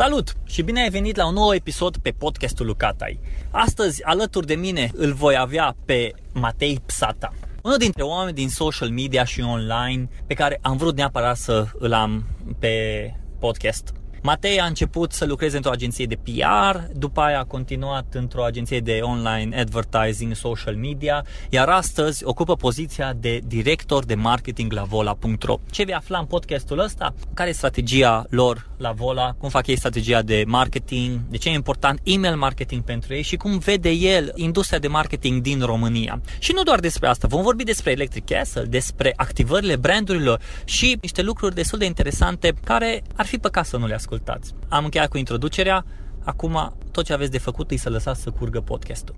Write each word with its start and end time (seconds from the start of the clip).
Salut 0.00 0.36
și 0.44 0.62
bine 0.62 0.80
ai 0.80 0.90
venit 0.90 1.16
la 1.16 1.26
un 1.26 1.34
nou 1.34 1.54
episod 1.54 1.96
pe 1.96 2.10
podcastul 2.10 2.66
Lucatai. 2.66 3.20
Astăzi, 3.50 4.04
alături 4.04 4.46
de 4.46 4.54
mine, 4.54 4.90
îl 4.94 5.12
voi 5.12 5.36
avea 5.36 5.76
pe 5.84 6.12
Matei 6.32 6.80
Psata. 6.86 7.32
Unul 7.62 7.76
dintre 7.76 8.02
oameni 8.02 8.36
din 8.36 8.48
social 8.48 8.88
media 8.88 9.24
și 9.24 9.40
online 9.40 10.08
pe 10.26 10.34
care 10.34 10.58
am 10.62 10.76
vrut 10.76 10.96
neapărat 10.96 11.36
să 11.36 11.66
îl 11.78 11.92
am 11.92 12.24
pe 12.58 12.70
podcast. 13.38 13.92
Matei 14.22 14.60
a 14.60 14.64
început 14.64 15.12
să 15.12 15.24
lucreze 15.26 15.56
într-o 15.56 15.72
agenție 15.72 16.06
de 16.06 16.18
PR, 16.22 16.76
după 16.92 17.20
aia 17.20 17.38
a 17.38 17.44
continuat 17.44 18.06
într-o 18.14 18.44
agenție 18.44 18.80
de 18.80 18.98
online 19.02 19.60
advertising, 19.60 20.34
social 20.34 20.76
media, 20.76 21.24
iar 21.48 21.68
astăzi 21.68 22.24
ocupă 22.24 22.56
poziția 22.56 23.12
de 23.12 23.40
director 23.46 24.04
de 24.04 24.14
marketing 24.14 24.72
la 24.72 24.82
vola.ro. 24.82 25.60
Ce 25.70 25.84
vei 25.84 25.94
afla 25.94 26.18
în 26.18 26.24
podcastul 26.24 26.78
ăsta? 26.78 27.14
Care 27.34 27.48
e 27.48 27.52
strategia 27.52 28.26
lor 28.28 28.68
la 28.76 28.92
Vola? 28.92 29.34
Cum 29.38 29.48
fac 29.48 29.66
ei 29.66 29.76
strategia 29.76 30.22
de 30.22 30.44
marketing? 30.46 31.20
De 31.28 31.36
ce 31.36 31.48
e 31.48 31.52
important 31.52 32.00
email 32.02 32.36
marketing 32.36 32.82
pentru 32.82 33.14
ei 33.14 33.22
și 33.22 33.36
cum 33.36 33.58
vede 33.58 33.90
el 33.90 34.32
industria 34.34 34.78
de 34.78 34.88
marketing 34.88 35.42
din 35.42 35.60
România? 35.60 36.20
Și 36.38 36.52
nu 36.52 36.62
doar 36.62 36.80
despre 36.80 37.08
asta, 37.08 37.28
vom 37.28 37.42
vorbi 37.42 37.64
despre 37.64 37.90
Electric 37.90 38.24
Castle, 38.24 38.64
despre 38.64 39.12
activările 39.16 39.76
brandurilor 39.76 40.40
și 40.64 40.98
niște 41.00 41.22
lucruri 41.22 41.54
destul 41.54 41.78
de 41.78 41.84
interesante 41.84 42.52
care 42.64 43.02
ar 43.16 43.26
fi 43.26 43.38
păcat 43.38 43.66
să 43.66 43.76
nu 43.76 43.86
le 43.86 43.94
ascultăm 43.94 44.08
ascultați. 44.10 44.54
Am 44.68 44.84
încheiat 44.84 45.08
cu 45.08 45.18
introducerea, 45.18 45.84
acum 46.24 46.74
tot 46.92 47.04
ce 47.04 47.12
aveți 47.12 47.30
de 47.30 47.38
făcut 47.38 47.70
e 47.70 47.76
să 47.76 47.90
lăsați 47.90 48.22
să 48.22 48.30
curgă 48.30 48.60
podcastul. 48.60 49.14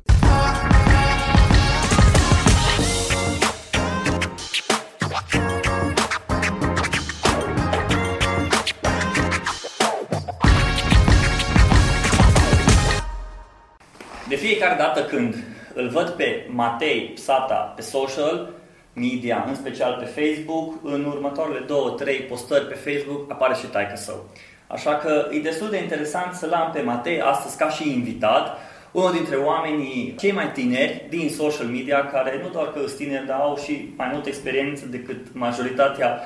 De 14.28 14.36
fiecare 14.39 14.77
dată 14.78 15.05
când 15.05 15.34
îl 15.74 15.89
văd 15.89 16.08
pe 16.08 16.48
Matei 16.50 17.11
Psata 17.14 17.55
pe 17.77 17.83
social 17.83 18.50
media, 18.92 19.45
în 19.48 19.55
special 19.55 19.97
pe 20.00 20.20
Facebook, 20.20 20.74
în 20.83 21.05
următoarele 21.05 21.64
două, 21.67 21.91
trei 21.91 22.19
postări 22.19 22.67
pe 22.67 22.74
Facebook 22.74 23.30
apare 23.30 23.55
și 23.55 23.67
taică 23.67 23.97
său. 23.97 24.24
Așa 24.73 24.95
că 24.95 25.27
e 25.31 25.39
destul 25.39 25.70
de 25.70 25.78
interesant 25.78 26.34
să-l 26.34 26.53
am 26.53 26.70
pe 26.73 26.81
Matei 26.81 27.20
astăzi 27.20 27.56
ca 27.56 27.70
și 27.70 27.92
invitat, 27.92 28.59
unul 28.92 29.12
dintre 29.12 29.37
oamenii 29.37 30.14
cei 30.19 30.33
mai 30.33 30.53
tineri 30.53 31.06
din 31.09 31.29
social 31.29 31.67
media, 31.67 32.06
care 32.06 32.41
nu 32.42 32.48
doar 32.48 32.73
că 32.73 32.79
sunt 32.79 32.97
tineri, 32.97 33.27
dar 33.27 33.41
au 33.41 33.59
și 33.64 33.92
mai 33.97 34.09
multă 34.12 34.29
experiență 34.29 34.87
decât 34.87 35.17
majoritatea 35.33 36.20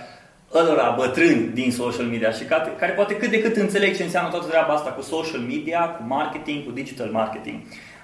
ălora 0.55 0.95
bătrâni 0.99 1.51
din 1.55 1.73
social 1.73 2.05
media 2.05 2.31
și 2.31 2.45
care, 2.45 2.75
care 2.79 2.93
poate 2.93 3.17
cât 3.17 3.31
de 3.31 3.41
cât 3.41 3.57
înțeleg 3.57 3.97
ce 3.97 4.03
înseamnă 4.03 4.31
toată 4.31 4.47
treaba 4.47 4.73
asta 4.73 4.91
cu 4.91 5.03
social 5.03 5.41
media, 5.41 5.81
cu 5.81 6.03
marketing, 6.07 6.65
cu 6.65 6.71
digital 6.71 7.09
marketing. 7.09 7.59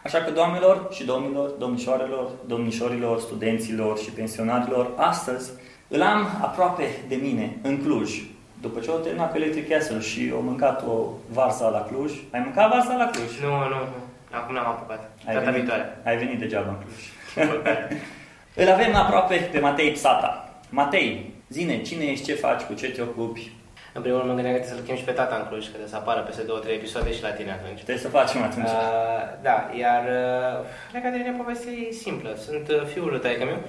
Așa 0.05 0.19
că, 0.19 0.31
doamnelor 0.31 0.89
și 0.93 1.05
domnilor, 1.05 1.49
domnișoarelor, 1.49 2.31
domnișorilor, 2.47 3.21
studenților 3.21 3.99
și 3.99 4.11
pensionarilor, 4.11 4.91
astăzi 4.97 5.51
îl 5.89 6.03
am 6.03 6.27
aproape 6.41 6.84
de 7.09 7.15
mine, 7.15 7.59
în 7.62 7.83
Cluj, 7.83 8.21
după 8.63 8.81
ce 8.81 8.91
au 8.91 8.99
terminat 8.99 9.31
cu 9.31 9.37
Electric 9.37 9.69
Castle 9.69 10.01
și 10.01 10.31
au 10.35 10.41
mâncat 10.41 10.83
o 10.83 11.09
varsa 11.29 11.69
la 11.69 11.81
Cluj, 11.81 12.13
ai 12.31 12.41
mâncat 12.45 12.71
varsa 12.71 12.95
la 12.97 13.11
Cluj? 13.11 13.31
Nu, 13.43 13.49
nu, 13.49 13.79
nu. 13.93 13.99
Acum 14.31 14.55
n-am 14.55 14.67
apucat. 14.67 15.11
Ai 15.27 15.35
Data 15.35 15.45
venit, 15.45 15.61
viitoare. 15.61 15.99
ai 16.05 16.17
venit 16.17 16.39
degeaba 16.39 16.69
în 16.69 16.77
Cluj. 16.83 17.01
Îl 18.62 18.69
avem 18.71 18.95
aproape 18.95 19.49
pe 19.53 19.59
Matei 19.61 19.91
Psata. 19.91 20.55
Matei, 20.69 21.34
zine, 21.49 21.83
cine 21.83 22.05
ești, 22.05 22.25
ce 22.25 22.34
faci, 22.34 22.62
cu 22.62 22.75
ce 22.75 22.91
te 22.91 23.03
ocupi? 23.03 23.53
În 23.94 24.03
primul 24.03 24.19
rând 24.19 24.30
mă 24.30 24.36
gândeam 24.38 24.56
că 24.56 24.66
să-l 24.66 24.86
chem 24.86 24.97
și 24.97 25.04
pe 25.04 25.19
tata 25.20 25.36
în 25.36 25.47
Cluj, 25.48 25.64
că 25.70 25.76
să 25.86 25.97
apară 25.97 26.20
peste 26.20 26.42
două, 26.42 26.58
trei 26.58 26.75
episoade 26.75 27.12
și 27.12 27.22
la 27.22 27.32
tine 27.38 27.53
atunci. 27.53 27.82
Trebuie 27.82 28.06
să 28.06 28.16
facem 28.19 28.42
atunci. 28.42 28.69
Uh, 28.69 29.22
da, 29.42 29.70
iar 29.78 30.03
uh, 30.04 30.64
legat 30.92 31.12
de 31.12 31.19
mine 31.19 31.34
povestea 31.42 31.72
e 31.72 31.91
simplă. 31.91 32.30
Sunt 32.47 32.69
uh, 32.69 32.84
fiul 32.92 33.10
lui 33.10 33.20
taică 33.20 33.44
meu 33.44 33.60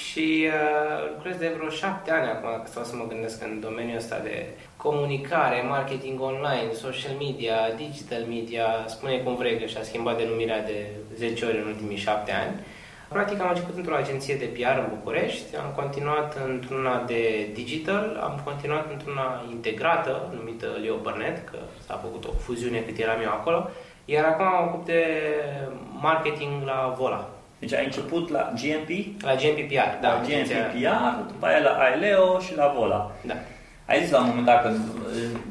și 0.00 0.46
uh, 0.46 1.12
lucrez 1.14 1.36
de 1.36 1.52
vreo 1.56 1.70
șapte 1.70 2.10
ani 2.10 2.28
acum, 2.28 2.48
dacă 2.50 2.66
stau 2.66 2.84
să 2.84 2.96
mă 2.96 3.06
gândesc 3.08 3.42
în 3.42 3.60
domeniul 3.60 3.96
ăsta 3.96 4.18
de 4.28 4.46
comunicare, 4.76 5.62
marketing 5.68 6.20
online, 6.20 6.72
social 6.84 7.14
media, 7.24 7.56
digital 7.76 8.22
media, 8.28 8.66
spune 8.86 9.16
cum 9.18 9.36
vrei 9.36 9.58
că 9.58 9.66
și-a 9.66 9.82
schimbat 9.82 10.16
denumirea 10.16 10.62
de 10.62 10.86
10 11.16 11.44
ori 11.44 11.56
în 11.56 11.66
ultimii 11.66 12.04
șapte 12.06 12.32
ani. 12.32 12.54
Practic 13.08 13.40
am 13.40 13.48
început 13.48 13.76
într-o 13.76 13.94
agenție 13.94 14.34
de 14.34 14.44
PR 14.44 14.78
în 14.78 14.86
București, 14.88 15.56
am 15.56 15.72
continuat 15.76 16.36
într-una 16.46 17.02
de 17.06 17.48
digital, 17.54 18.18
am 18.22 18.40
continuat 18.44 18.86
într-una 18.92 19.42
integrată, 19.50 20.32
numită 20.38 20.66
Leo 20.82 20.96
Burnett, 20.96 21.48
că 21.48 21.58
s-a 21.86 21.94
făcut 22.02 22.24
o 22.24 22.32
fuziune 22.32 22.78
cât 22.78 22.98
eram 22.98 23.20
eu 23.22 23.30
acolo, 23.30 23.68
iar 24.04 24.24
acum 24.24 24.46
am 24.46 24.66
ocup 24.66 24.84
de 24.86 25.04
marketing 26.00 26.64
la 26.64 26.94
Vola, 26.98 27.28
Deci 27.58 27.72
ai 27.74 27.84
început 27.84 28.28
la 28.30 28.52
GMP, 28.60 29.22
la 29.22 29.34
GMPPR, 29.34 30.00
da. 30.00 30.08
la 30.08 30.14
GMP 30.20 30.28
agenția- 30.28 30.70
PR, 30.72 31.26
după 31.32 31.46
aia 31.46 31.58
la 31.58 31.70
Aileo 31.70 32.38
și 32.38 32.56
la 32.56 32.72
Vola. 32.76 33.10
Da. 33.22 33.34
Ai 33.88 34.00
zis 34.02 34.10
la 34.10 34.20
un 34.20 34.26
moment 34.26 34.46
dat 34.46 34.62
că 34.62 34.68
uh, 34.68 34.76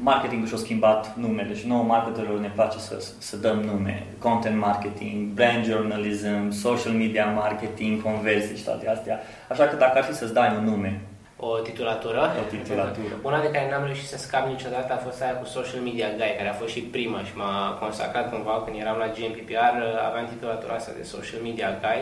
marketingul 0.00 0.48
și-a 0.48 0.56
schimbat 0.56 1.16
numele 1.16 1.54
și 1.54 1.66
nouă 1.66 1.82
marketerilor 1.82 2.38
ne 2.38 2.52
place 2.54 2.78
să, 2.78 3.04
să 3.18 3.36
dăm 3.36 3.58
nume. 3.60 4.06
Content 4.18 4.58
marketing, 4.58 5.28
brand 5.28 5.64
journalism, 5.64 6.50
social 6.50 6.92
media 6.92 7.26
marketing, 7.26 8.02
conversii 8.02 8.56
și 8.56 8.64
toate 8.64 8.88
astea. 8.88 9.20
Așa 9.48 9.64
că 9.64 9.76
dacă 9.76 9.98
ar 9.98 10.04
fi 10.04 10.14
să-ți 10.14 10.32
dai 10.32 10.54
un 10.56 10.64
nume, 10.64 11.00
O 11.40 11.58
titulatură. 11.58 12.22
O 12.42 12.48
titulatură. 12.56 13.14
Una 13.22 13.40
de 13.40 13.50
care 13.50 13.70
n-am 13.70 13.84
reușit 13.84 14.08
să 14.08 14.18
scap 14.18 14.44
niciodată 14.46 14.92
a 14.92 15.04
fost 15.06 15.22
aia 15.22 15.36
cu 15.40 15.46
Social 15.56 15.80
Media 15.80 16.08
Guy, 16.18 16.34
care 16.36 16.48
a 16.48 16.60
fost 16.60 16.72
și 16.72 16.80
prima 16.80 17.20
și 17.28 17.36
m-a 17.36 17.76
consacrat 17.80 18.30
cumva 18.30 18.62
când 18.64 18.76
eram 18.80 18.98
la 18.98 19.12
GMPPR, 19.14 19.76
aveam 20.08 20.26
titulatura 20.26 20.74
asta 20.74 20.92
de 20.96 21.02
Social 21.14 21.40
Media 21.42 21.70
Guy. 21.84 22.00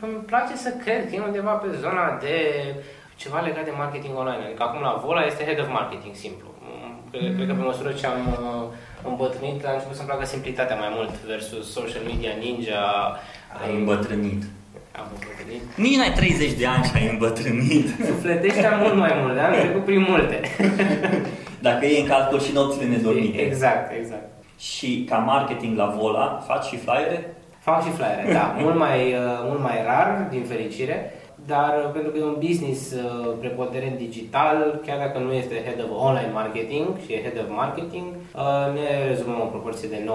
Îmi 0.00 0.22
place 0.30 0.54
să 0.56 0.70
cred 0.84 1.08
că 1.08 1.14
e 1.14 1.28
undeva 1.30 1.54
pe 1.62 1.68
zona 1.84 2.04
de 2.24 2.34
ceva 3.22 3.40
legat 3.40 3.64
de 3.64 3.74
marketing 3.82 4.14
online. 4.22 4.44
Adică 4.46 4.62
acum 4.62 4.80
la 4.88 5.00
Vola 5.04 5.22
este 5.24 5.44
Head 5.44 5.60
of 5.60 5.68
Marketing, 5.78 6.14
simplu. 6.24 6.48
Cred, 7.10 7.34
cred 7.36 7.46
că 7.48 7.54
pe 7.54 7.68
măsură 7.70 7.90
ce 7.92 8.06
am 8.06 8.20
uh, 8.30 8.62
îmbătrânit, 9.10 9.66
a 9.66 9.72
început 9.72 9.96
să-mi 9.96 10.08
placă 10.08 10.24
simplitatea 10.24 10.76
mai 10.82 10.90
mult 10.96 11.12
versus 11.30 11.64
Social 11.78 12.02
Media 12.10 12.32
Ninja. 12.42 12.82
ai 13.62 13.74
îmbătrânit. 13.80 14.42
Am 14.98 15.06
îmbătrânit. 15.14 15.62
Nici 15.84 15.96
n-ai 15.96 16.12
30 16.12 16.52
de 16.52 16.66
ani 16.66 16.84
și 16.84 16.92
ai 16.94 17.08
îmbătrânit. 17.14 17.86
Sufletește 18.10 18.68
mult 18.82 18.96
mai 19.04 19.12
mult, 19.20 19.34
da? 19.34 19.46
am 19.46 19.52
trecut 19.52 19.84
prin 19.84 20.02
multe. 20.08 20.40
Dacă 21.68 21.86
e 21.86 22.00
în 22.00 22.06
calcul 22.06 22.40
și 22.40 22.52
nopțile 22.52 22.84
nedormite. 22.84 23.40
Exact, 23.40 23.92
exact. 24.00 24.28
Și 24.58 25.06
ca 25.08 25.16
marketing 25.16 25.76
la 25.76 25.86
Vola, 25.98 26.44
faci 26.46 26.64
și 26.64 26.76
flyere? 26.76 27.36
Fac 27.58 27.84
și 27.84 27.90
flyere, 27.90 28.32
da, 28.32 28.54
mult 28.62 28.76
mai, 28.76 29.12
uh, 29.12 29.40
mult 29.48 29.62
mai 29.62 29.82
rar, 29.84 30.26
din 30.30 30.44
fericire, 30.44 31.12
dar 31.46 31.72
uh, 31.84 31.90
pentru 31.92 32.10
că 32.10 32.18
e 32.18 32.32
un 32.32 32.42
business 32.48 32.80
uh, 32.92 33.32
preponderent 33.42 33.96
digital, 33.98 34.80
chiar 34.86 34.98
dacă 34.98 35.18
nu 35.18 35.32
este 35.32 35.64
head 35.66 35.78
of 35.84 35.90
online 36.08 36.30
marketing 36.40 36.86
și 37.04 37.12
e 37.12 37.24
head 37.24 37.38
of 37.42 37.56
marketing, 37.62 38.06
uh, 38.14 38.66
ne 38.76 38.86
rezumăm 39.08 39.40
o 39.40 39.52
proporție 39.54 39.88
de 39.88 40.08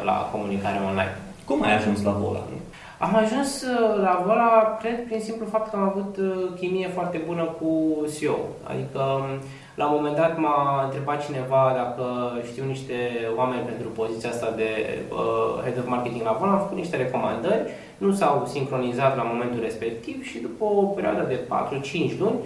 95% 0.00 0.04
la 0.04 0.28
comunicare 0.32 0.78
online. 0.90 1.16
Cum 1.44 1.62
ai 1.62 1.76
ajuns 1.76 2.02
la 2.02 2.10
Vola? 2.10 2.42
Am 3.06 3.14
ajuns 3.16 3.62
uh, 3.62 4.00
la 4.00 4.22
Vola, 4.26 4.76
cred, 4.80 5.04
prin 5.06 5.20
simplu 5.20 5.46
fapt 5.46 5.70
că 5.70 5.76
am 5.76 5.82
avut 5.82 6.16
uh, 6.16 6.58
chimie 6.58 6.88
foarte 6.88 7.20
bună 7.26 7.44
cu 7.44 7.70
CEO. 8.14 8.38
Adică, 8.62 8.98
um, 8.98 9.40
la 9.74 9.86
un 9.86 9.94
moment 9.96 10.16
dat 10.16 10.38
m-a 10.38 10.84
întrebat 10.84 11.24
cineva 11.24 11.72
dacă 11.76 12.04
știu 12.50 12.64
niște 12.64 12.94
oameni 13.36 13.68
pentru 13.70 13.88
poziția 13.88 14.30
asta 14.30 14.50
de 14.56 14.70
uh, 15.08 15.62
Head 15.62 15.78
of 15.78 15.88
Marketing 15.88 16.22
la 16.24 16.36
Vola, 16.38 16.52
am 16.52 16.58
făcut 16.58 16.76
niște 16.76 16.96
recomandări, 16.96 17.70
nu 18.04 18.12
s-au 18.12 18.36
sincronizat 18.54 19.16
la 19.16 19.30
momentul 19.32 19.60
respectiv 19.60 20.16
și 20.30 20.38
după 20.46 20.64
o 20.64 20.82
perioadă 20.96 21.22
de 21.28 21.38
4-5 22.14 22.18
luni, 22.18 22.38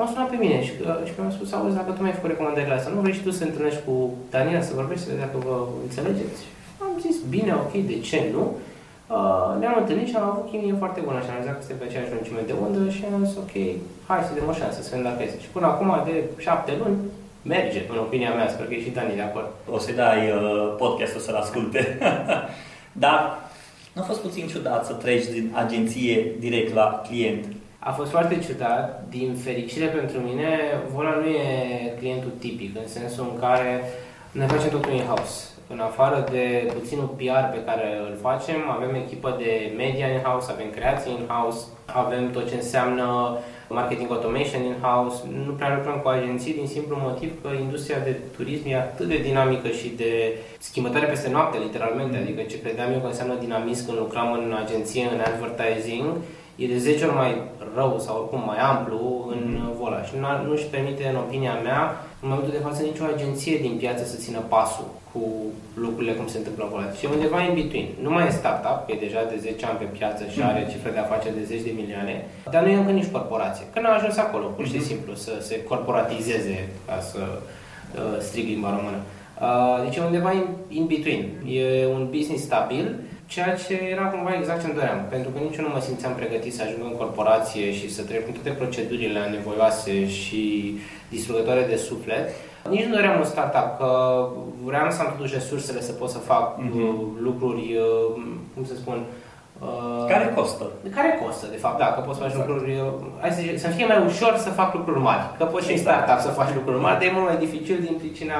M-a 0.00 0.10
sunat 0.12 0.30
pe 0.30 0.42
mine 0.44 0.58
și, 0.66 0.72
uh, 0.82 1.06
și 1.06 1.12
mi-a 1.16 1.36
spus, 1.36 1.48
auzi, 1.52 1.80
dacă 1.80 1.90
tu 1.92 2.00
mi-ai 2.02 2.18
făcut 2.18 2.32
recomandările 2.34 2.74
astea, 2.76 2.92
nu 2.94 3.04
vrei 3.04 3.18
și 3.18 3.26
tu 3.26 3.30
să 3.38 3.44
întâlnești 3.44 3.84
cu 3.86 3.94
Daniela, 4.32 4.66
să 4.68 4.80
vorbești, 4.80 5.04
să 5.04 5.10
vedea 5.10 5.26
dacă 5.26 5.38
vă 5.46 5.56
înțelegeți? 5.86 6.40
Am 6.84 6.92
zis, 7.06 7.16
bine, 7.34 7.52
ok, 7.62 7.72
de 7.90 7.96
ce 8.08 8.18
nu? 8.34 8.44
Uh, 9.16 9.50
ne-am 9.60 9.76
întâlnit 9.82 10.08
și 10.08 10.16
am 10.16 10.26
avut 10.28 10.46
chimie 10.50 10.82
foarte 10.82 11.00
bună 11.06 11.18
și 11.24 11.30
am 11.30 11.42
zis 11.42 11.50
că 11.56 11.62
suntem 11.62 11.78
pe 11.80 11.86
aceeași 11.88 12.12
lungime 12.14 12.42
de 12.50 12.54
undă 12.64 12.80
și 12.96 13.02
am 13.14 13.24
zis, 13.26 13.36
ok, 13.44 13.54
hai 14.08 14.26
să 14.26 14.36
dăm 14.36 14.52
o 14.52 14.58
șansă, 14.60 14.78
să 14.80 14.90
vedem 14.90 15.06
dacă 15.08 15.22
este. 15.22 15.38
Și 15.44 15.54
până 15.56 15.66
acum, 15.70 15.90
de 16.08 16.14
șapte 16.46 16.72
luni, 16.80 16.96
merge, 17.52 17.80
în 17.92 17.98
opinia 18.06 18.32
mea, 18.34 18.48
sper 18.48 18.66
că 18.66 18.74
e 18.74 18.86
și 18.86 18.96
Dani 18.96 19.18
de 19.20 19.26
acord. 19.28 19.48
O 19.76 19.78
să-i 19.84 20.00
dai 20.02 20.20
uh, 20.30 20.38
podcastul 20.82 21.22
să-l 21.26 21.42
asculte. 21.42 21.80
Dar 23.04 23.20
nu 23.98 24.04
a 24.04 24.06
fost 24.06 24.20
puțin 24.20 24.46
ciudat 24.46 24.86
să 24.86 24.92
treci 24.92 25.26
din 25.26 25.50
agenție 25.54 26.34
direct 26.38 26.74
la 26.74 27.02
client. 27.08 27.44
A 27.78 27.92
fost 27.92 28.10
foarte 28.10 28.38
ciudat, 28.46 29.04
din 29.08 29.34
fericire 29.34 29.86
pentru 29.86 30.18
mine, 30.18 30.48
Vola 30.92 31.14
nu 31.20 31.26
e 31.26 31.94
clientul 31.98 32.32
tipic, 32.38 32.76
în 32.76 32.88
sensul 32.88 33.30
în 33.32 33.40
care 33.40 33.82
ne 34.32 34.46
facem 34.46 34.70
totul 34.70 34.92
in-house. 34.92 35.36
În 35.68 35.80
afară 35.80 36.26
de 36.30 36.72
puținul 36.78 37.14
PR 37.16 37.44
pe 37.54 37.64
care 37.66 37.86
îl 38.06 38.16
facem, 38.20 38.60
avem 38.76 38.94
echipă 38.94 39.36
de 39.38 39.72
media 39.76 40.08
in-house, 40.08 40.50
avem 40.50 40.70
creație 40.70 41.10
in-house, 41.10 41.60
avem 41.86 42.30
tot 42.30 42.48
ce 42.48 42.54
înseamnă 42.54 43.38
marketing 43.68 44.10
automation 44.10 44.62
in-house, 44.62 45.18
nu 45.46 45.52
prea 45.52 45.74
lucrăm 45.76 45.98
cu 46.02 46.08
agenții 46.08 46.54
din 46.54 46.66
simplu 46.66 46.96
motiv 47.00 47.30
că 47.42 47.48
industria 47.60 47.98
de 47.98 48.16
turism 48.36 48.68
e 48.68 48.76
atât 48.76 49.06
de 49.08 49.16
dinamică 49.16 49.68
și 49.68 49.88
de 49.96 50.12
schimbătoare 50.58 51.06
peste 51.06 51.30
noapte, 51.30 51.58
literalmente, 51.58 52.16
mm. 52.16 52.22
adică 52.22 52.42
ce 52.42 52.60
credeam 52.60 52.92
eu 52.92 53.00
că 53.00 53.06
înseamnă 53.06 53.34
dinamism 53.34 53.86
când 53.86 53.98
lucram 53.98 54.32
în 54.32 54.54
agenție, 54.64 55.04
în 55.14 55.20
advertising, 55.20 56.06
e 56.56 56.66
de 56.66 56.78
10 56.78 57.04
ori 57.04 57.14
mai 57.14 57.42
rău 57.74 57.98
sau 57.98 58.16
oricum 58.20 58.42
mai 58.46 58.58
amplu 58.58 59.28
în 59.30 59.58
mm. 59.60 59.72
Vola 59.78 60.02
și 60.02 60.14
nu 60.44 60.52
își 60.52 60.66
permite, 60.66 61.08
în 61.08 61.16
opinia 61.16 61.54
mea, 61.62 62.07
în 62.22 62.28
momentul 62.28 62.54
de 62.56 62.66
față 62.66 62.80
nicio 62.82 63.04
agenție 63.14 63.56
din 63.66 63.74
piață 63.82 64.02
să 64.04 64.16
țină 64.24 64.40
pasul 64.54 64.88
cu 65.12 65.22
lucrurile 65.84 66.12
cum 66.12 66.26
se 66.26 66.38
întâmplă 66.38 66.64
acolo. 66.64 66.82
Și 66.98 67.06
undeva 67.14 67.40
in 67.42 67.54
between. 67.54 67.88
Nu 68.04 68.10
mai 68.10 68.26
e 68.26 68.30
startup, 68.40 68.78
e 68.90 69.04
deja 69.06 69.22
de 69.30 69.36
10 69.38 69.66
ani 69.66 69.78
pe 69.78 69.88
piață 69.98 70.22
și 70.32 70.42
are 70.42 70.60
mm. 70.62 70.70
cifre 70.72 70.90
de 70.90 70.98
afaceri 70.98 71.38
de 71.38 71.44
10 71.44 71.62
de 71.62 71.72
milioane, 71.80 72.14
dar 72.52 72.62
nu 72.62 72.68
e 72.70 72.76
încă 72.76 72.90
nici 72.90 73.14
corporație. 73.16 73.64
Că 73.72 73.80
n-a 73.80 73.94
ajuns 73.94 74.16
acolo, 74.16 74.46
pur 74.46 74.66
și 74.66 74.76
mm-hmm. 74.76 74.90
simplu, 74.90 75.14
să 75.14 75.32
se 75.48 75.62
corporatizeze, 75.70 76.68
ca 76.86 77.00
să 77.10 77.20
uh, 77.34 78.16
strig 78.26 78.46
limba 78.48 78.70
română. 78.76 79.00
Uh, 79.46 79.84
deci 79.84 79.96
e 79.96 80.10
undeva 80.10 80.32
in, 80.32 80.46
in 80.68 80.86
between. 80.86 81.22
E 81.58 81.86
un 81.96 82.02
business 82.16 82.42
stabil, 82.42 82.84
ceea 83.26 83.54
ce 83.54 83.74
era 83.94 84.06
cumva 84.06 84.34
exact 84.38 84.60
ce-mi 84.62 84.74
doream, 84.74 85.00
pentru 85.10 85.30
că 85.30 85.38
nici 85.38 85.56
eu 85.56 85.64
nu 85.64 85.74
mă 85.74 85.80
simțeam 85.80 86.14
pregătit 86.14 86.54
să 86.54 86.62
ajung 86.62 86.82
în 86.90 86.96
corporație 87.02 87.72
și 87.72 87.94
să 87.94 88.02
trec 88.02 88.22
prin 88.22 88.34
toate 88.34 88.58
procedurile 88.60 89.20
nevoioase 89.36 90.08
și 90.08 90.44
distrugătoare 91.08 91.64
de 91.68 91.76
suflet. 91.76 92.28
Nici 92.70 92.84
nu 92.84 92.94
doream 92.94 93.18
un 93.18 93.24
startup, 93.24 93.78
că 93.78 93.90
vreau 94.64 94.90
să 94.90 95.00
am 95.00 95.14
totuși 95.16 95.34
resursele 95.34 95.80
să 95.80 95.92
pot 95.92 96.10
să 96.10 96.18
fac 96.18 96.58
mm-hmm. 96.58 97.22
lucruri, 97.22 97.76
uh, 97.76 98.22
cum 98.54 98.64
să 98.64 98.74
spun, 98.74 98.98
Uh, 99.60 100.04
care 100.08 100.32
costă. 100.34 100.64
Care 100.94 101.20
costă, 101.22 101.46
de 101.50 101.56
fapt, 101.56 101.78
da, 101.78 101.86
că 101.86 102.00
poți 102.00 102.16
să 102.16 102.22
faci 102.22 102.32
exact. 102.32 102.48
lucruri, 102.48 102.82
hai 103.20 103.30
să, 103.30 103.40
zic, 103.40 103.58
să 103.58 103.68
fie 103.68 103.86
mai 103.86 104.04
ușor 104.06 104.36
să 104.36 104.50
fac 104.50 104.74
lucruri 104.74 105.00
mari, 105.00 105.22
că 105.38 105.44
poți 105.44 105.66
și 105.66 105.72
exact. 105.72 105.98
în 105.98 106.04
startup 106.04 106.24
să 106.26 106.40
faci 106.40 106.54
lucruri 106.54 106.80
mari, 106.80 106.98
dar 106.98 107.08
e 107.08 107.12
mult 107.12 107.26
mai 107.26 107.36
dificil 107.36 107.78
din 107.86 107.94
pricina 108.02 108.38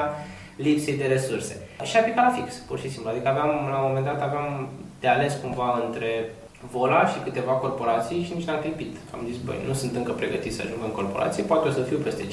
lipsei 0.56 0.96
de 0.96 1.06
resurse. 1.06 1.54
Și 1.82 1.96
a 1.96 2.00
picat 2.00 2.24
la 2.24 2.36
fix, 2.38 2.54
pur 2.54 2.78
și 2.78 2.90
simplu. 2.90 3.10
Adică 3.10 3.28
aveam, 3.28 3.50
la 3.72 3.78
un 3.78 3.86
moment 3.88 4.04
dat 4.04 4.20
aveam 4.22 4.68
de 5.00 5.08
ales 5.08 5.32
cumva 5.42 5.82
între 5.86 6.10
Vola 6.60 7.06
și 7.06 7.18
câteva 7.24 7.52
corporații 7.52 8.22
și 8.22 8.32
nici 8.34 8.46
n-am 8.46 8.60
clipit. 8.60 8.96
Am 9.14 9.20
zis, 9.30 9.36
băi, 9.46 9.60
nu 9.66 9.74
sunt 9.74 9.96
încă 9.96 10.12
pregătit 10.12 10.54
să 10.54 10.62
ajung 10.64 10.82
în 10.84 10.90
corporație, 10.90 11.42
poate 11.42 11.68
o 11.68 11.70
să 11.70 11.80
fiu 11.80 11.98
peste 11.98 12.22
5-10 12.22 12.26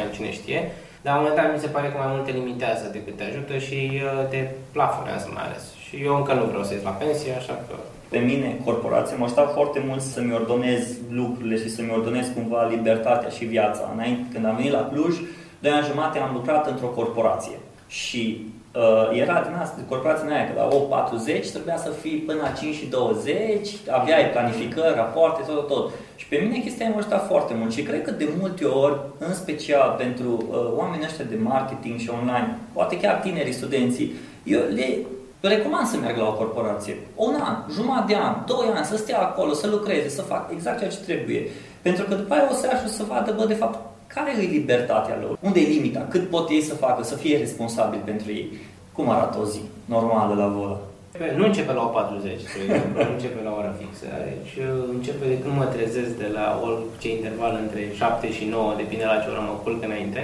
ani, 0.00 0.14
cine 0.14 0.32
știe, 0.32 0.60
dar 1.02 1.12
la 1.12 1.18
un 1.18 1.24
moment 1.24 1.40
dat 1.40 1.54
mi 1.54 1.64
se 1.64 1.74
pare 1.74 1.88
că 1.88 1.96
mai 1.98 2.12
mult 2.12 2.24
te 2.24 2.38
limitează 2.40 2.84
decât 2.92 3.16
te 3.16 3.24
ajută 3.24 3.58
și 3.58 3.78
uh, 3.92 4.28
te 4.30 4.40
plafonează 4.72 5.26
mai 5.34 5.44
ales. 5.46 5.64
Și 5.84 5.94
eu 6.06 6.16
încă 6.16 6.32
nu 6.32 6.44
vreau 6.44 6.64
să 6.64 6.72
ies 6.72 6.82
la 6.82 6.98
pensie, 7.02 7.32
așa 7.40 7.54
că... 7.66 7.74
Pe 8.08 8.18
mine, 8.18 8.60
corporația, 8.64 9.16
mă 9.16 9.24
aștept 9.24 9.52
foarte 9.52 9.84
mult 9.86 10.00
să-mi 10.00 10.34
ordonez 10.34 10.82
lucrurile 11.10 11.56
și 11.56 11.74
să-mi 11.74 11.94
ordonez 11.96 12.26
cumva 12.34 12.66
libertatea 12.66 13.28
și 13.28 13.44
viața. 13.44 13.90
Înainte, 13.94 14.22
când 14.32 14.44
am 14.44 14.56
venit 14.56 14.72
la 14.72 14.88
Cluj, 14.92 15.14
doi 15.58 15.70
ani 15.70 15.86
jumate 15.86 16.18
am 16.18 16.34
lucrat 16.34 16.66
într-o 16.70 16.86
corporație. 16.86 17.58
Și 17.86 18.46
uh, 18.74 19.20
era 19.22 19.44
din 19.46 19.54
asta, 19.60 19.76
de 19.78 19.82
corporația 19.88 20.26
mea, 20.28 20.46
că 20.46 20.52
la 20.60 20.68
8.40 21.42 21.50
trebuia 21.50 21.76
să 21.76 21.90
fii 21.90 22.16
până 22.26 22.38
la 22.42 22.48
5 22.48 22.74
și 22.74 22.86
20, 22.86 23.68
aveai 23.90 24.30
planificări, 24.30 24.94
rapoarte, 24.94 25.42
tot, 25.46 25.66
tot. 25.66 25.90
Și 26.16 26.26
pe 26.26 26.36
mine 26.36 26.58
chestia 26.58 26.88
m-a 26.88 26.96
ajutat 26.96 27.26
foarte 27.26 27.54
mult 27.54 27.72
și 27.72 27.82
cred 27.82 28.02
că 28.02 28.10
de 28.10 28.28
multe 28.38 28.64
ori, 28.64 29.00
în 29.18 29.34
special 29.34 29.94
pentru 29.98 30.30
uh, 30.50 30.72
oamenii 30.76 31.06
ăștia 31.06 31.24
de 31.24 31.38
marketing 31.42 31.98
și 31.98 32.10
online, 32.10 32.58
poate 32.72 33.00
chiar 33.00 33.14
tinerii 33.14 33.52
studenții, 33.52 34.12
eu 34.44 34.60
le 34.60 34.98
recomand 35.40 35.86
să 35.86 35.96
meargă 35.96 36.20
la 36.20 36.28
o 36.28 36.32
corporație. 36.32 36.96
Un 37.14 37.34
an, 37.40 37.56
jumătate 37.72 38.12
de 38.12 38.18
an, 38.18 38.34
doi 38.46 38.66
ani, 38.74 38.84
să 38.84 38.96
stea 38.96 39.20
acolo, 39.20 39.52
să 39.52 39.66
lucreze, 39.66 40.08
să 40.08 40.22
facă 40.22 40.50
exact 40.54 40.78
ceea 40.78 40.90
ce 40.90 40.98
trebuie. 41.06 41.48
Pentru 41.82 42.04
că 42.04 42.14
după 42.14 42.34
aia 42.34 42.48
o 42.50 42.54
să 42.54 42.70
ajung 42.72 42.88
să 42.88 43.04
vadă, 43.08 43.34
bă, 43.36 43.44
de 43.46 43.54
fapt, 43.54 43.78
care 44.14 44.30
e 44.30 44.46
libertatea 44.58 45.16
lor? 45.22 45.38
Unde 45.40 45.60
e 45.60 45.72
limita? 45.76 46.06
Cât 46.10 46.28
pot 46.28 46.50
ei 46.50 46.62
să 46.62 46.74
facă, 46.74 47.02
să 47.02 47.16
fie 47.16 47.38
responsabili 47.38 48.02
pentru 48.04 48.30
ei? 48.30 48.46
Cum 48.92 49.10
arată 49.10 49.38
o 49.42 49.44
zi 49.44 49.60
normală 49.84 50.34
la 50.34 50.46
volă? 50.46 50.80
Nu 51.36 51.44
începe 51.44 51.72
la 51.72 51.82
40, 51.82 52.40
nu 53.06 53.12
începe 53.16 53.40
la 53.48 53.52
ora 53.58 53.72
fixă. 53.80 54.06
Deci 54.30 54.54
uh, 54.64 54.94
începe 54.96 55.24
de 55.32 55.38
când 55.42 55.54
mă 55.56 55.64
trezesc 55.64 56.12
de 56.22 56.28
la 56.38 56.46
orice 56.66 57.08
interval 57.16 57.52
între 57.62 57.82
7 57.94 58.32
și 58.32 58.44
9, 58.44 58.74
depinde 58.76 59.04
la 59.04 59.20
ce 59.22 59.28
oră 59.32 59.42
mă 59.48 59.54
culc 59.62 59.82
înainte. 59.84 60.22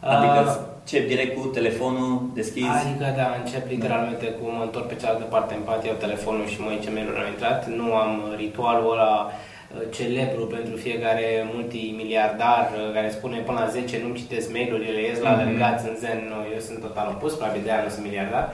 Adică 0.00 0.40
uh, 0.46 0.56
ce, 0.88 1.06
direct 1.12 1.32
cu 1.38 1.44
telefonul 1.58 2.12
deschis? 2.34 2.72
Adică 2.82 3.06
da, 3.20 3.26
încep 3.40 3.64
literalmente 3.74 4.26
cu 4.38 4.44
mă 4.56 4.62
întorc 4.64 4.86
pe 4.88 5.00
cealaltă 5.00 5.26
parte 5.34 5.52
în 5.54 5.64
pat, 5.68 5.80
iau 5.84 6.04
telefonul 6.06 6.46
și 6.52 6.60
mă 6.60 6.70
ce 6.82 6.90
mail 6.94 7.08
au 7.22 7.28
intrat. 7.34 7.60
Nu 7.78 7.86
am 8.04 8.12
ritualul 8.42 8.92
ăla 8.94 9.12
Uh, 9.22 9.47
celebru 9.90 10.46
pentru 10.46 10.76
fiecare 10.76 11.26
multimiliardar 11.54 12.70
uh, 12.74 12.92
care 12.94 13.10
spune 13.10 13.38
până 13.38 13.58
la 13.58 13.68
10 13.68 14.00
nu-mi 14.02 14.14
citesc 14.14 14.52
mail-urile, 14.52 15.00
ies 15.00 15.20
la 15.20 15.32
mm-hmm. 15.32 15.88
în 15.88 15.96
zen, 15.98 16.20
eu 16.54 16.60
sunt 16.60 16.80
total 16.80 17.08
opus, 17.14 17.32
probabil 17.34 17.62
de 17.64 17.70
aia 17.70 17.82
nu 17.82 17.88
sunt 17.88 18.04
miliardar. 18.04 18.44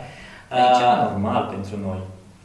E 0.50 0.76
ceva 0.78 0.96
uh, 1.02 1.10
normal 1.10 1.44
pentru 1.54 1.76
noi 1.86 2.00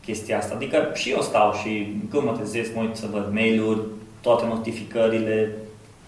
chestia 0.06 0.38
asta. 0.38 0.56
Adică 0.56 0.92
și 0.94 1.12
eu 1.12 1.22
stau 1.22 1.54
și 1.54 1.72
când 2.10 2.24
mă 2.24 2.32
trezesc, 2.32 2.76
mă 2.76 2.82
uit 2.82 2.96
să 2.96 3.08
văd 3.12 3.28
mail-uri, 3.34 3.82
toate 4.22 4.46
notificările, 4.46 5.52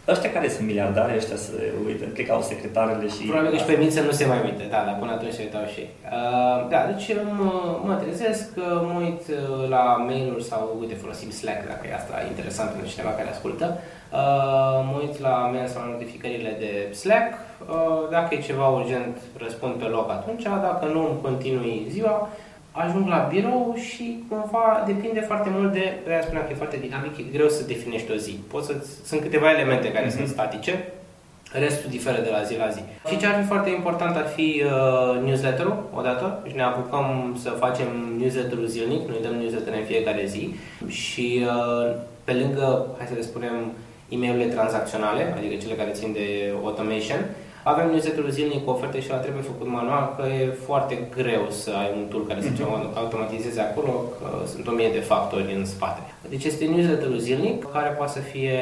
Ăștia 0.08 0.32
care 0.32 0.50
sunt 0.50 0.66
miliardari, 0.68 1.16
ăștia 1.16 1.36
se 1.36 1.74
uită, 1.86 2.06
cred 2.14 2.26
că 2.26 2.34
au 2.34 2.42
secretarele 2.42 3.08
și... 3.08 3.24
Probabil 3.24 3.50
că 3.50 3.56
își 3.56 3.66
permit 3.72 3.92
să 3.94 4.02
nu 4.02 4.12
se 4.12 4.26
mai 4.26 4.42
uite, 4.44 4.64
da, 4.74 4.80
dar 4.88 4.96
până 5.00 5.12
atunci 5.12 5.34
se 5.34 5.42
uitau 5.48 5.66
și 5.74 5.82
uh, 5.82 6.70
Da, 6.72 6.80
deci 6.92 7.08
mă, 7.40 7.52
mă 7.88 7.94
trezesc, 7.94 8.48
mă 8.90 9.00
uit 9.06 9.24
uh, 9.30 9.70
la 9.70 9.84
mail-uri 10.08 10.44
sau, 10.44 10.78
uite, 10.80 10.96
folosim 11.04 11.30
Slack, 11.30 11.62
dacă 11.68 11.84
e 11.86 12.00
asta 12.02 12.16
interesant 12.32 12.70
pentru 12.70 12.90
cineva 12.92 13.10
care 13.10 13.30
ascultă. 13.30 13.66
Uh, 13.78 14.78
mă 14.90 14.96
uit 15.04 15.16
la 15.28 15.36
mail 15.54 15.68
sau 15.68 15.82
la 15.82 15.94
notificările 15.96 16.52
de 16.64 16.72
Slack, 17.02 17.30
uh, 17.34 18.10
dacă 18.16 18.30
e 18.34 18.48
ceva 18.50 18.68
urgent, 18.68 19.16
răspund 19.44 19.74
pe 19.74 19.88
loc 19.96 20.08
atunci, 20.12 20.44
dacă 20.68 20.86
nu, 20.94 21.02
îmi 21.10 21.22
continui 21.22 21.88
ziua 21.90 22.30
ajung 22.72 23.08
la 23.08 23.28
birou 23.32 23.76
și 23.90 24.24
cumva 24.30 24.84
depinde 24.86 25.20
foarte 25.20 25.50
mult 25.54 25.74
de, 25.74 25.94
aia 26.08 26.22
spuneam 26.22 26.46
că 26.46 26.52
e 26.52 26.56
foarte 26.56 26.78
dinamic, 26.78 27.18
e 27.18 27.24
greu 27.32 27.50
să 27.50 27.64
definești 27.64 28.12
o 28.12 28.16
zi. 28.16 28.32
Poți 28.32 28.68
să, 28.68 28.74
sunt 29.06 29.22
câteva 29.22 29.52
elemente 29.52 29.92
care 29.92 30.06
mm-hmm. 30.06 30.16
sunt 30.16 30.28
statice, 30.28 30.94
restul 31.52 31.90
diferă 31.90 32.22
de 32.22 32.30
la 32.30 32.44
zi 32.44 32.58
la 32.58 32.70
zi. 32.70 32.82
Și 33.10 33.18
ce 33.18 33.26
ar 33.26 33.42
fi 33.42 33.48
foarte 33.48 33.70
important 33.70 34.16
ar 34.16 34.28
fi 34.28 34.64
uh, 34.66 35.22
newsletter-ul, 35.24 35.84
odată, 35.96 36.44
și 36.48 36.56
ne 36.56 36.64
apucăm 36.64 37.38
să 37.42 37.50
facem 37.50 37.88
newsletter-ul 38.18 38.66
zilnic, 38.66 39.08
noi 39.08 39.20
dăm 39.22 39.34
newsletter 39.34 39.74
în 39.74 39.84
fiecare 39.86 40.26
zi 40.26 40.56
și 40.88 41.46
uh, 41.46 41.96
pe 42.24 42.34
lângă, 42.34 42.88
hai 42.98 43.08
să 43.08 43.14
le 43.16 43.22
spunem, 43.22 43.72
e 44.10 44.16
mail 44.18 44.52
tranzacționale, 44.52 45.34
adică 45.38 45.56
cele 45.56 45.74
care 45.74 45.92
țin 45.92 46.12
de 46.14 46.54
automation, 46.64 47.22
avem 47.64 47.88
newsletter 47.90 48.30
zilnic 48.30 48.64
cu 48.64 48.70
oferte 48.70 49.02
și 49.02 49.10
la 49.10 49.16
trebuie 49.16 49.44
făcut 49.52 49.68
manual, 49.68 50.16
că 50.18 50.24
e 50.42 50.58
foarte 50.68 50.96
greu 51.18 51.44
să 51.50 51.72
ai 51.82 51.90
un 51.98 52.04
tool 52.12 52.24
care 52.30 52.42
să 52.42 52.50
mm-hmm. 52.50 52.96
automatizeze 53.02 53.62
acolo, 53.62 53.92
că 54.18 54.28
sunt 54.54 54.68
o 54.68 54.72
mie 54.72 54.90
de 54.98 55.00
factori 55.12 55.54
în 55.58 55.66
spate. 55.66 56.02
Deci 56.30 56.46
este 56.52 56.66
newsletter 56.66 57.12
zilnic, 57.28 57.58
care 57.76 57.90
poate 57.90 58.12
să 58.18 58.22
fie, 58.32 58.60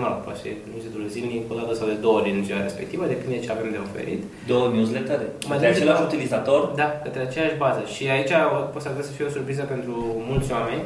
mă 0.00 0.06
rog, 0.08 0.18
poate 0.24 0.38
să 0.38 0.44
fie 0.44 0.56
newsletter 0.72 1.02
zilnic 1.14 1.42
o 1.52 1.54
dată 1.60 1.72
sau 1.74 1.86
de 1.92 2.02
două 2.04 2.16
ori 2.18 2.30
în 2.36 2.44
ziua 2.44 2.62
respectivă, 2.68 3.02
depinde 3.06 3.38
ce 3.44 3.50
avem 3.50 3.70
de 3.70 3.80
oferit. 3.86 4.20
Două 4.52 4.66
newsletter? 4.74 5.20
Către 5.50 5.66
același 5.66 6.02
utilizator? 6.08 6.60
Da, 6.82 6.88
către 7.04 7.20
aceeași 7.22 7.56
bază. 7.64 7.82
Și 7.94 8.02
aici 8.14 8.32
poate 8.72 9.02
să 9.08 9.12
fie 9.16 9.24
o 9.28 9.34
surpriză 9.36 9.62
pentru 9.62 9.94
mulți 10.30 10.52
oameni, 10.52 10.82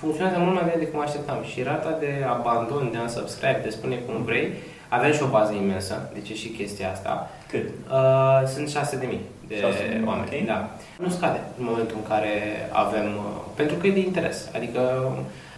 funcționează 0.00 0.38
mult 0.38 0.54
mai 0.58 0.66
bine 0.66 0.78
decât 0.82 0.96
mă 0.96 1.06
așteptam 1.06 1.40
și 1.50 1.58
rata 1.70 1.92
de 2.04 2.12
abandon, 2.36 2.84
de 2.92 2.98
unsubscribe, 3.06 3.60
de 3.64 3.70
spune 3.76 3.96
cum 4.06 4.16
vrei, 4.28 4.46
avem 4.96 5.12
și 5.12 5.22
o 5.22 5.34
bază 5.36 5.52
imensă, 5.52 5.94
deci 6.14 6.28
e 6.30 6.34
și 6.34 6.48
chestia 6.48 6.90
asta. 6.90 7.30
Cât? 7.50 7.66
Uh, 7.90 8.40
sunt 8.54 8.68
6 8.68 8.96
de 9.02 9.06
mii 9.12 9.24
de 9.48 9.56
6 9.60 10.02
oameni. 10.10 10.28
Okay. 10.28 10.44
Da. 10.52 10.58
Nu 11.02 11.08
scade 11.16 11.40
în 11.58 11.64
momentul 11.70 11.96
în 12.00 12.06
care 12.12 12.32
avem, 12.84 13.06
uh, 13.24 13.40
pentru 13.60 13.76
că 13.76 13.86
e 13.86 13.98
de 13.98 14.04
interes. 14.10 14.38
Adică 14.58 14.80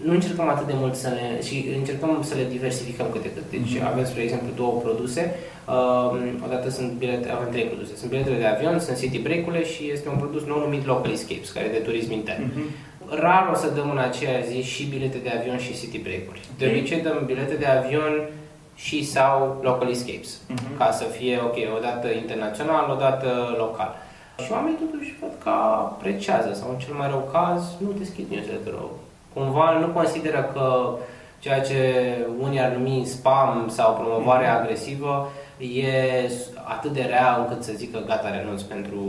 nu 0.07 0.13
încercăm 0.13 0.49
atât 0.49 0.67
de 0.67 0.77
mult 0.83 0.95
să 1.05 1.09
ne, 1.19 1.27
și 1.47 1.57
încercăm 1.81 2.13
să 2.29 2.35
le 2.41 2.47
diversificăm 2.57 3.07
câte 3.13 3.31
cât. 3.37 3.47
Deci 3.51 3.73
mm-hmm. 3.75 3.91
avem, 3.91 4.05
spre 4.05 4.23
exemplu, 4.23 4.49
două 4.61 4.75
produse. 4.85 5.23
Uh, 5.69 6.11
odată 6.47 6.71
sunt 6.71 6.91
bilete, 7.01 7.27
avem 7.31 7.49
trei 7.51 7.67
produse. 7.73 7.93
Sunt 8.01 8.11
biletele 8.11 8.39
de 8.43 8.47
avion, 8.47 8.79
sunt 8.79 8.99
city 8.99 9.19
break-urile 9.27 9.65
și 9.73 9.83
este 9.95 10.09
un 10.09 10.19
produs 10.23 10.43
nou 10.53 10.59
numit 10.59 10.83
Local 10.87 11.13
Escapes, 11.13 11.51
care 11.51 11.67
e 11.67 11.79
de 11.79 11.87
turism 11.89 12.13
intern. 12.13 12.45
Mm-hmm. 12.47 12.69
Rar 13.25 13.45
o 13.53 13.57
să 13.63 13.69
dăm 13.77 13.89
în 13.91 14.03
aceea 14.09 14.39
zi 14.51 14.59
și 14.73 14.83
bilete 14.93 15.19
de 15.27 15.31
avion 15.39 15.59
și 15.59 15.79
city 15.81 15.99
break-uri. 16.07 16.41
De 16.59 16.67
obicei 16.71 17.01
dăm 17.07 17.23
bilete 17.27 17.55
de 17.63 17.67
avion 17.67 18.15
și 18.75 19.05
sau 19.05 19.59
local 19.63 19.89
escapes, 19.91 20.31
uh-huh. 20.37 20.79
ca 20.79 20.91
să 20.91 21.05
fie, 21.05 21.41
ok, 21.45 21.57
o 21.77 21.81
dată 21.81 22.09
internațional, 22.09 22.91
o 22.91 22.95
dată 22.95 23.55
local. 23.59 23.95
Și 24.45 24.53
oamenii 24.53 24.79
totuși 24.79 25.17
văd 25.21 25.31
că 25.43 25.51
apreciază 25.51 26.55
sau 26.55 26.71
în 26.71 26.79
cel 26.79 26.95
mai 26.95 27.09
rău 27.09 27.29
caz 27.33 27.63
nu 27.79 27.91
deschid 27.99 28.31
newsletter-ul. 28.31 28.91
Cumva 29.35 29.79
nu 29.79 29.87
consideră 29.87 30.51
că 30.53 30.95
ceea 31.39 31.61
ce 31.61 31.79
unii 32.41 32.61
ar 32.61 32.71
numi 32.71 33.05
spam 33.05 33.65
sau 33.69 33.95
promovare 33.95 34.47
uh-huh. 34.47 34.61
agresivă 34.61 35.31
e 35.59 36.31
atât 36.65 36.93
de 36.93 37.03
rea 37.03 37.37
încât 37.39 37.63
să 37.63 37.73
zică 37.77 38.03
gata, 38.07 38.31
renunț 38.31 38.63
pentru 38.63 39.01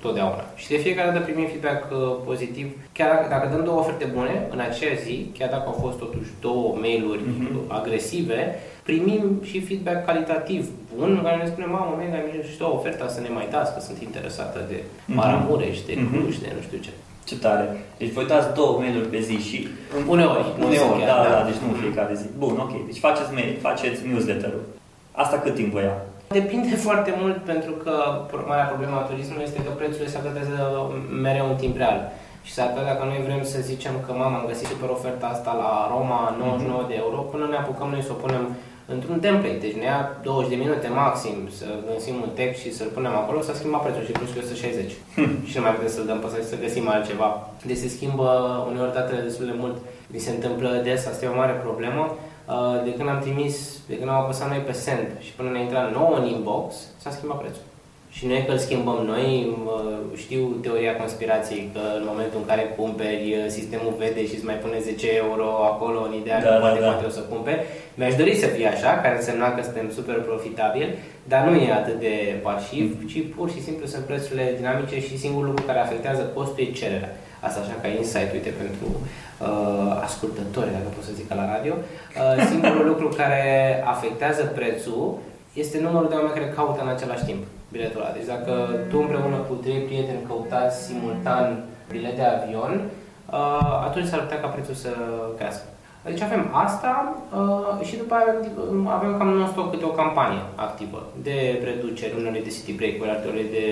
totdeauna. 0.00 0.44
Și 0.54 0.68
de 0.68 0.76
fiecare 0.76 1.10
dată 1.10 1.24
primim 1.24 1.46
feedback 1.46 1.92
uh, 1.92 2.16
pozitiv. 2.24 2.76
Chiar 2.92 3.08
dacă, 3.14 3.28
dacă 3.28 3.48
dăm 3.48 3.64
două 3.64 3.78
oferte 3.78 4.04
bune 4.14 4.46
în 4.50 4.60
aceea 4.60 4.94
zi, 5.04 5.30
chiar 5.38 5.48
dacă 5.48 5.64
au 5.66 5.78
fost 5.80 5.98
totuși 5.98 6.30
două 6.40 6.76
mail-uri 6.80 7.20
mm-hmm. 7.22 7.68
agresive, 7.68 8.58
primim 8.90 9.22
și 9.48 9.66
feedback 9.66 10.00
calitativ 10.08 10.62
bun, 10.96 11.10
în 11.18 11.22
care 11.26 11.36
ne 11.36 11.50
spune, 11.52 11.66
mamă, 11.76 11.92
mega 11.98 12.18
și 12.48 12.62
o 12.62 12.74
oferta 12.78 13.06
să 13.14 13.20
ne 13.20 13.30
mai 13.38 13.46
dați, 13.54 13.72
că 13.74 13.80
sunt 13.88 13.98
interesată 14.08 14.58
de 14.70 14.78
mhm. 14.82 15.16
Maramureș, 15.18 15.76
de 15.88 15.94
mhm. 15.96 16.08
Cluj, 16.10 16.34
mm-hmm. 16.34 16.44
de 16.44 16.56
nu 16.58 16.62
știu 16.66 16.78
ce. 16.86 16.92
Ce 17.28 17.36
tare. 17.44 17.66
Deci 18.00 18.12
vă 18.16 18.22
dați 18.32 18.48
două 18.58 18.72
mail-uri 18.80 19.12
pe 19.14 19.20
zi 19.28 19.36
și... 19.48 19.58
Uneori. 20.14 20.44
Uneori, 20.66 21.02
da, 21.10 21.16
da, 21.24 21.30
da, 21.36 21.42
deci 21.48 21.60
nu 21.62 21.80
fiecare 21.84 22.14
zi. 22.20 22.26
Bun, 22.42 22.54
ok. 22.64 22.72
Deci 22.88 23.04
faceți 23.06 23.32
mail, 23.36 23.52
faceți 23.68 23.98
newsletter-ul. 24.10 24.64
Asta 25.22 25.36
cât 25.44 25.54
timp 25.58 25.70
vă 25.76 25.80
ia? 25.82 25.96
Depinde 26.38 26.72
foarte 26.86 27.12
mult 27.20 27.36
pentru 27.52 27.72
că 27.82 27.94
marea 28.50 28.70
problema 28.72 28.96
a 28.98 29.08
turismului 29.10 29.46
este 29.48 29.60
că 29.66 29.70
prețurile 29.80 30.12
se 30.12 30.18
updatează 30.18 30.56
mereu 31.26 31.46
în 31.52 31.58
timp 31.62 31.76
real. 31.82 31.98
Și 32.46 32.52
s-ar 32.54 32.68
putea 32.68 32.90
dacă 32.92 33.04
noi 33.04 33.20
vrem 33.26 33.42
să 33.52 33.58
zicem 33.70 33.94
că 34.04 34.10
mama 34.12 34.36
am 34.38 34.50
găsit 34.50 34.66
super 34.72 34.90
oferta 34.98 35.26
asta 35.26 35.52
la 35.62 35.72
Roma 35.94 36.20
99 36.38 36.84
de 36.90 36.96
euro, 37.04 37.18
până 37.32 37.44
ne 37.48 37.58
apucăm 37.62 37.88
noi 37.90 38.02
să 38.08 38.12
o 38.14 38.20
punem 38.24 38.44
într-un 38.94 39.18
template. 39.20 39.58
Deci 39.64 39.80
ne 39.80 39.84
ia 39.84 40.20
20 40.22 40.50
de 40.50 40.56
minute 40.64 40.88
maxim 40.88 41.36
să 41.58 41.66
găsim 41.92 42.14
un 42.14 42.30
text 42.34 42.60
și 42.60 42.74
să-l 42.74 42.90
punem 42.96 43.14
acolo, 43.16 43.40
să 43.40 43.52
schimba 43.54 43.78
prețul 43.78 44.04
și 44.04 44.12
plus 44.12 44.28
160. 44.28 44.92
Hmm. 45.14 45.32
și 45.48 45.56
nu 45.56 45.62
mai 45.62 45.74
putem 45.74 45.88
să-l 45.88 46.06
dăm 46.06 46.18
pe 46.18 46.42
să 46.42 46.62
găsim 46.64 46.88
altceva. 46.88 47.28
Deci 47.68 47.76
se 47.76 47.88
schimbă 47.88 48.28
uneori 48.70 48.92
datele 48.92 49.20
destul 49.20 49.46
de 49.46 49.56
mult. 49.62 49.76
Mi 50.12 50.18
se 50.18 50.30
întâmplă 50.30 50.80
des, 50.84 51.06
asta 51.06 51.24
e 51.24 51.28
o 51.28 51.40
mare 51.42 51.52
problemă. 51.66 52.02
Uh, 52.48 52.84
de 52.84 52.94
când 52.94 53.08
am 53.08 53.18
trimis, 53.18 53.56
de 53.88 53.96
când 53.98 54.10
am 54.10 54.22
apăsat 54.22 54.48
noi 54.48 54.58
pe 54.58 54.72
send 54.72 55.08
și 55.18 55.32
până 55.32 55.50
ne 55.50 55.60
intra 55.60 55.90
nouă 55.92 56.16
în 56.16 56.26
inbox, 56.26 56.74
s-a 57.02 57.10
schimbat 57.10 57.38
prețul. 57.38 57.67
Și 58.10 58.26
noi 58.26 58.44
că 58.46 58.52
îl 58.52 58.58
schimbăm 58.58 59.00
noi, 59.12 59.56
știu 60.16 60.42
teoria 60.64 60.96
conspirației 60.96 61.70
că 61.74 61.80
în 61.98 62.04
momentul 62.10 62.38
în 62.40 62.46
care 62.50 62.74
cumperi, 62.76 63.44
sistemul 63.56 63.94
vede 63.98 64.26
și 64.26 64.34
îți 64.34 64.48
mai 64.50 64.58
pune 64.64 64.78
10 64.78 65.06
euro 65.24 65.48
acolo 65.72 66.00
în 66.08 66.14
ideea 66.20 66.40
da, 66.42 66.48
că 66.48 66.58
poate, 66.60 66.80
da, 66.80 66.86
poate 66.86 67.06
o 67.06 67.16
să 67.18 67.20
cumperi. 67.32 67.62
Mi-aș 67.98 68.14
dori 68.14 68.34
să 68.42 68.46
fie 68.46 68.68
așa, 68.68 68.90
care 69.02 69.14
însemna 69.16 69.54
că 69.54 69.62
suntem 69.62 69.90
super 69.98 70.18
profitabili, 70.28 70.94
dar 71.32 71.40
nu 71.46 71.54
e 71.56 71.72
atât 71.72 71.98
de 72.06 72.14
pasiv, 72.42 72.86
ci 73.10 73.18
pur 73.36 73.50
și 73.54 73.62
simplu 73.62 73.86
sunt 73.86 74.04
prețurile 74.04 74.54
dinamice 74.56 75.00
și 75.00 75.18
singurul 75.18 75.48
lucru 75.48 75.64
care 75.64 75.78
afectează 75.78 76.22
costul 76.34 76.64
e 76.64 76.78
cererea. 76.80 77.12
Asta 77.40 77.60
așa 77.60 77.76
ca 77.82 77.88
insight, 77.88 78.32
uite, 78.32 78.52
pentru 78.62 78.86
uh, 79.00 80.00
ascultători, 80.08 80.74
dacă 80.76 80.88
pot 80.94 81.04
să 81.04 81.18
zic 81.18 81.28
la 81.34 81.50
radio. 81.54 81.74
Uh, 81.76 82.46
singurul 82.50 82.86
lucru 82.86 83.08
care 83.08 83.44
afectează 83.94 84.42
prețul 84.58 85.18
este 85.52 85.80
numărul 85.80 86.08
de 86.08 86.14
oameni 86.14 86.36
care 86.38 86.54
caută 86.56 86.80
în 86.82 86.88
același 86.88 87.24
timp 87.24 87.42
biletul 87.72 88.00
ăla. 88.00 88.16
Deci 88.16 88.32
dacă 88.34 88.52
tu 88.90 88.98
împreună 88.98 89.36
cu 89.36 89.54
trei 89.54 89.80
prieteni 89.88 90.26
căutați 90.26 90.84
simultan 90.86 91.64
bilet 91.90 92.16
de 92.16 92.22
avion, 92.22 92.72
uh, 92.80 93.84
atunci 93.88 94.06
s-ar 94.06 94.20
putea 94.20 94.40
ca 94.40 94.46
prețul 94.46 94.74
să 94.74 94.90
crească. 95.36 95.66
Deci 96.04 96.20
avem 96.20 96.50
asta 96.52 96.92
uh, 97.38 97.86
și 97.86 97.96
după 97.96 98.14
aia 98.14 98.34
avem 98.96 99.18
cam 99.18 99.28
non-stop 99.28 99.70
câte 99.70 99.84
o 99.84 99.98
campanie 100.02 100.42
activă 100.54 101.06
de 101.22 101.60
reducere, 101.64 102.12
unele 102.18 102.40
de 102.40 102.54
city 102.56 102.72
break-uri, 102.72 103.10
altele 103.10 103.42
de 103.50 103.64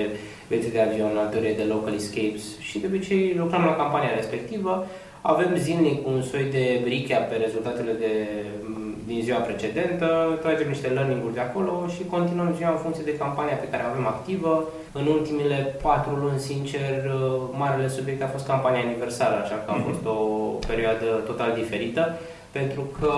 bilete 0.48 0.68
de 0.68 0.80
avion, 0.80 1.16
altele 1.16 1.52
de 1.56 1.62
local 1.62 1.94
escapes 1.94 2.58
și 2.58 2.78
de 2.78 2.86
obicei 2.86 3.34
lucrăm 3.38 3.64
la 3.64 3.76
campania 3.76 4.14
respectivă. 4.14 4.86
Avem 5.20 5.56
zilnic 5.56 6.06
un 6.06 6.22
soi 6.22 6.44
de 6.50 6.64
recap 6.88 7.28
pe 7.28 7.36
rezultatele 7.36 7.92
de 7.92 8.12
din 9.06 9.20
ziua 9.22 9.38
precedentă, 9.38 10.06
tragem 10.42 10.68
niște 10.68 10.88
learning-uri 10.88 11.34
de 11.38 11.40
acolo 11.40 11.72
și 11.94 12.10
continuăm 12.14 12.54
ziua 12.56 12.70
în 12.70 12.82
funcție 12.84 13.08
de 13.10 13.18
campania 13.22 13.56
pe 13.60 13.70
care 13.70 13.82
o 13.84 13.90
avem 13.90 14.06
activă. 14.06 14.52
În 14.92 15.06
ultimele 15.06 15.58
patru 15.82 16.14
luni, 16.22 16.46
sincer, 16.50 16.92
marele 17.62 17.88
subiect 17.88 18.22
a 18.22 18.34
fost 18.34 18.46
campania 18.46 18.84
aniversară, 18.86 19.36
așa 19.40 19.56
că 19.64 19.70
a 19.70 19.76
mhm. 19.76 19.84
fost 19.86 20.02
o 20.16 20.18
perioadă 20.70 21.08
total 21.30 21.50
diferită 21.60 22.04
pentru 22.58 22.82
că 22.98 23.12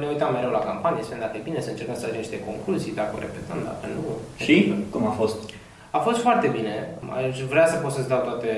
ne 0.00 0.06
uitam 0.12 0.32
mereu 0.32 0.52
la 0.58 0.68
campanie, 0.70 1.02
să 1.02 1.08
vedem 1.08 1.24
dacă 1.26 1.36
e 1.36 1.48
bine, 1.48 1.60
să 1.60 1.70
încercăm 1.70 1.94
să 1.94 2.02
tragem 2.02 2.22
niște 2.24 2.44
concluzii, 2.48 2.98
dacă 3.00 3.12
o 3.16 3.24
repetăm, 3.26 3.58
dacă 3.70 3.84
nu. 3.94 4.02
Și 4.44 4.54
cum 4.92 5.02
a 5.06 5.14
fost? 5.20 5.36
A 5.90 5.98
fost 5.98 6.20
foarte 6.20 6.48
bine. 6.56 6.74
Aș 7.16 7.40
vrea 7.52 7.66
să 7.66 7.76
pot 7.76 7.92
să-ți 7.92 8.08
dau 8.08 8.20
toate 8.28 8.50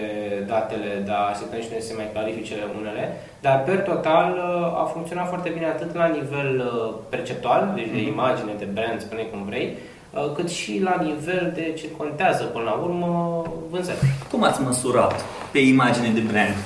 datele, 0.46 1.02
dar 1.06 1.20
așteptăm 1.30 1.60
și 1.60 1.68
noi 1.70 1.80
să 1.80 1.86
se 1.86 1.94
mai 1.96 2.10
clarifice 2.12 2.54
unele. 2.80 3.04
Dar, 3.40 3.62
per 3.62 3.78
total, 3.80 4.28
a 4.82 4.84
funcționat 4.94 5.28
foarte 5.28 5.50
bine 5.54 5.66
atât 5.66 5.94
la 5.94 6.06
nivel 6.06 6.50
uh, 6.58 6.94
perceptual, 7.08 7.72
deci 7.74 7.90
de 7.94 8.00
mhm. 8.00 8.12
imagine, 8.14 8.52
de 8.58 8.68
brand, 8.76 9.00
spune 9.00 9.22
cum 9.22 9.40
vrei, 9.44 9.66
uh, 9.76 10.32
cât 10.36 10.48
și 10.50 10.80
la 10.88 10.94
nivel 11.08 11.52
de 11.54 11.74
ce 11.78 11.90
contează, 11.90 12.42
până 12.44 12.64
la 12.64 12.76
urmă, 12.84 13.42
vânzări. 13.70 13.98
Cum 14.30 14.42
ați 14.42 14.60
măsurat 14.62 15.14
pe 15.52 15.58
imagine 15.58 16.08
de 16.08 16.24
brand? 16.30 16.56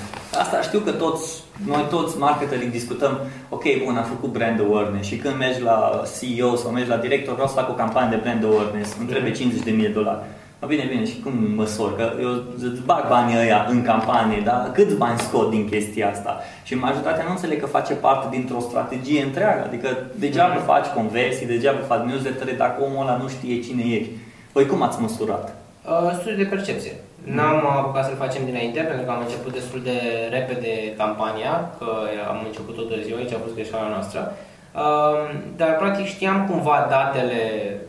Asta 0.42 0.60
știu 0.60 0.78
că 0.78 0.92
toți, 0.92 1.42
noi 1.66 1.84
toți 1.90 2.18
marketing 2.18 2.70
discutăm, 2.70 3.18
ok, 3.48 3.64
bun, 3.84 3.96
am 3.96 4.04
făcut 4.04 4.30
brand 4.32 4.60
awareness 4.60 5.08
și 5.08 5.16
când 5.16 5.36
mergi 5.36 5.62
la 5.62 6.02
CEO 6.18 6.56
sau 6.56 6.70
mergi 6.70 6.88
la 6.88 6.96
director, 6.96 7.32
vreau 7.32 7.48
să 7.48 7.54
fac 7.54 7.68
o 7.68 7.80
campanie 7.82 8.16
de 8.16 8.22
brand 8.22 8.44
awareness, 8.44 8.96
îmi 8.98 9.08
trebuie 9.08 9.32
50.000 9.32 9.38
mhm. 9.38 9.80
de 9.80 9.88
dolari. 9.88 10.24
Bine, 10.64 10.84
bine, 10.88 11.04
și 11.04 11.20
cum 11.20 11.32
măsor? 11.54 11.96
Că 11.96 12.12
eu 12.20 12.30
îți 12.56 12.82
bag 12.84 13.08
banii 13.08 13.38
ăia 13.38 13.66
în 13.70 13.82
campanie, 13.82 14.40
dar 14.44 14.70
câți 14.72 14.96
bani 14.96 15.18
scot 15.18 15.50
din 15.50 15.68
chestia 15.68 16.10
asta? 16.10 16.40
Și 16.64 16.74
majoritatea 16.74 17.24
nu 17.24 17.30
înțeleg 17.30 17.60
că 17.60 17.66
face 17.66 17.94
parte 17.94 18.26
dintr-o 18.30 18.60
strategie 18.60 19.22
întreagă. 19.22 19.62
Adică 19.66 19.88
degeaba 20.14 20.54
mm. 20.54 20.60
faci 20.60 20.86
conversii, 20.86 21.46
degeaba 21.46 21.78
faci 21.78 22.06
newsletter 22.06 22.56
dacă 22.56 22.82
omul 22.82 23.06
ăla 23.06 23.16
nu 23.16 23.28
știe 23.28 23.60
cine 23.60 23.82
ești. 23.82 24.10
Păi 24.52 24.66
cum 24.66 24.82
ați 24.82 25.00
măsurat? 25.00 25.54
Uh, 25.88 26.12
studiu 26.18 26.36
de 26.36 26.54
percepție. 26.54 26.92
N-am 27.22 27.66
apucat 27.66 28.04
să-l 28.04 28.16
facem 28.16 28.44
dinainte, 28.44 28.80
pentru 28.80 29.04
că 29.04 29.10
am 29.10 29.24
început 29.24 29.52
destul 29.52 29.80
de 29.82 29.98
repede 30.30 30.94
campania, 30.96 31.70
că 31.78 31.88
am 32.28 32.38
început 32.46 32.74
tot 32.74 32.88
de 32.88 33.02
ziua, 33.04 33.18
aici 33.18 33.32
a 33.32 33.44
fost 33.44 33.54
greșeala 33.54 33.88
noastră. 33.88 34.36
Uh, 34.74 35.38
dar, 35.56 35.76
practic, 35.76 36.06
știam 36.06 36.46
cumva 36.50 36.86
datele 36.90 37.40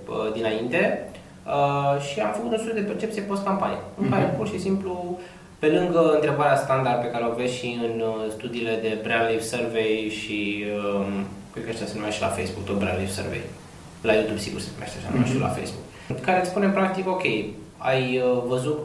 uh, 0.09 0.31
dinainte 0.33 1.09
Uh, 1.55 1.93
și 2.07 2.19
am 2.19 2.31
făcut 2.37 2.51
un 2.51 2.57
studiu 2.57 2.81
de 2.81 2.89
percepție 2.91 3.21
post-campanie, 3.29 3.79
uh-huh. 3.81 3.99
în 3.99 4.05
mhm. 4.05 4.13
care 4.13 4.25
pur 4.37 4.47
și 4.47 4.59
simplu, 4.65 5.19
pe 5.61 5.67
lângă 5.77 6.01
întrebarea 6.17 6.61
standard 6.65 6.99
pe 7.01 7.11
care 7.13 7.23
o 7.25 7.35
vezi 7.39 7.57
și 7.59 7.69
în 7.87 7.95
uh, 8.09 8.31
studiile 8.37 8.75
de 8.85 8.91
Brand 9.03 9.25
Life 9.29 9.47
Survey 9.51 9.93
și 10.19 10.37
um, 10.65 11.11
cred 11.51 11.63
că 11.63 11.69
ăștia 11.73 11.87
se 11.91 11.97
numește 11.97 12.23
la 12.27 12.35
Facebook, 12.37 12.65
tot 12.65 12.77
Brand 12.81 12.99
Life 12.99 13.15
Survey. 13.19 13.43
La 14.07 14.13
YouTube 14.17 14.39
sigur 14.45 14.59
se 14.65 14.69
numește 14.73 14.97
așa, 14.99 15.09
uh-huh. 15.11 15.29
și 15.29 15.45
la 15.45 15.55
Facebook. 15.57 15.85
Care 16.27 16.39
îți 16.39 16.49
spune 16.53 16.67
practic, 16.77 17.05
ok, 17.15 17.25
ai 17.91 18.03
uh, 18.17 18.43
văzut, 18.51 18.77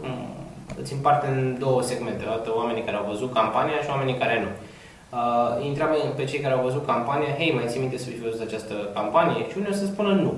îți 0.80 0.92
împarte 0.92 1.26
în 1.34 1.56
două 1.64 1.80
segmente, 1.90 2.22
o 2.24 2.32
dată 2.34 2.48
oamenii 2.60 2.86
care 2.86 2.96
au 2.96 3.10
văzut 3.12 3.30
campania 3.40 3.78
și 3.84 3.92
oamenii 3.94 4.20
care 4.22 4.36
nu. 4.44 4.50
Uh, 5.18 5.66
intram 5.68 5.90
pe 6.16 6.24
cei 6.30 6.40
care 6.44 6.54
au 6.54 6.66
văzut 6.68 6.84
campania, 6.86 7.36
hei, 7.38 7.52
mai 7.54 7.66
ții 7.70 7.80
minte 7.80 7.98
să 7.98 8.08
fi 8.08 8.26
văzut 8.26 8.42
această 8.46 8.74
campanie? 8.98 9.40
Și 9.50 9.56
unii 9.58 9.74
o 9.74 9.80
să 9.80 9.86
spună 9.86 10.12
nu. 10.26 10.32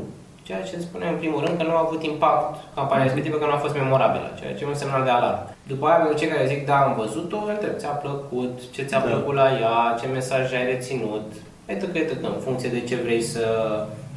Ceea 0.46 0.62
ce 0.62 0.86
spune 0.86 1.06
în 1.08 1.16
primul 1.22 1.44
rând 1.44 1.56
că 1.58 1.64
nu 1.66 1.76
a 1.76 1.84
avut 1.86 2.02
impact 2.02 2.54
campania 2.74 3.04
respectivă, 3.04 3.36
că 3.36 3.46
nu 3.46 3.56
a 3.56 3.64
fost 3.64 3.74
memorabilă, 3.74 4.28
ceea 4.38 4.54
ce 4.54 4.64
e 4.64 4.72
un 4.72 4.80
semnal 4.82 5.04
de 5.04 5.10
alarmă. 5.10 5.44
După 5.72 5.86
aia, 5.86 5.96
pentru 5.96 6.18
cei 6.18 6.28
care 6.32 6.52
zic, 6.52 6.66
da, 6.66 6.76
am 6.76 6.94
văzut-o, 7.02 7.38
întreb, 7.52 7.76
ți-a 7.76 7.94
plăcut, 8.04 8.54
ce 8.74 8.82
ți-a 8.82 9.00
da. 9.00 9.06
plăcut 9.08 9.34
la 9.34 9.48
ea, 9.60 9.76
ce 10.00 10.06
mesaj 10.06 10.52
ai 10.52 10.66
reținut, 10.72 11.26
etc., 11.66 11.82
etc., 11.94 12.10
în 12.22 12.40
funcție 12.46 12.68
de 12.76 12.80
ce 12.80 12.96
vrei 12.96 13.22
să 13.22 13.44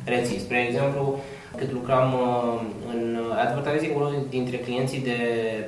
reții. 0.05 0.39
Spre 0.39 0.65
exemplu, 0.67 1.19
cât 1.57 1.71
lucram 1.71 2.07
uh, 2.13 2.61
în 2.93 3.17
advertising, 3.43 3.95
unul 3.95 4.13
dintre 4.29 4.57
clienții 4.57 5.07
de 5.09 5.19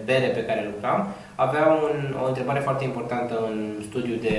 bere 0.06 0.28
pe 0.28 0.46
care 0.46 0.72
lucram 0.74 1.08
avea 1.36 1.66
un, 1.68 2.16
o 2.24 2.28
întrebare 2.28 2.60
foarte 2.60 2.84
importantă 2.84 3.36
în 3.50 3.58
studiu 3.90 4.16
de 4.22 4.38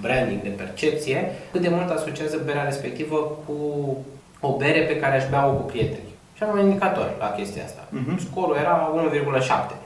branding, 0.00 0.42
de 0.42 0.48
percepție, 0.48 1.32
cât 1.52 1.60
de 1.60 1.68
mult 1.68 1.90
asociază 1.90 2.42
berea 2.44 2.64
respectivă 2.64 3.38
cu 3.46 3.56
o 4.40 4.56
bere 4.56 4.80
pe 4.80 4.96
care 4.96 5.16
aș 5.16 5.28
bea-o 5.28 5.52
cu 5.52 5.62
prietenii. 5.62 6.14
Și 6.36 6.42
am 6.42 6.58
un 6.58 6.64
indicator 6.64 7.14
la 7.18 7.30
chestia 7.30 7.64
asta. 7.64 7.82
Uh-huh. 7.88 8.18
Scorul 8.18 8.56
era 8.56 8.92
1,7. 9.70 9.76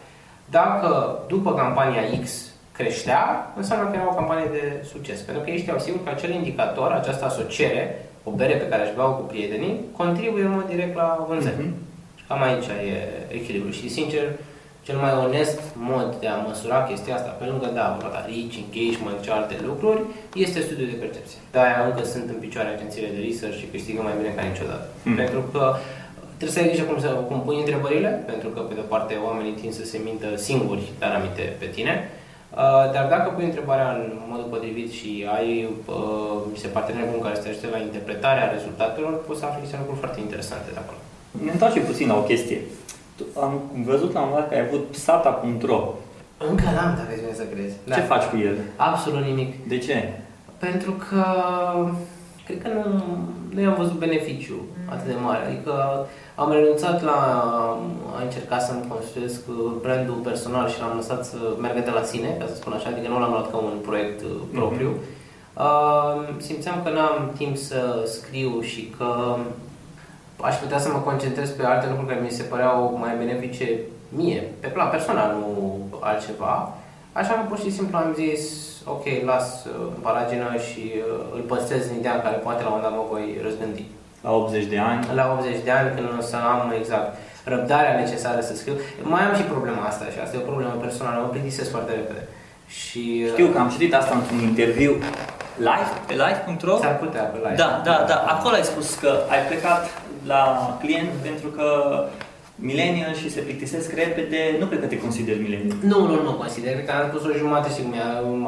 Dacă 0.51 1.19
după 1.29 1.55
campania 1.55 2.03
X 2.23 2.53
creștea, 2.73 3.53
înseamnă 3.57 3.91
că 3.91 3.97
era 3.97 4.09
o 4.11 4.15
campanie 4.15 4.49
de 4.53 4.87
succes. 4.93 5.21
Pentru 5.21 5.43
că 5.43 5.51
ei 5.51 5.59
știau 5.59 5.79
sigur 5.79 6.05
că 6.05 6.11
acel 6.11 6.31
indicator, 6.31 6.91
această 6.91 7.25
asociere, 7.25 8.09
o 8.25 8.31
bere 8.31 8.55
pe 8.55 8.69
care 8.69 8.83
aș 8.83 8.95
bea-o 8.95 9.13
cu 9.13 9.23
prietenii, 9.23 9.81
contribuie 9.97 10.45
în 10.45 10.51
mod 10.51 10.67
direct 10.67 10.97
la 10.97 11.25
vânzări. 11.29 11.55
Uh-huh. 11.55 12.27
Cam 12.29 12.43
aici 12.43 12.67
e 12.67 13.35
echilibru. 13.35 13.71
Și 13.71 13.91
sincer, 13.91 14.23
cel 14.87 14.99
mai 15.05 15.13
onest 15.27 15.61
mod 15.91 16.09
de 16.23 16.29
a 16.31 16.37
măsura 16.49 16.79
chestia 16.91 17.15
asta, 17.17 17.31
pe 17.41 17.45
lângă, 17.51 17.69
da, 17.79 17.97
vorba 18.01 18.21
reach, 18.29 18.55
engagement 18.65 19.21
și 19.25 19.31
alte 19.31 19.57
lucruri, 19.69 20.03
este 20.45 20.59
studiul 20.67 20.93
de 20.93 21.03
percepție. 21.05 21.39
De-aia 21.55 21.79
încă 21.89 22.03
sunt 22.13 22.27
în 22.35 22.39
picioare 22.45 22.71
agențiile 22.71 23.11
de 23.15 23.21
research 23.27 23.59
și 23.61 23.73
câștigă 23.73 24.01
mai 24.03 24.19
bine 24.19 24.33
ca 24.37 24.43
niciodată. 24.51 24.87
Mm. 25.09 25.17
Pentru 25.23 25.41
că 25.53 25.63
trebuie 26.39 26.57
să 26.57 26.61
ai 26.61 26.71
grijă 26.71 26.85
cum, 26.89 26.99
să, 27.05 27.09
cum 27.29 27.39
pui 27.47 27.63
întrebările, 27.65 28.11
pentru 28.31 28.49
că, 28.55 28.61
pe 28.65 28.75
de-o 28.77 28.93
parte, 28.95 29.13
oamenii 29.29 29.59
tind 29.61 29.75
să 29.81 29.85
se 29.85 29.99
mintă 30.09 30.29
singuri, 30.49 30.85
dar 31.01 31.11
aminte 31.15 31.45
pe 31.61 31.69
tine. 31.77 31.95
Uh, 32.63 32.87
dar 32.95 33.05
dacă 33.15 33.27
pui 33.31 33.51
întrebarea 33.51 33.89
în 33.99 34.05
modul 34.31 34.53
potrivit 34.55 34.91
și 34.99 35.11
ai 35.37 35.51
uh, 35.95 36.39
niște 36.55 36.69
parteneri 36.77 37.11
buni 37.11 37.25
care 37.27 37.35
să 37.37 37.43
te 37.43 37.49
ajute 37.49 37.69
la 37.75 37.85
interpretarea 37.89 38.53
rezultatelor, 38.55 39.13
poți 39.27 39.41
să 39.41 39.45
afli 39.47 39.65
niște 39.65 39.79
lucruri 39.81 40.03
foarte 40.05 40.21
interesante 40.27 40.69
de 40.75 40.81
acolo. 40.83 41.01
Ne 41.45 41.51
întoarcem 41.51 41.85
puțin 41.91 42.07
la 42.09 42.17
o 42.23 42.29
chestie. 42.31 42.61
Tu, 43.17 43.25
am 43.41 43.61
văzut 43.85 44.13
la 44.13 44.21
un 44.21 44.29
moment 44.29 44.45
dat 44.45 44.49
că 44.49 44.55
ai 44.55 44.67
avut 44.67 44.87
psata.ro. 44.87 45.95
Încă 46.51 46.65
n-am, 46.65 46.95
dacă 46.97 47.13
îți 47.31 47.37
să 47.37 47.45
crezi. 47.55 47.75
Ce 47.95 48.01
faci 48.01 48.23
cu 48.23 48.37
el? 48.37 48.57
Absolut 48.77 49.25
nimic. 49.25 49.69
De 49.69 49.79
ce? 49.79 50.13
Pentru 50.59 50.93
că 50.93 51.25
cred 52.47 52.63
că 52.63 52.69
nu, 52.69 53.05
nu 53.55 53.61
i-am 53.61 53.75
văzut 53.75 53.99
beneficiu 53.99 54.55
atât 54.89 55.07
de 55.07 55.17
mare. 55.23 55.45
Adică 55.47 56.07
am 56.35 56.53
renunțat 56.53 57.03
la 57.03 57.19
a 58.17 58.23
încerca 58.23 58.59
să-mi 58.59 58.87
construiesc 58.89 59.41
brandul 59.81 60.15
personal 60.15 60.69
și 60.69 60.81
l-am 60.81 60.97
lăsat 60.97 61.25
să 61.25 61.37
meargă 61.61 61.81
de 61.81 61.91
la 61.91 62.03
sine, 62.03 62.37
ca 62.39 62.47
să 62.47 62.55
spun 62.55 62.73
așa, 62.73 62.89
adică 62.89 63.09
nu 63.09 63.21
l-am 63.21 63.31
luat 63.31 63.51
ca 63.51 63.57
un 63.57 63.79
proiect 63.83 64.23
uh, 64.23 64.31
propriu. 64.53 64.91
Mm-hmm. 64.91 65.23
Uh, 65.55 66.35
simțeam 66.39 66.81
că 66.85 66.91
n-am 66.91 67.31
timp 67.37 67.57
să 67.57 68.03
scriu 68.07 68.61
și 68.61 68.93
că 68.97 69.37
aș 70.41 70.57
putea 70.57 70.79
să 70.79 70.89
mă 70.93 70.99
concentrez 70.99 71.51
pe 71.51 71.65
alte 71.65 71.87
lucruri 71.89 72.09
care 72.09 72.21
mi 72.21 72.31
se 72.31 72.43
păreau 72.43 72.97
mai 73.01 73.15
benefice 73.19 73.79
mie, 74.09 74.43
pe 74.61 74.67
plan 74.67 74.91
personal, 74.91 75.31
nu 75.41 75.79
altceva. 76.01 76.75
Așa 77.13 77.33
că 77.33 77.43
pur 77.49 77.59
și 77.59 77.71
simplu 77.71 77.97
am 77.97 78.13
zis, 78.23 78.43
ok, 78.85 79.05
las 79.25 79.65
uh, 79.65 79.73
paragină 80.03 80.49
și 80.69 80.93
uh, 80.97 81.35
îl 81.35 81.41
păstrez 81.41 81.83
în 81.89 81.97
ideea 81.99 82.15
în 82.15 82.25
care 82.27 82.37
poate 82.37 82.63
la 82.63 82.69
un 82.69 82.75
moment 82.75 82.89
dat 82.89 82.99
mă 83.01 83.11
voi 83.11 83.27
răzgândi. 83.47 83.85
La 84.27 84.31
80 84.33 84.65
de 84.65 84.79
ani? 84.79 85.01
La 85.15 85.25
80 85.39 85.65
de 85.65 85.71
ani, 85.71 85.89
când 85.95 86.07
o 86.19 86.23
să 86.23 86.37
am 86.37 86.75
exact 86.81 87.11
răbdarea 87.45 87.99
necesară 88.03 88.41
să 88.41 88.55
scriu. 88.57 88.75
Mai 89.03 89.23
am 89.23 89.35
și 89.37 89.43
problema 89.43 89.83
asta 89.91 90.05
și 90.13 90.19
asta 90.23 90.37
e 90.37 90.45
o 90.45 90.51
problemă 90.51 90.75
personală, 90.87 91.17
mă 91.21 91.29
plictisesc 91.29 91.71
foarte 91.71 91.93
repede. 91.93 92.23
Și, 92.67 93.05
uh, 93.25 93.33
Știu 93.33 93.49
că 93.53 93.59
am 93.59 93.69
citit 93.75 93.95
asta 93.95 94.15
într-un 94.15 94.41
interviu 94.51 94.93
live, 95.71 95.93
pe 96.07 96.15
live.ro? 96.23 96.77
S-ar 96.77 96.97
putea 97.05 97.23
pe 97.23 97.39
live. 97.45 97.59
Da, 97.63 97.81
da, 97.85 97.97
da. 98.11 98.17
Acolo 98.35 98.55
ai 98.55 98.65
spus 98.73 98.95
că 98.95 99.11
ai 99.35 99.41
plecat 99.49 99.83
la 100.27 100.43
client 100.83 101.11
pentru 101.23 101.49
că 101.49 101.67
millennial 102.55 103.15
și 103.15 103.31
se 103.31 103.41
plictisesc 103.41 103.89
repede, 104.03 104.41
nu 104.61 104.67
cred 104.67 104.81
că 104.81 104.87
te 104.87 104.99
consideri 105.05 105.45
millennial. 105.45 105.77
Nu, 105.93 105.99
nu, 106.11 106.17
nu 106.23 106.33
consider. 106.43 106.73
Cred 106.73 106.87
că 106.87 106.93
am 106.93 107.09
spus 107.09 107.23
o 107.31 107.39
jumătate 107.43 107.69
și 107.75 107.83
cum 107.83 107.93
e 107.93 108.03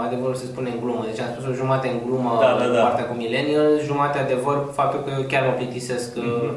adevărul 0.07 0.35
se 0.35 0.47
spune 0.53 0.69
în 0.71 0.81
glumă. 0.83 1.03
Deci 1.11 1.21
am 1.25 1.33
spus 1.33 1.45
o 1.51 1.59
jumătate 1.61 1.89
în 1.89 2.01
glumă 2.07 2.33
da, 2.41 2.51
da, 2.61 2.67
da. 2.75 2.83
partea 2.87 3.09
cu 3.11 3.15
millennial, 3.23 3.71
jumătate 3.89 4.19
adevăr, 4.19 4.57
faptul 4.79 5.01
că 5.05 5.11
eu 5.19 5.25
chiar 5.33 5.43
mă 5.47 5.55
plictisesc, 5.61 6.09
mm-hmm. 6.19 6.53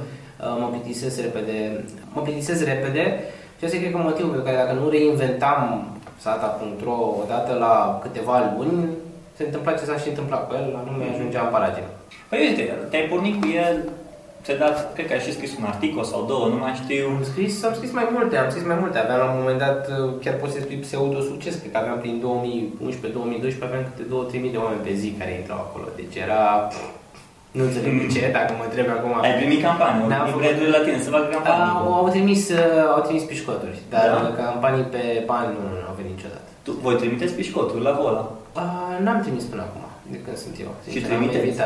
mă 0.62 0.68
plictisesc 0.74 1.16
repede. 1.26 1.58
Mă 2.16 2.22
plictisesc 2.22 2.62
repede 2.72 3.04
și 3.58 3.66
asta 3.66 3.76
e 3.76 3.84
cred 3.84 3.92
că 3.92 3.98
motivul 3.98 4.32
pentru 4.34 4.48
care 4.48 4.62
dacă 4.64 4.74
nu 4.80 4.90
reinventam 4.90 5.62
sata.ro 6.24 6.98
odată 7.24 7.52
la 7.66 8.00
câteva 8.04 8.36
luni, 8.56 8.90
se 9.38 9.44
întâmpla 9.46 9.72
ce 9.74 9.86
s-a 9.86 9.98
și 9.98 10.08
întâmplat 10.08 10.42
cu 10.48 10.54
el, 10.60 10.80
anume 10.82 11.06
ajungea 11.14 11.42
în 11.44 11.52
paragină. 11.56 11.90
Păi 12.30 12.40
uite, 12.48 12.64
te-ai 12.90 13.10
pornit 13.12 13.36
cu 13.42 13.48
el 13.66 13.76
ți 14.50 14.62
dat, 14.66 14.78
cred 14.96 15.06
că 15.08 15.14
ai 15.14 15.26
și 15.28 15.38
scris 15.38 15.52
un 15.60 15.66
articol 15.74 16.06
sau 16.12 16.20
două, 16.32 16.46
nu 16.54 16.60
mai 16.64 16.74
știu. 16.82 17.06
Am 17.18 17.24
scris, 17.32 17.54
am 17.68 17.74
scris 17.80 17.92
mai 18.00 18.08
multe, 18.16 18.34
am 18.38 18.50
scris 18.54 18.66
mai 18.72 18.80
multe. 18.82 18.98
Aveam 18.98 19.20
la 19.24 19.30
un 19.32 19.40
moment 19.42 19.60
dat, 19.66 19.80
chiar 20.24 20.36
poți 20.42 20.54
să 20.54 20.60
scrii 20.62 20.86
pseudo-succes, 20.86 21.54
cred 21.62 21.72
că 21.74 21.80
aveam 21.82 22.00
prin 22.04 22.16
2011-2012, 22.24 23.68
aveam 23.68 23.84
câte 23.88 24.04
2-3 24.38 24.42
mii 24.44 24.56
de 24.56 24.62
oameni 24.64 24.86
pe 24.88 24.94
zi 25.02 25.10
care 25.20 25.32
intrau 25.32 25.60
acolo. 25.66 25.86
Deci 26.00 26.16
era... 26.26 26.44
Nu 27.58 27.64
înțeleg 27.68 27.94
de 28.02 28.08
ce, 28.14 28.22
dacă 28.38 28.52
mă 28.60 28.64
întreb 28.68 28.88
acum. 28.98 29.12
Ai 29.28 29.36
primit 29.40 29.62
campanii, 29.68 30.02
au 30.24 30.28
primit 30.38 30.56
făcut... 30.58 30.76
la 30.78 30.82
tine 30.86 31.00
să 31.06 31.10
facă 31.16 31.28
campanii. 31.36 31.72
Au, 31.76 31.94
au, 32.00 32.08
trimis, 32.16 32.42
uh, 32.60 32.94
au 32.96 33.02
trimis 33.06 33.24
pișcoturi, 33.32 33.80
dar 33.94 34.06
da. 34.16 34.44
campanii 34.44 34.86
pe 34.94 35.04
bani 35.32 35.50
nu, 35.56 35.62
nu 35.82 35.88
au 35.90 35.96
venit 36.00 36.14
niciodată. 36.18 36.50
Tu, 36.66 36.72
voi 36.86 36.96
trimiteți 37.02 37.34
pișcoturi 37.40 37.84
la 37.88 37.94
Vola? 38.00 38.24
n-am 39.04 39.20
trimis 39.26 39.44
până 39.52 39.62
acum, 39.68 39.84
de 40.14 40.18
când 40.24 40.38
sunt 40.44 40.56
eu. 40.66 40.72
Și 40.94 41.00
trimiteți? 41.08 41.62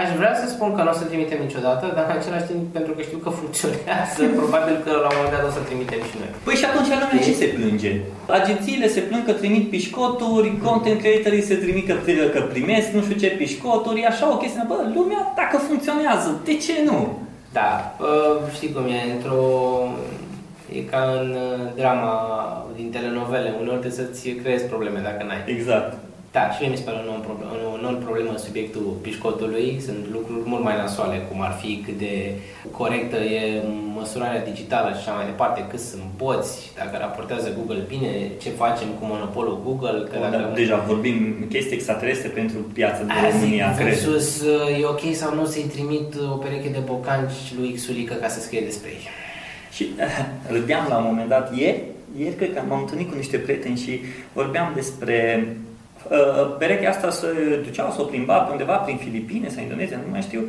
Aș 0.00 0.08
vrea 0.18 0.34
să 0.40 0.46
spun 0.48 0.70
că 0.74 0.80
nu 0.82 0.92
o 0.94 0.98
să 1.00 1.04
trimitem 1.10 1.40
niciodată, 1.46 1.84
dar 1.96 2.04
în 2.10 2.16
același 2.18 2.48
timp, 2.50 2.62
pentru 2.76 2.92
că 2.92 3.00
știu 3.08 3.20
că 3.24 3.30
funcționează, 3.40 4.20
probabil 4.40 4.76
că 4.84 4.90
la 5.04 5.08
un 5.10 5.16
moment 5.18 5.34
dat 5.36 5.44
o 5.48 5.52
să 5.56 5.62
trimitem 5.68 6.02
și 6.08 6.16
noi. 6.20 6.30
Păi 6.46 6.58
și 6.60 6.66
atunci 6.68 6.88
lumea 6.92 7.24
ce 7.26 7.40
se 7.42 7.48
plânge? 7.56 7.92
Agențiile 8.38 8.88
se 8.96 9.02
plâng 9.08 9.24
că 9.26 9.34
trimit 9.40 9.64
pișcoturi, 9.74 10.58
content 10.66 10.98
creatorii 11.02 11.48
se 11.50 11.56
trimit 11.62 11.86
că, 11.88 11.94
că 12.34 12.40
primesc 12.52 12.88
nu 12.96 13.02
știu 13.06 13.16
ce 13.22 13.38
pișcoturi, 13.40 14.08
așa 14.10 14.24
o 14.34 14.36
chestie. 14.42 14.64
Bă, 14.70 14.78
lumea, 14.96 15.22
dacă 15.40 15.56
funcționează, 15.68 16.28
de 16.48 16.54
ce 16.64 16.74
nu? 16.88 16.98
Da, 17.58 17.70
știi 18.56 18.72
cum 18.74 18.84
e, 18.98 19.00
într-o... 19.16 19.42
E 20.76 20.80
ca 20.92 21.02
în 21.20 21.28
uh, 21.30 21.72
drama 21.80 22.14
din 22.76 22.88
telenovele, 22.90 23.54
uneori 23.60 23.82
trebuie 23.82 24.00
să-ți 24.04 24.28
creezi 24.28 24.64
probleme 24.64 25.00
dacă 25.08 25.20
n-ai. 25.24 25.42
Exact. 25.56 25.90
Da, 26.36 26.44
și 26.52 26.60
mie 26.60 26.70
mi 26.70 26.80
se 26.80 26.86
pare 26.88 26.98
o 27.18 27.26
problemă, 27.28 27.52
o 27.74 27.76
non 27.84 27.96
problemă 28.06 28.30
în 28.32 28.42
subiectul 28.46 28.86
pișcotului. 29.04 29.66
Sunt 29.86 30.02
lucruri 30.16 30.48
mult 30.52 30.62
mai 30.68 30.76
nasoale, 30.76 31.16
cum 31.28 31.38
ar 31.48 31.54
fi 31.60 31.70
cât 31.84 31.98
de 31.98 32.14
corectă 32.70 33.16
e 33.16 33.62
măsurarea 33.98 34.44
digitală 34.50 34.88
și 34.88 35.00
așa 35.00 35.12
mai 35.18 35.26
departe, 35.32 35.66
cât 35.70 35.80
sunt 35.90 36.06
poți, 36.16 36.72
dacă 36.78 36.94
raportează 37.00 37.48
Google 37.58 37.84
bine, 37.92 38.10
ce 38.42 38.50
facem 38.50 38.88
cu 38.98 39.04
monopolul 39.12 39.60
Google. 39.66 39.98
Că 40.10 40.16
dacă... 40.22 40.36
Da, 40.36 40.52
deja 40.54 40.84
vorbim 40.86 41.46
chestii 41.48 41.76
extraterestre 41.76 42.28
pentru 42.28 42.58
piața 42.78 43.02
de 43.02 43.12
România, 43.30 43.74
cred. 43.74 43.86
Versus, 43.86 44.40
uh, 44.40 44.80
e 44.80 44.86
ok 44.94 45.04
sau 45.12 45.34
nu 45.34 45.44
să-i 45.44 45.70
trimit 45.74 46.14
o 46.32 46.36
pereche 46.36 46.68
de 46.68 46.82
bocanci 46.84 47.38
lui 47.58 47.70
Xulică 47.72 48.14
ca 48.14 48.28
să 48.28 48.40
scrie 48.40 48.60
despre 48.60 48.88
ei. 48.88 49.04
Și 49.76 49.84
uh, 49.98 50.26
râdeam 50.56 50.84
la 50.88 50.96
un 50.96 51.04
moment 51.10 51.28
dat 51.28 51.56
ieri, 51.56 51.80
ieri 52.18 52.34
cred 52.34 52.54
că 52.54 52.60
m-am 52.68 52.80
întâlnit 52.80 53.08
cu 53.08 53.16
niște 53.16 53.36
prieteni 53.36 53.76
și 53.76 54.00
vorbeam 54.32 54.72
despre 54.74 55.16
Uh, 55.50 55.65
perechea 56.58 56.90
asta 56.90 57.10
se 57.10 57.26
duceau, 57.64 57.90
să 57.90 58.00
o 58.00 58.04
plimba 58.04 58.34
pe 58.34 58.50
undeva 58.50 58.76
prin 58.76 58.96
Filipine 58.96 59.48
sau 59.48 59.62
Indonezia, 59.62 59.96
nu 59.96 60.10
mai 60.10 60.20
știu. 60.20 60.40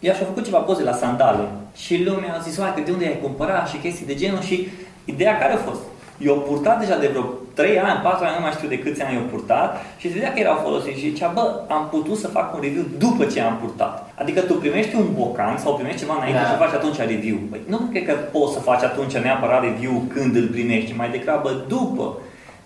Ea 0.00 0.14
și-a 0.14 0.26
făcut 0.26 0.44
ceva 0.44 0.58
poze 0.58 0.82
la 0.82 0.92
sandale 0.92 1.44
și 1.76 2.04
lumea 2.04 2.34
a 2.34 2.42
zis, 2.42 2.56
că 2.56 2.80
de 2.84 2.90
unde 2.90 3.06
ai 3.06 3.18
cumpărat 3.22 3.68
și 3.68 3.76
chestii 3.76 4.06
de 4.06 4.14
genul 4.14 4.40
și 4.40 4.68
ideea 5.04 5.38
care 5.38 5.52
a 5.52 5.56
fost? 5.56 5.80
Eu 6.18 6.34
purtat 6.48 6.80
deja 6.80 6.98
de 6.98 7.06
vreo 7.06 7.24
3 7.54 7.78
ani, 7.78 8.00
4 8.02 8.24
ani, 8.24 8.34
nu 8.36 8.42
mai 8.42 8.56
știu 8.56 8.68
de 8.68 8.78
câți 8.78 9.02
ani 9.02 9.16
eu 9.16 9.22
purtat 9.32 9.70
și 10.00 10.08
se 10.08 10.14
vedea 10.14 10.32
că 10.32 10.38
erau 10.38 10.58
folosiți 10.64 11.00
și 11.00 11.08
zicea, 11.10 11.28
bă, 11.34 11.44
am 11.68 11.88
putut 11.90 12.18
să 12.18 12.28
fac 12.28 12.54
un 12.54 12.60
review 12.62 12.84
după 12.98 13.24
ce 13.24 13.40
am 13.40 13.56
purtat. 13.62 13.94
Adică 14.14 14.40
tu 14.40 14.54
primești 14.54 14.96
un 14.96 15.08
bocan 15.18 15.56
sau 15.58 15.74
primești 15.74 16.00
ceva 16.00 16.14
înainte 16.16 16.40
da. 16.40 16.48
și 16.48 16.62
faci 16.64 16.78
atunci 16.78 16.96
review. 16.96 17.38
Păi 17.50 17.60
nu 17.66 17.78
cred 17.90 18.04
că 18.06 18.12
poți 18.12 18.52
să 18.52 18.60
faci 18.60 18.82
atunci 18.82 19.16
neapărat 19.16 19.62
review 19.62 19.94
când 20.14 20.36
îl 20.36 20.46
primești, 20.56 20.96
mai 20.96 21.10
degrabă 21.10 21.50
după. 21.68 22.06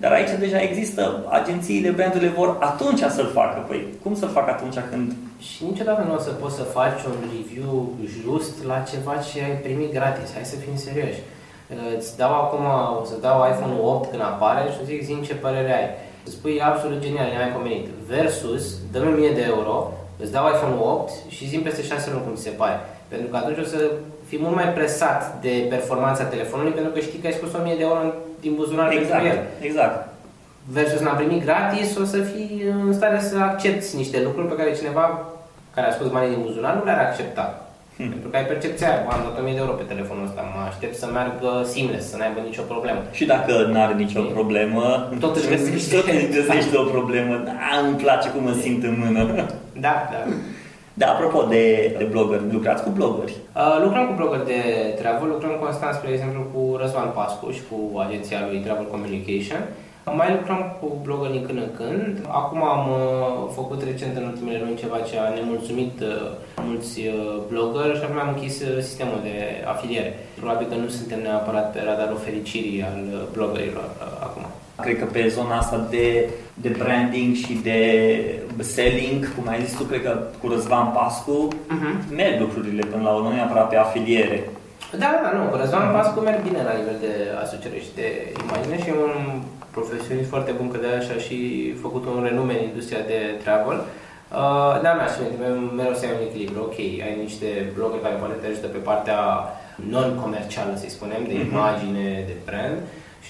Dar 0.03 0.13
aici 0.13 0.33
deja 0.39 0.61
există, 0.61 1.03
agențiile, 1.29 1.91
brandurile 1.91 2.31
vor 2.41 2.57
atunci 2.61 3.03
să-l 3.17 3.31
facă. 3.39 3.65
Păi 3.69 3.81
cum 4.03 4.15
să-l 4.15 4.29
fac 4.29 4.49
atunci 4.49 4.79
când... 4.91 5.13
Și 5.39 5.65
niciodată 5.65 6.03
nu 6.09 6.15
o 6.15 6.19
să 6.19 6.31
poți 6.31 6.57
să 6.57 6.63
faci 6.63 7.03
un 7.11 7.17
review 7.35 7.93
just 8.23 8.55
la 8.71 8.79
ceva 8.91 9.15
ce 9.17 9.43
ai 9.43 9.57
primit 9.67 9.93
gratis. 9.93 10.29
Hai 10.35 10.53
să 10.53 10.57
fim 10.65 10.77
serioși. 10.77 11.21
Îți 11.97 12.17
dau 12.17 12.33
acum, 12.43 12.65
o 13.01 13.05
să 13.05 13.17
dau 13.21 13.37
iPhone 13.51 13.77
8 13.83 14.11
când 14.11 14.23
apare 14.23 14.63
și 14.75 14.85
zic, 14.85 15.03
zi 15.03 15.21
ce 15.27 15.35
părere 15.35 15.73
ai. 15.79 15.89
Îți 16.25 16.35
spui 16.35 16.61
absolut 16.61 16.99
genial, 17.05 17.29
ne-ai 17.31 17.53
convenit. 17.57 17.87
Versus, 18.13 18.65
dă-mi 18.93 19.13
1000 19.13 19.31
de 19.39 19.45
euro, 19.55 19.93
îți 20.23 20.33
dau 20.33 20.45
iPhone 20.49 20.77
8 20.79 21.11
și 21.29 21.49
zi 21.49 21.57
peste 21.57 21.83
6 21.83 22.11
luni 22.11 22.25
cum 22.25 22.35
ți 22.35 22.43
se 22.43 22.59
pare. 22.61 22.77
Pentru 23.09 23.29
că 23.31 23.37
atunci 23.37 23.59
o 23.65 23.69
să 23.75 23.81
fii 24.29 24.41
mult 24.45 24.55
mai 24.55 24.69
presat 24.79 25.41
de 25.41 25.67
performanța 25.69 26.25
telefonului 26.25 26.73
pentru 26.79 26.93
că 26.93 27.01
știi 27.01 27.19
că 27.19 27.27
ai 27.27 27.39
spus 27.41 27.53
1000 27.53 27.75
de 27.77 27.83
euro 27.83 28.01
din 28.41 28.55
buzunar 28.55 28.93
exact, 28.93 29.23
pentru 29.23 29.29
el. 29.29 29.39
Exact. 29.69 30.09
Versus 30.77 31.01
n-am 31.01 31.17
primit 31.17 31.45
gratis, 31.45 31.97
o 31.97 32.05
să 32.05 32.19
fii 32.19 32.65
în 32.85 32.93
stare 32.93 33.21
să 33.21 33.37
accepti 33.39 33.97
niște 33.97 34.23
lucruri 34.23 34.49
pe 34.49 34.57
care 34.57 34.75
cineva 34.75 35.05
care 35.75 35.87
a 35.87 35.93
scos 35.93 36.09
banii 36.09 36.35
din 36.35 36.43
buzunar 36.43 36.75
nu 36.75 36.85
le-ar 36.85 36.99
accepta. 36.99 37.45
Hmm. 37.97 38.09
Pentru 38.13 38.29
că 38.29 38.37
ai 38.37 38.51
percepția 38.53 38.89
aia, 38.89 39.01
am 39.15 39.23
dat 39.27 39.39
1000 39.39 39.53
de 39.53 39.63
euro 39.65 39.73
pe 39.73 39.91
telefonul 39.93 40.27
ăsta, 40.29 40.41
mă 40.55 40.61
aștept 40.71 40.95
să 41.03 41.07
meargă 41.07 41.51
seamless, 41.73 42.05
să 42.11 42.17
n-aibă 42.17 42.41
nicio 42.51 42.65
problemă. 42.73 43.01
Și 43.19 43.25
dacă 43.35 43.53
n-are 43.73 43.95
nicio 44.05 44.23
problemă, 44.37 44.85
tot 45.25 45.37
își 45.37 45.49
găsești, 45.49 45.95
tot 45.95 46.07
își 46.17 46.29
găsești 46.39 46.77
o 46.83 46.85
problemă. 46.95 47.35
Da, 47.49 47.53
îmi 47.85 47.97
place 48.05 48.29
cum 48.31 48.43
mă 48.49 48.55
simt 48.65 48.83
în 48.91 48.95
mână. 49.03 49.23
Da, 49.87 49.95
da. 50.13 50.21
Da, 51.01 51.07
apropo 51.13 51.41
de, 51.55 51.65
de 51.99 52.05
blogger, 52.05 52.41
lucrați 52.57 52.83
cu 52.83 52.91
bloggeri? 52.99 53.35
Uh, 53.57 53.77
lucrăm 53.85 54.05
cu 54.07 54.15
bloggeri 54.21 54.47
de 54.53 54.61
travel, 55.01 55.29
lucrăm 55.29 55.55
constant, 55.65 55.95
spre 55.95 56.11
exemplu, 56.13 56.41
cu 56.53 56.61
Răzvan 56.81 57.11
Pascu 57.19 57.47
și 57.57 57.63
cu 57.71 57.79
agenția 58.05 58.39
lui 58.49 58.65
Travel 58.65 58.89
Communication. 58.95 59.63
Mai 60.21 60.31
lucrăm 60.37 60.61
cu 60.81 60.87
blogger 61.05 61.31
din 61.37 61.45
când 61.47 61.59
în 61.67 61.73
când. 61.81 62.13
Acum 62.41 62.61
am 62.75 62.85
uh, 62.91 63.01
făcut 63.59 63.81
recent 63.91 64.15
în 64.17 64.25
ultimele 64.31 64.59
luni 64.65 64.81
ceva 64.83 64.99
ce 65.09 65.15
a 65.19 65.35
nemulțumit 65.39 65.97
uh, 66.01 66.11
mulți 66.69 66.95
uh, 67.01 67.15
bloggeri 67.51 67.99
și 67.99 68.05
acum 68.05 68.19
am 68.21 68.35
închis 68.35 68.55
uh, 68.61 68.83
sistemul 68.89 69.21
de 69.29 69.37
afiliere. 69.73 70.11
Probabil 70.41 70.67
că 70.71 70.77
nu 70.83 70.89
suntem 70.99 71.21
neapărat 71.23 71.67
pe 71.73 71.81
radarul 71.89 72.25
fericirii 72.27 72.85
al 72.89 73.01
uh, 73.07 73.21
bloggerilor 73.35 73.89
uh, 73.93 74.07
acum. 74.19 74.20
Cred 74.83 74.99
că 74.99 75.05
pe 75.05 75.29
zona 75.29 75.57
asta 75.59 75.87
de, 75.91 76.29
de 76.55 76.69
branding 76.69 77.35
și 77.35 77.53
de 77.63 77.81
selling, 78.59 79.35
cum 79.35 79.49
ai 79.49 79.63
zis 79.65 79.77
tu, 79.77 79.83
cred 79.83 80.03
că 80.03 80.13
cu 80.41 80.49
Răzvan 80.49 80.89
Pascu 80.97 81.49
uh-huh. 81.49 81.95
merg 82.17 82.41
lucrurile 82.41 82.85
până 82.91 83.03
la 83.03 83.11
urmă, 83.11 83.29
nu 83.29 83.35
neapărat 83.35 83.69
pe 83.69 83.77
afiliere. 83.77 84.39
Da, 85.03 85.11
da, 85.23 85.31
nu, 85.37 85.43
cu 85.51 85.57
Răzvan 85.57 85.89
uh-huh. 85.89 85.97
Pascu 85.97 86.21
merg 86.21 86.41
bine 86.49 86.63
la 86.69 86.75
nivel 86.79 86.97
de 87.07 87.13
asociere 87.45 87.79
și 87.87 87.95
de 87.99 88.07
imagine 88.45 88.77
și 88.83 88.89
e 88.89 89.05
un 89.09 89.17
profesionist 89.77 90.29
foarte 90.29 90.53
bun, 90.59 90.69
că 90.71 90.79
de 90.81 90.87
așa 91.01 91.17
și 91.27 91.39
făcut 91.85 92.05
un 92.07 92.19
renume 92.29 92.55
în 92.59 92.69
industria 92.71 93.03
de 93.13 93.19
travel. 93.45 93.79
Uh, 94.41 94.75
da, 94.85 94.91
mi-aș 94.95 95.15
mereu 95.79 95.95
să 95.97 96.05
ai 96.05 96.17
un 96.17 96.27
echilibru. 96.29 96.61
Ok, 96.69 96.79
ai 97.07 97.15
niște 97.27 97.49
bloguri 97.77 98.05
care 98.05 98.21
poate 98.21 98.37
te 98.41 98.47
ajută 98.51 98.69
pe 98.73 98.87
partea 98.89 99.21
non-comercială, 99.93 100.73
să 100.77 100.87
spunem, 100.89 101.23
de 101.31 101.37
uh-huh. 101.37 101.49
imagine, 101.51 102.05
de 102.31 102.37
brand 102.49 102.79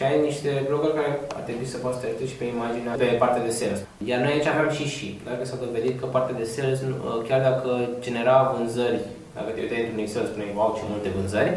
și 0.00 0.06
ai 0.06 0.26
niște 0.30 0.50
bloguri 0.68 0.98
care 0.98 1.10
ar 1.38 1.42
trebui 1.48 1.68
să 1.72 1.78
poți 1.84 1.96
să 1.98 2.02
te 2.18 2.26
și 2.30 2.38
pe 2.40 2.46
imagine, 2.56 2.88
pe 3.02 3.22
partea 3.22 3.46
de 3.48 3.52
sales. 3.58 3.80
Iar 4.10 4.20
noi 4.22 4.32
aici 4.34 4.52
aveam 4.52 4.70
și 4.78 4.86
și. 4.96 5.08
Dacă 5.28 5.42
s-a 5.44 5.62
dovedit 5.64 5.94
că 6.00 6.06
partea 6.06 6.38
de 6.40 6.46
sales, 6.54 6.78
uh, 6.82 6.88
chiar 7.28 7.40
dacă 7.48 7.70
genera 8.04 8.36
vânzări, 8.52 9.00
dacă 9.36 9.48
te 9.50 9.60
uitai 9.64 9.82
într-un 9.82 10.04
Excel, 10.04 10.26
spuneai, 10.30 10.56
wow, 10.58 10.70
ce 10.76 10.82
multe 10.92 11.10
vânzări, 11.16 11.52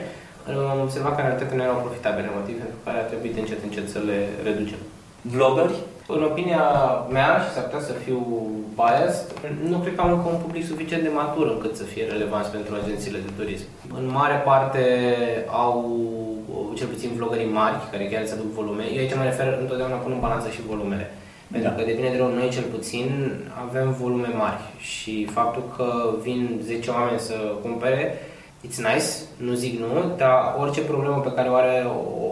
am 0.74 0.80
observat 0.88 1.14
că 1.14 1.20
în 1.20 1.28
realitate 1.28 1.56
nu 1.56 1.68
erau 1.68 1.86
profitabile, 1.86 2.38
motiv 2.40 2.56
pentru 2.64 2.80
care 2.86 2.98
a 3.00 3.10
trebuit 3.12 3.36
încet 3.38 3.62
încet 3.68 3.88
să 3.94 4.00
le 4.10 4.18
reducem. 4.48 4.82
Vloggeri? 5.34 5.78
În 6.08 6.24
opinia 6.24 6.66
mea, 7.10 7.30
și 7.44 7.54
s-ar 7.54 7.64
putea 7.64 7.80
să 7.80 7.94
fiu 8.06 8.20
biased, 8.76 9.28
nu 9.70 9.78
cred 9.78 9.96
că 9.96 10.02
am 10.02 10.12
încă 10.12 10.28
un 10.30 10.42
public 10.46 10.66
suficient 10.66 11.04
de 11.04 11.10
matur 11.10 11.48
încât 11.52 11.76
să 11.76 11.84
fie 11.84 12.06
relevanți 12.06 12.52
pentru 12.52 12.76
agențiile 12.76 13.20
de 13.26 13.32
turism. 13.38 13.66
În 14.00 14.06
mare 14.12 14.38
parte 14.50 14.84
au, 15.50 16.00
cel 16.76 16.88
puțin 16.88 17.10
vlogării 17.16 17.56
mari, 17.60 17.76
care 17.92 18.06
chiar 18.06 18.26
să 18.26 18.34
aduc 18.34 18.52
volume. 18.52 18.84
Eu 18.94 19.00
aici 19.00 19.16
mă 19.16 19.24
refer 19.24 19.58
întotdeauna 19.62 19.96
pun 19.96 20.12
în 20.12 20.20
balanță 20.20 20.50
și 20.50 20.68
volumele. 20.70 21.12
Pentru 21.52 21.70
da. 21.70 21.76
că 21.76 21.84
devine 21.86 22.10
de 22.10 22.18
rău, 22.18 22.34
noi 22.34 22.50
cel 22.50 22.64
puțin 22.64 23.08
avem 23.68 23.96
volume 24.02 24.32
mari 24.38 24.62
și 24.78 25.26
faptul 25.26 25.64
că 25.76 25.88
vin 26.22 26.60
10 26.64 26.90
oameni 26.90 27.20
să 27.20 27.36
cumpere, 27.62 28.18
it's 28.66 28.80
nice, 28.90 29.12
nu 29.38 29.54
zic 29.54 29.80
nu, 29.80 30.16
dar 30.18 30.56
orice 30.60 30.82
problemă 30.82 31.20
pe 31.20 31.32
care 31.36 31.50
o 31.50 31.56
are 31.56 31.86
o, 31.88 32.30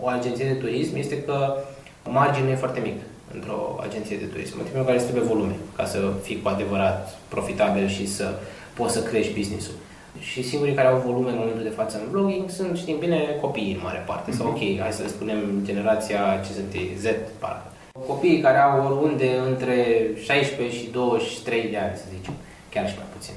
o 0.00 0.06
agenție 0.06 0.44
de 0.44 0.60
turism 0.62 0.96
este 0.96 1.22
că 1.22 1.56
marginul 2.04 2.50
e 2.50 2.54
foarte 2.54 2.80
mic 2.80 2.96
într-o 3.34 3.78
agenție 3.86 4.16
de 4.16 4.24
turism, 4.24 4.56
motivul 4.56 4.72
pentru 4.72 4.84
care 4.90 4.96
îți 4.96 5.06
trebuie 5.06 5.32
volume 5.32 5.56
ca 5.76 5.84
să 5.84 5.98
fii 6.22 6.40
cu 6.42 6.48
adevărat 6.48 7.18
profitabil 7.28 7.88
și 7.88 8.06
să 8.06 8.26
poți 8.74 8.94
să 8.94 9.02
crești 9.02 9.38
business-ul. 9.38 9.74
Și 10.18 10.48
singurii 10.48 10.74
care 10.74 10.88
au 10.88 11.02
volume 11.06 11.30
în 11.30 11.38
momentul 11.38 11.62
de 11.62 11.78
față 11.80 11.96
în 11.96 12.10
blogging 12.10 12.50
sunt, 12.50 12.76
știm 12.76 12.98
bine, 12.98 13.20
copiii 13.40 13.74
în 13.74 13.80
mare 13.82 14.02
parte. 14.06 14.30
Mm-hmm. 14.30 14.36
Sau, 14.36 14.46
ok, 14.46 14.58
hai 14.80 14.92
să 14.92 15.02
le 15.02 15.08
spunem 15.08 15.38
generația, 15.64 16.40
ce 16.44 16.52
sunt 16.52 16.72
ei, 16.72 16.90
Z, 16.98 17.04
parcă. 17.38 17.68
Copiii 18.06 18.40
care 18.40 18.58
au 18.58 18.86
oriunde 18.86 19.28
între 19.48 19.76
16 20.24 20.76
și 20.76 20.90
23 20.90 21.70
de 21.70 21.78
ani, 21.78 21.96
să 21.96 22.04
zicem, 22.16 22.34
chiar 22.72 22.88
și 22.88 22.94
mai 22.96 23.06
puțin. 23.16 23.34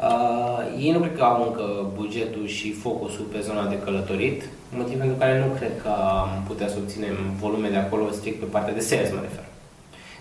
Uh, 0.00 0.35
ei 0.84 0.92
nu 0.92 0.98
cred 0.98 1.16
că 1.16 1.22
au 1.22 1.42
încă 1.46 1.66
bugetul 1.94 2.46
și 2.46 2.72
focusul 2.72 3.24
pe 3.32 3.40
zona 3.40 3.66
de 3.66 3.78
călătorit, 3.78 4.42
motiv 4.70 4.98
pentru 4.98 5.16
care 5.16 5.38
nu 5.38 5.54
cred 5.58 5.70
că 5.82 5.88
am 5.88 6.42
putea 6.46 6.68
să 6.68 6.76
obținem 6.78 7.16
volume 7.40 7.68
de 7.68 7.76
acolo 7.76 8.10
strict 8.10 8.40
pe 8.40 8.52
partea 8.54 8.74
de 8.74 8.80
sales, 8.80 9.12
mă 9.12 9.20
refer. 9.22 9.44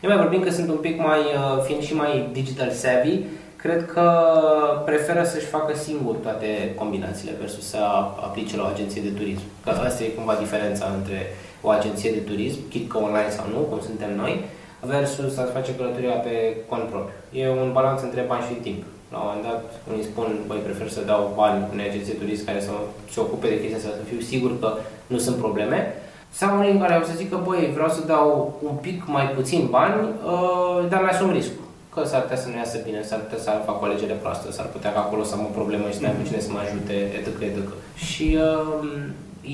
Eu 0.04 0.10
mai 0.10 0.22
vorbim 0.24 0.42
că 0.42 0.52
sunt 0.52 0.70
un 0.70 0.78
pic 0.78 0.98
mai, 0.98 1.20
uh, 1.20 1.64
fiind 1.66 1.82
și 1.84 1.96
mai 1.96 2.30
digital 2.32 2.72
savvy, 2.72 3.20
cred 3.56 3.86
că 3.86 4.08
preferă 4.86 5.24
să-și 5.24 5.46
facă 5.46 5.76
singur 5.76 6.16
toate 6.16 6.48
combinațiile 6.76 7.34
versus 7.40 7.68
să 7.70 7.78
aplice 8.28 8.58
la 8.58 8.64
o 8.64 8.74
agenție 8.74 9.02
de 9.02 9.10
turism. 9.10 9.42
Că 9.64 9.70
asta 9.70 10.04
e 10.04 10.08
cumva 10.08 10.36
diferența 10.36 10.86
între 10.98 11.20
o 11.62 11.70
agenție 11.70 12.12
de 12.12 12.18
turism, 12.18 12.60
chit 12.70 12.90
că 12.90 12.98
online 12.98 13.30
sau 13.30 13.46
nu, 13.54 13.60
cum 13.60 13.80
suntem 13.82 14.16
noi, 14.16 14.44
versus 14.80 15.38
a 15.38 15.44
face 15.54 15.76
călătoria 15.76 16.16
pe 16.16 16.56
cont 16.70 16.84
propriu. 16.84 17.42
E 17.42 17.50
un 17.50 17.72
balans 17.72 18.02
între 18.02 18.22
bani 18.28 18.46
și 18.50 18.54
timp. 18.54 18.84
La 19.12 19.18
un 19.18 19.26
moment 19.28 19.46
dat, 19.50 19.62
unii 19.92 20.10
spun, 20.12 20.28
băi, 20.48 20.66
prefer 20.68 20.90
să 20.90 21.10
dau 21.12 21.22
bani 21.36 21.68
unei 21.74 21.90
agenție 21.90 22.14
turist 22.14 22.46
care 22.46 22.60
să 22.68 22.72
se 23.14 23.20
ocupe 23.20 23.48
de 23.48 23.60
chestia 23.60 23.78
asta, 23.78 24.00
să 24.00 24.10
fiu 24.12 24.20
sigur 24.20 24.60
că 24.60 24.70
nu 25.08 25.18
sunt 25.18 25.36
probleme. 25.36 25.80
Sau 26.40 26.58
unii 26.58 26.80
care 26.80 26.94
au 26.94 27.04
să 27.04 27.22
zică, 27.22 27.42
băi, 27.48 27.72
vreau 27.74 27.90
să 27.90 28.02
dau 28.14 28.28
un 28.70 28.76
pic 28.86 28.98
mai 29.06 29.28
puțin 29.38 29.68
bani, 29.70 29.96
uh, 30.02 30.90
dar 30.90 31.02
mi-asum 31.02 31.32
riscul. 31.32 31.66
Că 31.94 32.04
s-ar 32.04 32.22
putea 32.22 32.38
să 32.38 32.48
nu 32.48 32.58
iasă 32.58 32.78
bine, 32.86 33.02
s-ar 33.02 33.20
putea 33.20 33.44
să 33.44 33.66
fac 33.66 33.82
o 33.82 33.86
alegere 33.86 34.14
proastă, 34.14 34.52
s-ar 34.52 34.66
putea 34.66 34.94
ca 34.94 35.00
acolo 35.00 35.24
să 35.24 35.34
am 35.34 35.48
o 35.50 35.56
problemă 35.60 35.86
și 35.88 35.96
să 35.98 36.02
nu 36.02 36.08
am 36.08 36.26
cine 36.28 36.40
să 36.40 36.52
mă 36.52 36.60
ajute, 36.66 36.96
etc. 37.18 37.28
etc. 37.42 37.68
Și 38.08 38.38
uh, 38.48 38.88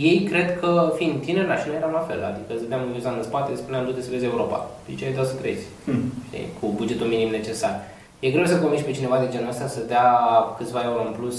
ei 0.10 0.20
cred 0.30 0.60
că, 0.60 0.94
fiind 0.98 1.22
tineri, 1.26 1.48
la 1.48 1.58
și 1.58 1.68
noi 1.68 1.76
eram 1.76 1.92
la 2.00 2.08
fel, 2.10 2.24
adică 2.24 2.50
îți 2.54 2.62
dădeam 2.64 2.82
un 2.82 3.16
în 3.18 3.24
spate, 3.24 3.56
spuneam, 3.56 3.86
du-te 3.86 4.02
să 4.02 4.10
vezi 4.12 4.26
Europa. 4.26 4.58
Ziceai, 4.90 5.14
da 5.18 5.24
să 5.24 5.34
trăiți, 5.34 5.66
hmm. 5.86 6.04
cu 6.60 6.66
bugetul 6.76 7.08
minim 7.08 7.30
necesar. 7.30 7.74
E 8.26 8.30
greu 8.30 8.46
să 8.46 8.60
convingi 8.60 8.84
pe 8.84 8.92
cineva 8.92 9.18
de 9.20 9.32
genul 9.32 9.50
ăsta 9.50 9.68
să 9.68 9.80
dea 9.88 10.08
câțiva 10.58 10.82
euro 10.90 11.02
în 11.08 11.14
plus 11.20 11.38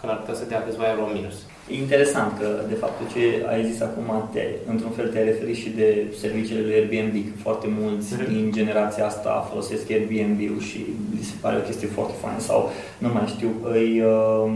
când 0.00 0.12
ar 0.12 0.18
putea 0.18 0.34
să 0.34 0.44
dea 0.48 0.64
câțiva 0.66 0.86
euro 0.92 1.04
în 1.06 1.16
minus. 1.18 1.36
E 1.70 1.74
interesant 1.84 2.38
că, 2.38 2.48
de 2.68 2.74
fapt, 2.74 2.96
ce 3.12 3.22
ai 3.52 3.64
zis 3.70 3.80
acum, 3.80 4.28
te, 4.32 4.44
într-un 4.72 4.90
fel 4.90 5.08
te-ai 5.08 5.24
referit 5.24 5.56
și 5.56 5.68
de 5.68 5.88
serviciile 6.20 6.60
lui 6.60 6.74
Airbnb, 6.74 7.14
că 7.28 7.36
foarte 7.42 7.66
mulți 7.80 8.14
mm-hmm. 8.14 8.28
din 8.28 8.52
generația 8.52 9.06
asta 9.06 9.48
folosesc 9.50 9.90
Airbnb-ul 9.90 10.60
și 10.60 10.78
li 11.16 11.24
se 11.30 11.34
pare 11.40 11.56
o 11.56 11.66
chestie 11.68 11.88
foarte 11.88 12.14
faină 12.22 12.40
sau, 12.40 12.70
nu 12.98 13.08
mai 13.12 13.26
știu, 13.26 13.50
îi, 13.72 14.00
uh, 14.00 14.50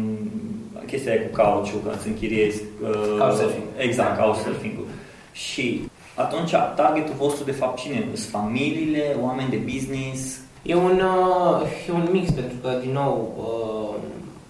chestia 0.86 1.12
aia 1.12 1.22
cu 1.22 1.40
couch 1.40 1.70
când 1.70 1.94
îți 1.96 2.08
închiriezi... 2.08 2.62
Uh, 2.82 3.18
couchsurfing. 3.18 3.66
Exact, 3.76 4.16
da. 4.16 4.22
couchsurfing-ul. 4.22 4.86
Și 5.32 5.66
atunci, 6.14 6.50
targetul 6.76 7.14
vostru, 7.18 7.44
de 7.44 7.58
fapt, 7.60 7.78
cine? 7.78 8.08
Sunt 8.14 8.30
familiile, 8.30 9.16
oameni 9.20 9.50
de 9.50 9.60
business, 9.72 10.40
E 10.62 10.74
un, 10.74 11.00
uh, 11.00 11.88
e 11.88 11.92
un 11.92 12.08
mix, 12.12 12.30
pentru 12.30 12.56
că, 12.62 12.70
din 12.80 12.92
nou, 12.92 13.14
uh, 13.46 13.94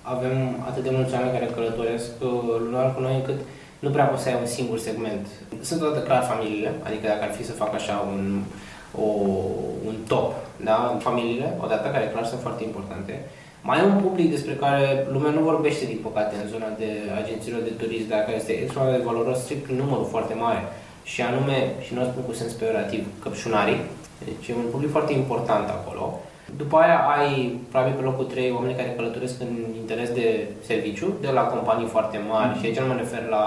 avem 0.02 0.36
atât 0.68 0.82
de 0.82 0.90
mulți 0.92 1.14
oameni 1.14 1.32
care 1.32 1.54
călătoresc 1.54 2.10
uh, 2.20 2.28
lunar 2.64 2.94
cu 2.94 3.00
noi 3.00 3.14
încât 3.14 3.38
nu 3.78 3.90
prea 3.90 4.04
poți 4.04 4.22
să 4.22 4.28
ai 4.28 4.40
un 4.40 4.46
singur 4.46 4.78
segment. 4.78 5.26
Sunt 5.60 5.80
toate 5.80 6.02
clar 6.02 6.22
familiile, 6.22 6.70
adică 6.86 7.06
dacă 7.06 7.22
ar 7.24 7.32
fi 7.38 7.44
să 7.44 7.60
fac 7.62 7.74
așa 7.74 7.96
un, 8.12 8.42
o, 9.04 9.08
un 9.88 9.94
top, 10.06 10.28
da? 10.64 10.96
familiile, 10.98 11.56
odată, 11.64 11.88
care 11.88 12.10
clar 12.12 12.24
sunt 12.24 12.40
foarte 12.40 12.64
importante. 12.64 13.12
Mai 13.62 13.78
e 13.78 13.82
un 13.82 14.00
public 14.06 14.30
despre 14.30 14.52
care 14.52 15.06
lumea 15.12 15.30
nu 15.30 15.40
vorbește, 15.40 15.84
din 15.84 16.00
păcate, 16.02 16.34
în 16.42 16.48
zona 16.48 16.70
de 16.78 16.90
agențiilor 17.22 17.60
de 17.62 17.78
turism, 17.80 18.08
dar 18.08 18.20
care 18.20 18.36
este 18.36 18.52
extraordinar 18.52 19.00
de 19.00 19.08
valoros, 19.10 19.38
strict 19.38 19.70
numărul 19.70 20.08
foarte 20.10 20.34
mare. 20.34 20.62
Și 21.02 21.20
anume, 21.22 21.58
și 21.84 21.94
nu 21.94 22.00
o 22.02 22.04
spun 22.04 22.22
cu 22.26 22.32
sens 22.32 22.52
peorativ, 22.52 23.02
căpșunarii, 23.22 23.80
deci 24.24 24.48
e 24.48 24.54
un 24.54 24.70
public 24.70 24.90
foarte 24.90 25.12
important 25.12 25.68
acolo. 25.68 26.20
După 26.56 26.76
aia 26.76 26.98
ai, 27.16 27.60
probabil 27.70 27.94
pe 27.94 28.02
locul 28.02 28.24
3, 28.24 28.50
oameni 28.50 28.74
care 28.74 28.96
călătoresc 28.96 29.40
în 29.40 29.54
interes 29.80 30.10
de 30.10 30.46
serviciu, 30.66 31.08
de 31.20 31.30
la 31.30 31.42
companii 31.42 31.94
foarte 31.94 32.18
mari, 32.28 32.52
mm. 32.52 32.58
și 32.58 32.66
aici 32.66 32.78
nu 32.78 32.86
mă 32.86 32.94
refer 32.98 33.22
la 33.36 33.44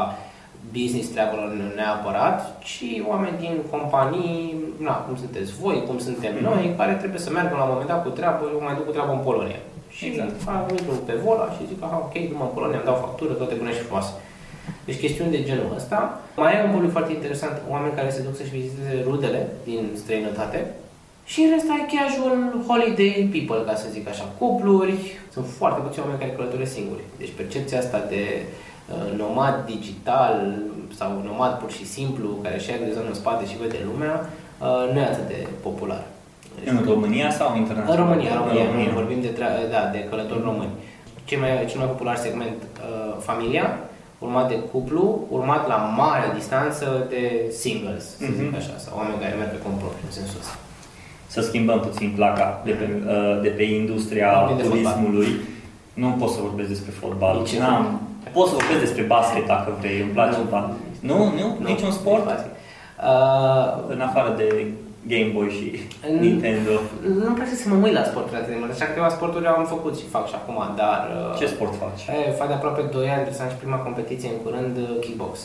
business 0.78 1.14
traveler 1.14 1.52
neapărat, 1.76 2.38
ci 2.68 2.84
oameni 3.12 3.38
din 3.44 3.56
companii, 3.74 4.56
na, 4.78 4.96
cum 5.04 5.16
sunteți 5.24 5.52
voi, 5.62 5.84
cum 5.88 5.98
suntem 6.08 6.34
mm. 6.36 6.44
noi, 6.50 6.74
care 6.78 6.94
trebuie 6.94 7.26
să 7.26 7.30
meargă 7.32 7.56
la 7.56 7.64
un 7.64 7.72
moment 7.72 7.90
dat 7.94 8.04
cu 8.04 8.10
treabă, 8.10 8.42
eu 8.54 8.62
mai 8.64 8.76
duc 8.76 8.86
cu 8.86 8.92
treabă 8.92 9.12
în 9.12 9.26
Polonia. 9.30 9.62
Și 9.96 10.06
exact. 10.06 10.42
fac 10.42 10.66
pe 11.10 11.16
vola 11.24 11.48
și 11.56 11.68
zic, 11.70 11.84
aha, 11.84 11.98
ok, 12.06 12.16
nu 12.32 12.38
mă 12.38 12.46
în 12.48 12.56
Polonia, 12.58 12.80
îmi 12.80 12.90
dau 12.90 13.04
factură, 13.06 13.34
toate 13.34 13.56
bune 13.60 13.72
și 13.78 13.86
frumoase. 13.88 14.12
Deci 14.86 15.00
chestiuni 15.00 15.32
de 15.32 15.44
genul 15.44 15.74
ăsta. 15.76 16.22
Mai 16.36 16.54
e 16.54 16.64
un 16.64 16.72
public 16.72 16.92
foarte 16.92 17.14
interesant, 17.14 17.56
oameni 17.70 17.94
care 17.96 18.10
se 18.10 18.22
duc 18.22 18.36
să-și 18.36 18.56
viziteze 18.58 19.04
rudele 19.08 19.48
din 19.64 19.82
străinătate. 19.96 20.60
Și 21.26 21.42
în 21.42 21.50
rest 21.54 21.70
ai 21.70 21.86
casual 21.94 22.40
holiday 22.68 23.30
people, 23.36 23.66
ca 23.66 23.76
să 23.76 23.88
zic 23.96 24.06
așa, 24.10 24.26
cupluri. 24.38 24.96
Sunt 25.36 25.46
foarte 25.60 25.80
puțini 25.86 26.04
oameni 26.04 26.22
care 26.22 26.38
călătoresc 26.38 26.74
singuri. 26.74 27.04
Deci 27.18 27.38
percepția 27.40 27.80
asta 27.80 28.00
de 28.14 28.24
uh, 28.44 29.18
nomad 29.22 29.56
digital 29.66 30.36
sau 31.00 31.10
nomad 31.26 31.54
pur 31.62 31.72
și 31.72 31.86
simplu, 31.86 32.28
care 32.44 32.58
și 32.60 32.68
de 32.68 32.92
zonă 32.98 33.08
în 33.08 33.22
spate 33.24 33.46
și 33.46 33.58
vede 33.62 33.80
lumea, 33.90 34.14
uh, 34.26 34.94
nu 34.94 35.00
e 35.00 35.12
atât 35.12 35.28
de 35.28 35.48
popular. 35.62 36.04
Deci, 36.56 36.70
în 36.74 36.84
România 36.94 37.30
sau 37.40 37.58
internațional? 37.58 38.00
În 38.00 38.04
România, 38.06 38.32
în 38.32 38.38
România, 38.38 38.62
în 38.62 38.72
România. 38.72 38.94
vorbim 38.94 39.22
de, 39.22 39.32
da, 39.72 39.82
de 39.96 40.08
călători 40.10 40.42
români. 40.50 40.74
Cel 41.28 41.40
mai, 41.40 41.66
cel 41.70 41.80
mai 41.80 41.88
popular 41.88 42.16
segment, 42.16 42.60
uh, 42.64 43.16
familia, 43.20 43.66
urmat 44.24 44.48
de 44.48 44.58
cuplu, 44.72 45.06
urmat 45.30 45.68
la 45.68 45.76
mare 46.02 46.28
distanță 46.36 46.86
de 47.10 47.24
singles, 47.62 48.04
să 48.04 48.26
mm-hmm. 48.26 48.36
zic 48.38 48.48
mhm. 48.48 48.56
așa, 48.56 48.76
sau 48.78 48.98
oameni 48.98 49.22
care 49.22 49.36
merg 49.40 49.52
pe 49.52 49.64
cont 49.64 49.78
propriu, 49.84 50.06
în 50.06 50.16
sensul 50.20 50.40
ăsta. 50.44 50.56
Să 51.28 51.42
schimbăm 51.42 51.80
puțin 51.80 52.10
placa 52.16 52.62
de 52.66 52.72
pe, 52.72 52.86
uh, 53.08 53.42
de 53.42 53.50
pe 53.58 53.64
industria 53.64 54.32
de 54.56 54.64
turismului. 54.64 55.30
Nu 55.94 56.08
pot 56.20 56.30
să 56.30 56.40
vorbesc 56.42 56.70
despre 56.70 56.92
fotbal. 56.92 57.36
N-am. 57.60 58.02
Pot 58.34 58.48
să 58.48 58.54
vorbesc 58.54 58.80
despre 58.80 59.04
basket 59.04 59.46
dacă 59.46 59.70
vrei, 59.80 60.02
îmi 60.02 60.12
place 60.12 60.38
nu, 60.38 60.48
nu, 61.10 61.18
nu, 61.24 61.58
nu, 61.60 61.68
niciun 61.68 61.92
sport? 61.92 62.26
Uh, 62.28 63.84
în 63.88 64.02
afară 64.02 64.34
de 64.38 64.48
Game 65.08 65.30
Boy 65.36 65.50
și 65.58 65.68
Nintendo. 66.20 66.72
Nu-mi 67.22 67.36
place 67.36 67.56
să 67.56 67.68
mă 67.70 67.86
uit 67.86 67.94
la 67.94 68.04
sporturi 68.04 68.36
atât 68.40 68.52
de 68.54 68.58
mult. 68.60 68.72
Așa 68.72 68.86
câteva 68.86 69.10
sporturi 69.10 69.46
am 69.48 69.66
făcut 69.66 69.94
și 70.00 70.06
fac 70.16 70.26
și 70.28 70.36
acum, 70.42 70.58
dar... 70.82 71.02
Uh, 71.32 71.38
Ce 71.40 71.48
sport 71.56 71.74
faci? 71.84 72.04
E, 72.28 72.32
fac 72.40 72.48
de 72.48 72.54
aproape 72.54 72.82
2 72.82 73.08
ani, 73.14 73.22
trebuie 73.26 73.40
să 73.40 73.44
am 73.44 73.50
și 73.54 73.62
prima 73.64 73.80
competiție 73.88 74.30
în 74.34 74.40
curând, 74.44 74.78
uh, 74.78 75.00
kickbox. 75.04 75.36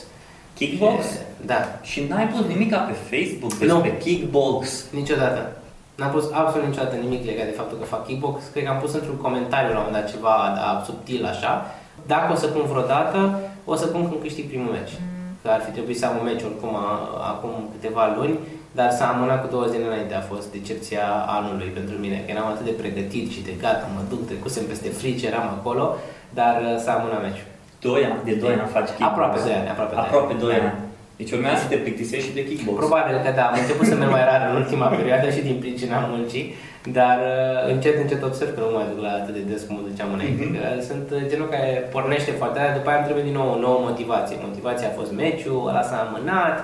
Kickbox? 0.58 1.00
Și, 1.04 1.18
da. 1.50 1.60
Și 1.90 1.98
n-ai 2.08 2.28
pus 2.32 2.44
nimic 2.54 2.70
pe 2.88 2.96
Facebook 3.10 3.52
despre 3.58 3.90
no. 3.90 3.98
kickbox? 4.04 4.60
Niciodată. 5.00 5.40
N-am 5.98 6.10
pus 6.10 6.24
absolut 6.40 6.66
niciodată 6.66 6.96
nimic 6.96 7.22
legat 7.30 7.46
de 7.50 7.58
faptul 7.60 7.78
că 7.78 7.84
fac 7.84 8.06
kickbox. 8.06 8.36
Cred 8.52 8.64
că 8.64 8.70
am 8.70 8.80
pus 8.84 8.92
într-un 8.94 9.16
comentariu 9.26 9.72
la 9.72 9.78
un 9.78 9.84
moment 9.86 10.02
dat 10.02 10.12
ceva 10.14 10.36
da, 10.58 10.82
subtil 10.86 11.24
așa. 11.32 11.52
Dacă 12.06 12.32
o 12.32 12.36
să 12.42 12.46
pun 12.46 12.64
vreodată, 12.72 13.18
o 13.64 13.74
să 13.74 13.86
pun 13.86 14.08
când 14.08 14.22
câștig 14.22 14.46
primul 14.48 14.72
meci. 14.72 14.94
că 15.42 15.48
ar 15.50 15.60
fi 15.66 15.70
trebuit 15.70 15.98
să 15.98 16.06
am 16.06 16.16
un 16.18 16.24
meci 16.24 16.46
oricum 16.48 16.74
a, 16.74 16.88
acum 17.32 17.52
câteva 17.74 18.14
luni, 18.16 18.38
dar 18.78 18.90
s-a 18.98 19.06
amânat 19.12 19.40
cu 19.42 19.48
două 19.54 19.66
zile 19.72 19.86
înainte, 19.86 20.14
a 20.14 20.28
fost 20.32 20.46
decepția 20.56 21.04
anului 21.38 21.70
pentru 21.78 21.96
mine, 22.04 22.16
că 22.24 22.28
eram 22.34 22.46
atât 22.46 22.64
de 22.70 22.80
pregătit 22.82 23.26
și 23.34 23.40
de 23.48 23.54
gata, 23.64 23.86
mă 23.96 24.02
duc, 24.12 24.20
trecusem 24.30 24.64
peste 24.72 24.88
frici, 25.00 25.28
eram 25.30 25.46
acolo, 25.56 25.84
dar 26.38 26.54
uh, 26.62 26.76
s-a 26.84 26.92
amânat 26.98 27.22
meciul. 27.26 27.48
Doi 27.86 28.02
ani, 28.08 28.20
de 28.28 28.34
doi 28.44 28.54
ani 28.60 28.74
faci 28.76 28.90
kickbox. 28.96 29.10
Aproape 29.12 29.38
doi 29.46 29.54
ani, 29.60 29.68
aproape, 29.74 29.94
aproape 30.04 30.34
doi 30.44 30.54
ani. 30.58 30.68
ani. 30.70 30.80
Deci 31.18 31.32
urmează 31.36 31.58
să 31.62 31.68
te 31.72 31.78
plictisești 31.84 32.26
și 32.28 32.34
de 32.38 32.44
kickbox. 32.48 32.76
Probabil 32.82 33.14
că 33.24 33.30
da, 33.38 33.44
am 33.50 33.56
început 33.62 33.86
să 33.90 33.94
merg 33.94 34.12
mai 34.16 34.24
rar 34.30 34.40
în 34.48 34.54
ultima 34.62 34.86
perioadă 34.98 35.26
și 35.36 35.42
din 35.48 35.56
pricina 35.62 35.98
muncii, 36.12 36.44
dar 36.98 37.18
uh, 37.34 37.72
încet, 37.72 37.96
încet 38.02 38.22
observ 38.30 38.50
că 38.54 38.60
nu 38.60 38.70
mai 38.76 38.86
duc 38.90 39.00
la 39.06 39.12
atât 39.20 39.34
de 39.38 39.42
des 39.50 39.62
cum 39.66 39.74
mă 39.76 39.82
duceam 39.88 40.10
înainte. 40.16 40.42
Mm-hmm. 40.44 40.54
Că 40.56 40.66
sunt 40.90 41.06
uh, 41.14 41.28
genul 41.30 41.48
care 41.54 41.70
pornește 41.94 42.32
foarte 42.40 42.56
tare, 42.58 42.78
după 42.78 42.88
aia 42.88 42.98
îmi 42.98 43.08
trebuie 43.08 43.28
din 43.28 43.36
nou 43.40 43.48
o 43.54 43.60
nouă 43.64 43.78
motivație. 43.88 44.44
Motivația 44.48 44.88
a 44.88 44.98
fost 45.00 45.12
meciul, 45.22 45.58
ăla 45.68 45.82
s-a 45.90 45.98
amânat, 46.06 46.56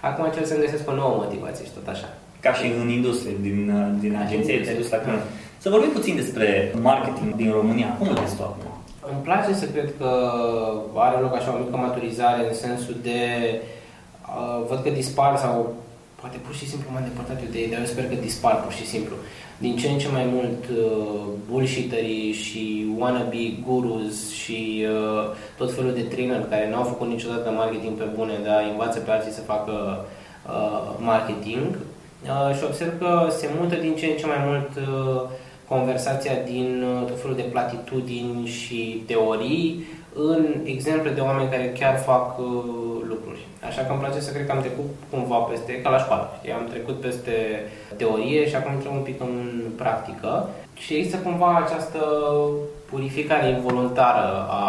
acum 0.00 0.24
încerc 0.24 0.46
să-mi 0.46 0.64
găsesc 0.64 0.88
o 0.90 0.94
nouă 0.94 1.14
motivație 1.22 1.64
și 1.64 1.70
tot 1.78 1.88
așa. 1.88 2.08
Ca 2.40 2.52
și 2.52 2.66
în 2.82 2.88
industrie, 2.88 3.36
din, 3.40 3.58
uh, 3.78 4.00
din 4.04 4.16
agenție, 4.24 4.60
te-ai 4.60 4.76
dus 4.76 4.90
la 4.90 4.96
când. 4.96 5.20
Să 5.58 5.68
vorbim 5.70 5.90
puțin 5.90 6.14
despre 6.16 6.74
marketing 6.80 7.34
din 7.34 7.50
România. 7.52 7.88
Cum 7.98 8.08
îl 8.08 8.14
vezi 8.22 8.36
tu 8.36 8.42
acum? 8.42 8.66
Îmi 9.12 9.22
place 9.22 9.52
să 9.54 9.66
cred 9.66 9.88
că 9.98 10.10
are 10.94 11.20
loc 11.20 11.34
așa 11.34 11.54
o 11.54 11.58
mică 11.58 11.76
maturizare 11.76 12.48
în 12.48 12.54
sensul 12.54 12.96
de 13.02 13.20
uh, 14.36 14.66
văd 14.68 14.82
că 14.82 14.90
dispar 14.90 15.36
sau 15.36 15.74
poate 16.20 16.36
pur 16.46 16.54
și 16.54 16.68
simplu 16.68 16.88
m-am 16.92 17.08
depărtat 17.10 17.38
eu 17.42 17.50
de 17.52 17.58
ei, 17.58 17.70
dar 17.70 17.78
eu 17.80 17.86
sper 17.94 18.06
că 18.08 18.14
dispar 18.14 18.54
pur 18.64 18.72
și 18.72 18.86
simplu. 18.86 19.14
Din 19.60 19.76
ce 19.76 19.88
în 19.88 19.98
ce 19.98 20.08
mai 20.08 20.26
mult 20.32 20.64
uh, 20.78 21.20
bullshitterii 21.50 22.32
și 22.32 22.86
wannabe 22.98 23.54
gurus 23.66 24.30
și 24.30 24.86
uh, 24.90 25.24
tot 25.56 25.74
felul 25.74 25.94
de 25.94 26.02
trainer 26.02 26.46
care 26.50 26.70
n-au 26.70 26.82
făcut 26.82 27.08
niciodată 27.08 27.50
marketing 27.50 27.96
pe 27.96 28.04
bune, 28.16 28.32
dar 28.44 28.66
învață 28.70 28.98
pe 28.98 29.10
alții 29.10 29.32
să 29.32 29.40
facă 29.40 30.04
uh, 30.46 30.94
marketing. 30.98 31.78
Uh, 32.24 32.56
și 32.56 32.64
observ 32.64 32.98
că 32.98 33.28
se 33.30 33.48
mută 33.60 33.74
din 33.74 33.94
ce 33.94 34.06
în 34.06 34.16
ce 34.16 34.26
mai 34.26 34.42
mult 34.46 34.70
uh, 34.76 35.22
conversația 35.68 36.32
din 36.44 36.82
uh, 36.82 37.06
tot 37.06 37.20
felul 37.20 37.36
de 37.36 37.42
platitudini 37.42 38.46
și 38.46 39.02
teorii 39.06 39.84
în 40.26 40.60
exemple 40.64 41.10
de 41.10 41.20
oameni 41.20 41.50
care 41.50 41.72
chiar 41.78 41.96
fac 41.98 42.38
uh, 42.38 42.46
lucruri. 43.08 43.46
Așa 43.68 43.82
că 43.82 43.90
îmi 43.90 44.00
place 44.00 44.20
să 44.20 44.32
cred 44.32 44.46
că 44.46 44.52
am 44.52 44.60
trecut 44.60 44.88
cumva 45.10 45.36
peste, 45.36 45.80
ca 45.80 45.90
la 45.90 45.98
școală, 45.98 46.30
știi? 46.38 46.52
am 46.52 46.66
trecut 46.68 47.00
peste 47.00 47.34
teorie 47.96 48.48
și 48.48 48.54
acum 48.56 48.72
intrăm 48.72 48.94
un 48.94 49.02
pic 49.02 49.20
în 49.20 49.34
practică 49.76 50.48
și 50.74 50.94
există 50.94 51.16
cumva 51.16 51.56
această 51.56 51.98
purificare 52.90 53.48
involuntară 53.48 54.46
a 54.48 54.62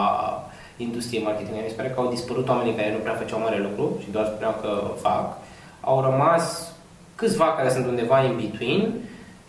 industriei 0.77 1.23
marketing. 1.23 1.55
Mi 1.55 1.69
se 1.69 1.75
pare 1.75 1.89
că 1.89 1.99
au 1.99 2.09
dispărut 2.09 2.49
oamenii 2.49 2.73
care 2.73 2.91
nu 2.91 2.97
prea 2.97 3.13
făceau 3.21 3.39
mare 3.39 3.59
lucru 3.67 3.97
și 4.03 4.11
doar 4.11 4.25
spuneau 4.25 4.55
că 4.61 4.71
fac. 5.01 5.37
Au 5.81 6.01
rămas 6.01 6.73
câțiva 7.15 7.45
care 7.45 7.69
sunt 7.69 7.85
undeva 7.87 8.23
in 8.23 8.35
between 8.35 8.93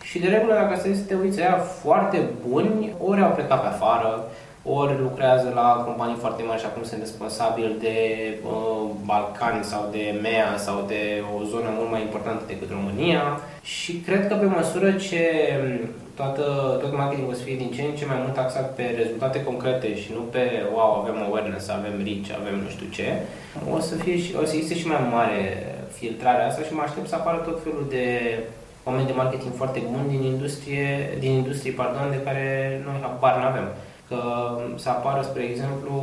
și 0.01 0.19
de 0.19 0.27
regulă, 0.27 0.53
dacă 0.53 0.79
să 0.79 0.87
te 1.07 1.15
uiți, 1.15 1.39
ea 1.39 1.57
foarte 1.57 2.29
buni, 2.47 2.93
ori 3.07 3.21
au 3.21 3.31
plecat 3.31 3.61
pe 3.61 3.67
afară, 3.67 4.30
ori 4.63 4.99
lucrează 4.99 5.51
la 5.55 5.83
companii 5.85 6.23
foarte 6.23 6.43
mari 6.43 6.59
și 6.59 6.65
acum 6.65 6.83
sunt 6.83 6.99
responsabili 6.99 7.75
de 7.79 7.97
uh, 8.45 8.89
Balcani 9.05 9.63
sau 9.63 9.87
de 9.91 10.19
MEA 10.21 10.57
sau 10.57 10.83
de 10.87 11.23
o 11.35 11.43
zonă 11.43 11.69
mult 11.77 11.91
mai 11.91 12.01
importantă 12.01 12.43
decât 12.47 12.69
România 12.69 13.23
și 13.61 13.93
cred 13.93 14.27
că 14.27 14.35
pe 14.35 14.45
măsură 14.45 14.91
ce 14.91 15.23
toată, 16.15 16.43
tot 16.81 16.91
marketingul 16.95 17.33
o 17.33 17.39
să 17.39 17.43
fie 17.43 17.55
din 17.55 17.71
ce 17.75 17.81
în 17.81 17.95
ce 17.95 18.05
mai 18.05 18.19
mult 18.23 18.37
axat 18.37 18.75
pe 18.75 18.85
rezultate 19.01 19.43
concrete 19.43 19.89
și 20.01 20.09
nu 20.17 20.21
pe 20.33 20.43
wow, 20.73 20.91
avem 21.01 21.17
awareness, 21.23 21.67
avem 21.69 21.95
reach, 22.07 22.29
avem 22.39 22.55
nu 22.63 22.69
știu 22.75 22.87
ce, 22.97 23.07
o 23.75 23.79
să, 23.79 23.95
fie 23.95 24.17
și, 24.23 24.29
o 24.41 24.45
să 24.45 24.53
existe 24.55 24.75
și 24.79 24.87
mai 24.87 25.01
mare 25.11 25.41
filtrarea 25.97 26.47
asta 26.47 26.61
și 26.61 26.73
mă 26.73 26.81
aștept 26.85 27.07
să 27.07 27.15
apară 27.15 27.37
tot 27.37 27.57
felul 27.63 27.85
de 27.89 28.07
oameni 28.83 29.09
de 29.09 29.19
marketing 29.21 29.53
foarte 29.61 29.81
buni 29.91 30.09
din 30.13 30.23
industrie, 30.33 30.87
din 31.19 31.31
industrie 31.31 31.71
pardon, 31.71 32.07
de 32.09 32.23
care 32.27 32.45
noi 32.85 32.97
habar 33.01 33.35
nu 33.37 33.45
avem. 33.51 33.67
Că 34.11 34.21
să 34.83 34.89
apară, 34.89 35.21
spre 35.21 35.43
exemplu, 35.43 35.93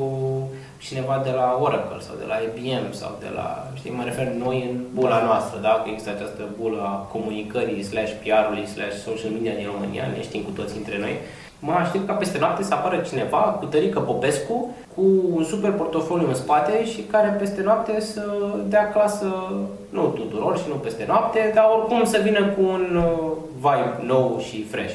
cineva 0.87 1.17
de 1.25 1.33
la 1.41 1.59
Oracle 1.67 2.01
sau 2.07 2.15
de 2.23 2.27
la 2.31 2.37
IBM 2.47 2.87
sau 3.01 3.11
de 3.25 3.31
la, 3.39 3.49
știi, 3.79 3.99
mă 3.99 4.05
refer 4.05 4.27
noi 4.45 4.57
în 4.69 4.75
bula 4.95 5.21
noastră, 5.29 5.57
da? 5.67 5.73
Că 5.83 5.89
există 5.91 6.11
această 6.13 6.43
bulă 6.61 6.81
a 6.83 6.95
comunicării 7.15 7.89
slash 7.91 8.13
PR-ului 8.23 8.67
slash 8.75 8.97
social 9.07 9.33
media 9.37 9.55
din 9.59 9.69
România, 9.73 10.05
ne 10.07 10.23
știm 10.23 10.43
cu 10.43 10.51
toți 10.59 10.77
între 10.77 10.97
noi 11.05 11.15
mă 11.59 11.73
aștept 11.73 12.07
ca 12.07 12.13
peste 12.13 12.39
noapte 12.39 12.63
să 12.63 12.75
apară 12.75 12.97
cineva 13.09 13.37
cu 13.37 13.65
Tărică 13.65 14.01
Popescu, 14.01 14.75
cu 14.95 15.03
un 15.35 15.45
super 15.45 15.73
portofoliu 15.73 16.29
în 16.29 16.35
spate 16.35 16.85
și 16.85 17.01
care 17.01 17.37
peste 17.39 17.63
noapte 17.63 18.01
să 18.01 18.23
dea 18.67 18.91
clasă, 18.91 19.53
nu 19.91 20.07
tuturor 20.07 20.59
și 20.59 20.65
nu 20.69 20.75
peste 20.75 21.05
noapte, 21.07 21.53
dar 21.55 21.65
oricum 21.79 22.05
să 22.05 22.21
vină 22.23 22.47
cu 22.47 22.63
un 22.63 22.97
uh, 22.97 23.31
vibe 23.55 24.07
nou 24.07 24.41
și 24.49 24.65
fresh. 24.65 24.95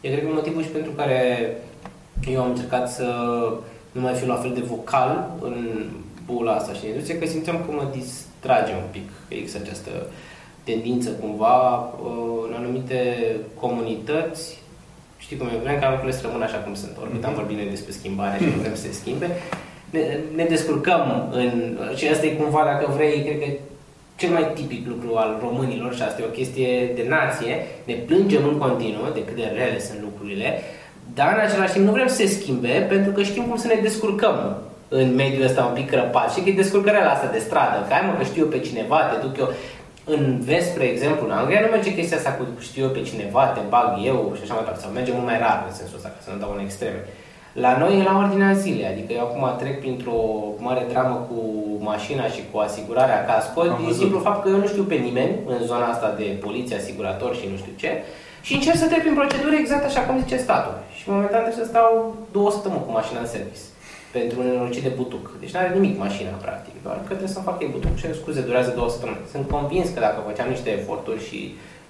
E 0.00 0.08
cred 0.08 0.22
că 0.22 0.28
motivul 0.32 0.62
și 0.62 0.68
pentru 0.68 0.90
care 0.90 1.50
eu 2.28 2.42
am 2.42 2.48
încercat 2.48 2.90
să 2.90 3.04
nu 3.92 4.00
mai 4.00 4.14
fiu 4.14 4.26
la 4.26 4.34
fel 4.34 4.52
de 4.54 4.60
vocal 4.60 5.30
în 5.40 5.86
bula 6.26 6.52
asta 6.52 6.72
și 6.72 6.84
în 6.84 6.88
industrie, 6.88 7.18
că 7.18 7.26
simțeam 7.26 7.56
că 7.56 7.72
mă 7.72 7.86
distrage 7.92 8.72
un 8.72 8.88
pic, 8.90 9.08
că 9.28 9.34
există 9.34 9.58
această 9.62 9.90
tendință 10.64 11.10
cumva 11.10 11.76
uh, 11.78 12.48
în 12.48 12.54
anumite 12.56 13.16
comunități 13.60 14.58
știi 15.30 15.36
cum 15.36 15.46
e, 15.46 15.64
vrem 15.66 15.78
ca 15.80 15.90
lucrurile 15.90 16.16
să 16.16 16.26
rămână 16.26 16.44
așa 16.44 16.60
cum 16.64 16.74
sunt. 16.74 16.94
Oricât 17.02 17.24
am 17.24 17.30
mhm. 17.30 17.40
vorbit 17.40 17.56
noi 17.56 17.74
despre 17.74 17.92
schimbare 17.98 18.36
și 18.38 18.58
vrem 18.62 18.74
să 18.74 18.86
se 18.86 18.98
schimbe, 19.00 19.28
ne, 19.94 20.02
ne 20.34 20.44
descurcăm 20.44 21.04
în... 21.30 21.78
Și 21.96 22.08
asta 22.08 22.26
e 22.26 22.40
cumva, 22.42 22.62
dacă 22.64 22.92
vrei, 22.96 23.22
cred 23.26 23.38
că 23.42 23.48
cel 24.20 24.30
mai 24.30 24.46
tipic 24.54 24.86
lucru 24.86 25.10
al 25.16 25.30
românilor, 25.46 25.94
și 25.94 26.02
asta 26.02 26.20
e 26.20 26.32
o 26.32 26.38
chestie 26.40 26.70
de 26.98 27.04
nație, 27.08 27.54
ne 27.84 27.94
plângem 27.94 28.44
în 28.50 28.58
continuu 28.58 29.06
de 29.14 29.24
cât 29.24 29.36
de 29.36 29.46
rele 29.58 29.80
sunt 29.80 30.00
lucrurile, 30.06 30.48
dar 31.14 31.32
în 31.34 31.46
același 31.46 31.72
timp 31.72 31.84
nu 31.86 31.92
vrem 31.92 32.08
să 32.08 32.14
se 32.14 32.26
schimbe 32.26 32.86
pentru 32.88 33.12
că 33.12 33.22
știm 33.22 33.44
cum 33.44 33.56
să 33.56 33.66
ne 33.66 33.78
descurcăm 33.82 34.56
în 34.88 35.14
mediul 35.14 35.44
ăsta 35.44 35.64
un 35.64 35.74
pic 35.74 35.90
crăpat 35.90 36.32
și 36.32 36.40
că 36.40 36.48
e 36.48 36.62
descurcarea 36.62 37.10
asta 37.10 37.28
de 37.32 37.38
stradă, 37.38 37.84
că 37.88 37.94
ai 37.94 38.06
mă 38.06 38.14
că 38.18 38.24
știu 38.24 38.42
eu 38.42 38.48
pe 38.48 38.58
cineva, 38.58 38.98
te 39.00 39.26
duc 39.26 39.38
eu 39.38 39.48
în 40.04 40.40
vest, 40.44 40.70
spre 40.70 40.84
exemplu, 40.84 41.26
în 41.26 41.32
Anglia, 41.32 41.60
nu 41.60 41.66
merge 41.66 41.94
chestia 41.94 42.16
asta 42.16 42.32
cu 42.38 42.44
știu 42.60 42.82
eu 42.82 42.90
pe 42.90 43.02
cineva, 43.02 43.42
te 43.46 43.60
bag 43.68 43.90
eu 44.10 44.18
și 44.36 44.42
așa 44.42 44.54
mai 44.54 44.62
departe, 44.62 44.82
sau 44.82 44.90
merge 44.90 45.12
mult 45.12 45.26
mai 45.30 45.38
rar 45.38 45.64
în 45.68 45.74
sensul 45.74 45.96
ăsta, 45.96 46.08
ca 46.08 46.20
să 46.24 46.30
nu 46.30 46.40
dau 46.42 46.52
în 46.56 46.64
extreme. 46.64 47.00
La 47.52 47.72
noi 47.78 47.98
e 47.98 48.02
la 48.02 48.18
ordinea 48.22 48.52
zilei, 48.52 48.92
adică 48.92 49.12
eu 49.12 49.24
acum 49.24 49.44
trec 49.58 49.80
printr-o 49.80 50.18
mare 50.58 50.84
dramă 50.92 51.16
cu 51.28 51.38
mașina 51.90 52.26
și 52.34 52.42
cu 52.50 52.58
asigurarea 52.58 53.24
casco, 53.24 53.62
din 53.82 53.92
simplu 54.00 54.18
fapt 54.18 54.42
că 54.42 54.48
eu 54.48 54.56
nu 54.56 54.66
știu 54.66 54.82
pe 54.82 54.94
nimeni 54.94 55.34
în 55.46 55.60
zona 55.66 55.86
asta 55.86 56.14
de 56.18 56.24
poliție, 56.44 56.76
asigurator 56.76 57.34
și 57.34 57.48
nu 57.50 57.56
știu 57.56 57.72
ce, 57.76 57.90
și 58.46 58.54
încerc 58.54 58.76
să 58.76 58.86
trec 58.86 59.02
prin 59.04 59.14
procedură 59.20 59.54
exact 59.58 59.84
așa 59.84 60.00
cum 60.00 60.22
zice 60.22 60.36
statul. 60.36 60.76
Și 60.96 61.10
momentan 61.10 61.42
trebuie 61.42 61.64
să 61.64 61.70
stau 61.72 62.16
două 62.36 62.50
săptămâni 62.50 62.84
cu 62.86 62.92
mașina 62.98 63.20
în 63.20 63.32
service 63.34 63.64
pentru 64.16 64.40
un 64.40 64.46
nenorocit 64.46 64.82
de 64.82 64.92
butuc. 65.00 65.24
Deci 65.40 65.52
nu 65.52 65.58
are 65.58 65.72
nimic 65.74 65.98
mașina, 65.98 66.30
practic, 66.46 66.74
doar 66.86 66.96
că 66.96 67.12
trebuie 67.18 67.36
să 67.36 67.46
fac 67.48 67.56
ei 67.62 67.74
butuc 67.74 67.94
și 67.96 68.14
scuze, 68.20 68.40
durează 68.40 68.70
două 68.76 68.90
săptămâni. 68.90 69.30
Sunt 69.32 69.48
convins 69.48 69.88
că 69.94 70.00
dacă 70.00 70.18
făceam 70.28 70.48
niște 70.48 70.70
eforturi 70.70 71.26
și 71.28 71.40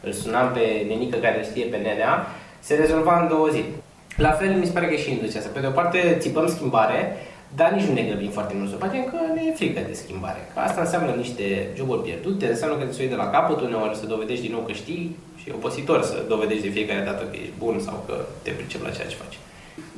îl 0.07 0.13
sunam 0.13 0.47
pe 0.57 0.65
nenică 0.89 1.17
care 1.17 1.49
știe 1.51 1.65
pe 1.65 1.77
nenea, 1.77 2.27
se 2.61 2.75
rezolva 2.75 3.21
în 3.21 3.29
două 3.29 3.49
zile. 3.49 3.71
La 4.17 4.31
fel 4.31 4.51
mi 4.55 4.67
se 4.67 4.73
pare 4.73 4.89
că 4.89 4.97
și 4.97 5.11
industria 5.11 5.41
asta. 5.41 5.53
Pe 5.55 5.61
de 5.61 5.67
o 5.67 5.79
parte 5.81 6.17
țipăm 6.19 6.49
schimbare, 6.49 7.17
dar 7.55 7.71
nici 7.73 7.87
nu 7.89 7.95
ne 7.95 8.03
grăbim 8.03 8.31
foarte 8.31 8.55
mult 8.57 8.69
să 8.69 8.77
o 8.79 8.85
facem, 8.85 9.03
că 9.11 9.17
ne 9.35 9.43
e 9.49 9.53
frică 9.61 9.81
de 9.89 9.95
schimbare. 10.03 10.41
Că 10.53 10.59
asta 10.61 10.81
înseamnă 10.81 11.11
niște 11.25 11.45
joburi 11.77 12.03
pierdute, 12.03 12.47
înseamnă 12.47 12.77
că 12.77 12.85
trebuie 12.85 13.09
să 13.09 13.15
de 13.15 13.23
la 13.25 13.31
capăt 13.31 13.61
uneori 13.61 13.97
să 13.97 14.07
dovedești 14.07 14.45
din 14.47 14.53
nou 14.57 14.63
că 14.67 14.73
știi 14.73 15.17
și 15.41 15.49
e 15.49 15.53
obositor 15.55 16.03
să 16.03 16.25
dovedești 16.29 16.63
de 16.63 16.69
fiecare 16.69 17.05
dată 17.05 17.23
că 17.23 17.37
ești 17.43 17.59
bun 17.59 17.81
sau 17.85 18.05
că 18.07 18.15
te 18.43 18.51
pricep 18.51 18.83
la 18.83 18.91
ceea 18.91 19.07
ce 19.07 19.17
faci. 19.17 19.39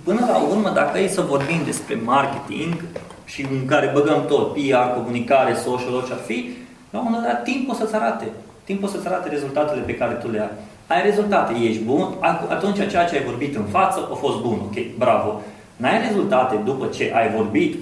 Până 0.05 0.27
la 0.29 0.39
urmă, 0.39 0.71
dacă 0.71 0.99
e 0.99 1.09
să 1.09 1.21
vorbim 1.21 1.61
despre 1.65 1.95
marketing 2.05 2.85
și 3.25 3.47
în 3.51 3.67
care 3.67 3.91
băgăm 3.95 4.25
tot, 4.27 4.53
PR, 4.53 4.95
comunicare, 4.95 5.55
social, 5.55 5.95
orice 5.95 6.13
ar 6.13 6.19
fi, 6.19 6.51
la 6.91 6.99
un 6.99 7.05
moment 7.09 7.25
dat 7.25 7.43
timp 7.43 7.71
o 7.71 7.75
să-ți 7.75 7.95
arate. 7.95 8.27
Timp 8.65 8.83
o 8.83 8.87
să-ți 8.87 9.07
arate 9.07 9.29
rezultatele 9.29 9.81
pe 9.81 9.95
care 9.95 10.15
tu 10.15 10.31
le 10.31 10.41
ai. 10.41 10.51
Ai 10.87 11.03
rezultate, 11.03 11.53
ești 11.61 11.83
bun, 11.83 12.15
atunci 12.49 12.89
ceea 12.91 13.05
ce 13.05 13.17
ai 13.17 13.25
vorbit 13.25 13.57
în 13.57 13.65
față 13.65 14.09
a 14.13 14.15
fost 14.15 14.41
bun, 14.41 14.59
ok, 14.65 14.97
bravo. 14.99 15.41
N-ai 15.77 16.07
rezultate 16.07 16.57
după 16.65 16.87
ce 16.87 17.13
ai 17.15 17.31
vorbit, 17.31 17.73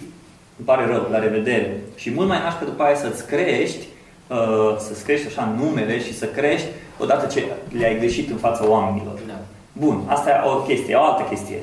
îmi 0.57 0.67
pare 0.67 0.87
rău, 0.87 1.09
la 1.11 1.19
revedere. 1.19 1.81
Și 1.97 2.11
mult 2.11 2.29
mai 2.29 2.39
nașpa 2.39 2.65
după 2.65 2.83
aia 2.83 2.95
să-ți 2.95 3.27
crești, 3.27 3.87
uh, 4.31 4.77
să-ți 4.79 5.05
crești 5.05 5.27
așa 5.27 5.55
numele 5.57 6.01
și 6.01 6.19
să 6.19 6.27
crești 6.27 6.69
odată 6.99 7.27
ce 7.27 7.45
le-ai 7.79 7.99
greșit 7.99 8.31
în 8.31 8.37
fața 8.37 8.69
oamenilor. 8.69 9.19
Da. 9.27 9.39
Bun, 9.73 10.03
asta 10.07 10.31
e 10.31 10.49
o 10.49 10.57
chestie, 10.57 10.95
o 10.95 11.05
altă 11.05 11.23
chestie 11.29 11.59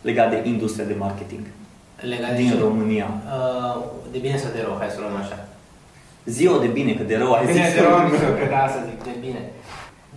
legat 0.00 0.30
de 0.30 0.48
industria 0.48 0.84
de 0.84 0.94
marketing 0.98 1.40
legat 2.00 2.36
din 2.36 2.48
de 2.48 2.58
România. 2.66 3.08
Uh, 3.36 3.76
de 4.12 4.18
bine 4.18 4.36
sau 4.36 4.50
de 4.54 4.60
rău? 4.66 4.76
Hai 4.78 4.94
să 4.94 5.00
luăm 5.00 5.16
așa. 5.22 5.38
Zi-o 6.24 6.58
de 6.58 6.70
bine, 6.78 6.92
că 6.92 7.02
de 7.02 7.16
rău 7.16 7.32
ai 7.32 7.46
zis. 7.46 7.74
De 7.74 7.80
rău 7.86 7.94
am 7.94 8.10
că 8.40 8.46
da, 8.56 8.64
să 8.74 8.78
zic, 8.88 8.98
de 9.10 9.16
bine. 9.26 9.40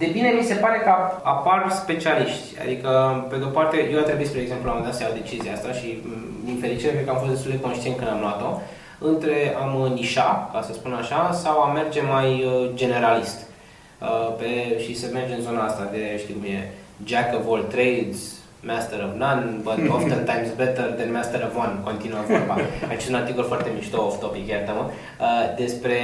De 0.01 0.07
bine 0.15 0.29
mi 0.39 0.49
se 0.51 0.61
pare 0.63 0.77
că 0.85 0.91
apar 1.33 1.59
specialiști. 1.83 2.47
Adică, 2.63 2.89
pe 3.29 3.35
de-o 3.37 3.51
parte, 3.57 3.75
eu 3.91 3.99
a 3.99 4.07
trebuit, 4.09 4.27
spre 4.27 4.41
exemplu, 4.41 4.69
am 4.69 4.83
dat 4.83 4.95
să 4.95 5.03
iau 5.03 5.19
decizia 5.21 5.53
asta 5.53 5.71
și, 5.79 5.87
din 6.45 6.57
fericire, 6.63 6.91
cred 6.91 7.05
că 7.05 7.11
am 7.11 7.21
fost 7.23 7.33
destul 7.35 7.51
de 7.51 7.59
conștient 7.65 7.97
când 7.97 8.09
am 8.09 8.23
luat-o. 8.25 8.49
Între 8.99 9.55
a 9.61 9.65
mă 9.65 9.87
nișa, 9.87 10.49
ca 10.53 10.61
să 10.61 10.73
spun 10.73 10.93
așa, 10.93 11.31
sau 11.31 11.61
a 11.61 11.71
merge 11.71 12.01
mai 12.01 12.43
uh, 12.45 12.69
generalist. 12.73 13.39
Uh, 14.01 14.35
pe, 14.37 14.79
și 14.83 14.95
să 14.95 15.07
merge 15.13 15.33
în 15.33 15.41
zona 15.41 15.65
asta 15.65 15.89
de, 15.91 16.17
știu 16.17 16.33
cum 16.33 16.43
e, 16.43 16.71
jack 17.05 17.35
of 17.35 17.53
all 17.53 17.63
trades, 17.63 18.17
master 18.63 18.99
of 19.03 19.15
none, 19.15 19.43
but 19.63 19.79
oftentimes 19.97 20.49
better 20.55 20.85
than 20.97 21.11
master 21.11 21.41
of 21.43 21.55
one, 21.55 21.73
continuă 21.83 22.19
vorba. 22.27 22.55
Aici 22.89 23.05
un 23.05 23.15
articol 23.15 23.43
foarte 23.43 23.69
mișto, 23.75 24.05
off-topic, 24.05 24.47
iartă-mă, 24.47 24.83
uh, 24.85 25.55
despre 25.57 25.97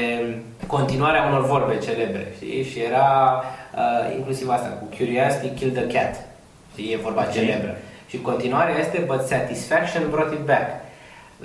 continuarea 0.67 1.23
unor 1.23 1.45
vorbe 1.45 1.77
celebre, 1.77 2.33
știi? 2.35 2.63
Și 2.63 2.79
era 2.79 3.43
uh, 3.75 4.15
inclusiv 4.15 4.49
asta, 4.49 4.67
cu 4.67 4.85
curiosity 4.97 5.49
killed 5.55 5.87
the 5.87 5.97
cat, 5.97 6.25
știi? 6.71 6.91
E 6.91 6.97
vorba 6.97 7.21
okay. 7.21 7.33
celebră. 7.33 7.77
Și 8.07 8.21
continuarea 8.21 8.77
este, 8.79 9.03
but 9.07 9.21
satisfaction 9.21 10.09
brought 10.09 10.33
it 10.33 10.45
back. 10.45 10.84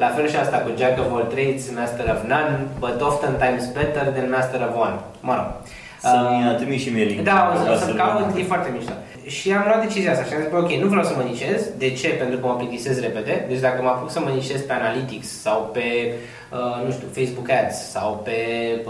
La 0.04 0.08
fel 0.16 0.26
și 0.32 0.36
asta 0.44 0.56
cu 0.64 0.70
Jack 0.80 0.96
of 1.02 1.08
all 1.14 1.26
trades, 1.34 1.62
Master 1.80 2.06
of 2.14 2.20
none, 2.32 2.52
but 2.84 2.96
oftentimes 3.10 3.64
better 3.78 4.04
than 4.14 4.26
Master 4.36 4.60
of 4.68 4.74
one. 4.86 4.96
Mă 5.28 5.34
rog. 5.38 5.48
Să-mi 6.06 6.42
uh, 6.48 6.56
trimiți 6.60 6.82
și 6.84 6.90
mie 6.94 7.20
Da, 7.30 7.38
o 7.52 7.54
să, 7.62 7.84
să 7.86 7.92
caut, 8.00 8.36
e 8.40 8.52
foarte 8.52 8.70
mișto. 8.76 8.94
Și 9.36 9.46
am 9.58 9.64
luat 9.68 9.80
decizia 9.86 10.10
asta 10.12 10.24
și 10.28 10.34
am 10.34 10.42
zis, 10.42 10.50
ok, 10.62 10.70
nu 10.82 10.88
vreau 10.92 11.04
să 11.10 11.14
mă 11.16 11.24
nicez. 11.30 11.60
De 11.82 11.88
ce? 12.00 12.08
Pentru 12.22 12.36
că 12.38 12.44
mă 12.46 12.56
plictisez 12.60 12.96
repede. 13.06 13.34
Deci 13.50 13.64
dacă 13.66 13.78
mă 13.82 13.90
apuc 13.92 14.10
să 14.16 14.20
mă 14.20 14.30
nicez 14.38 14.60
pe 14.68 14.72
Analytics 14.80 15.28
sau 15.46 15.58
pe, 15.76 15.86
uh, 16.58 16.78
nu 16.86 16.90
știu, 16.96 17.08
Facebook 17.18 17.48
Ads 17.60 17.76
sau 17.94 18.08
pe 18.26 18.38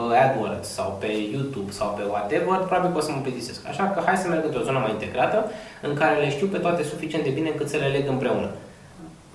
uh, 0.00 0.22
AdWords 0.22 0.68
sau 0.78 0.88
pe 1.02 1.10
YouTube 1.34 1.70
sau 1.78 1.88
pe 1.98 2.04
whatever, 2.12 2.58
probabil 2.68 2.90
că 2.92 2.98
o 3.00 3.06
să 3.06 3.12
mă 3.12 3.20
plictisesc. 3.26 3.60
Așa 3.72 3.84
că 3.92 3.98
hai 4.06 4.16
să 4.22 4.28
merg 4.28 4.44
într-o 4.44 4.66
zonă 4.68 4.78
mai 4.82 4.94
integrată 4.96 5.38
în 5.86 5.92
care 6.00 6.14
le 6.22 6.28
știu 6.36 6.46
pe 6.54 6.62
toate 6.64 6.82
suficient 6.92 7.24
de 7.24 7.36
bine 7.38 7.48
încât 7.50 7.68
să 7.72 7.76
le 7.82 7.94
leg 7.96 8.04
împreună. 8.16 8.50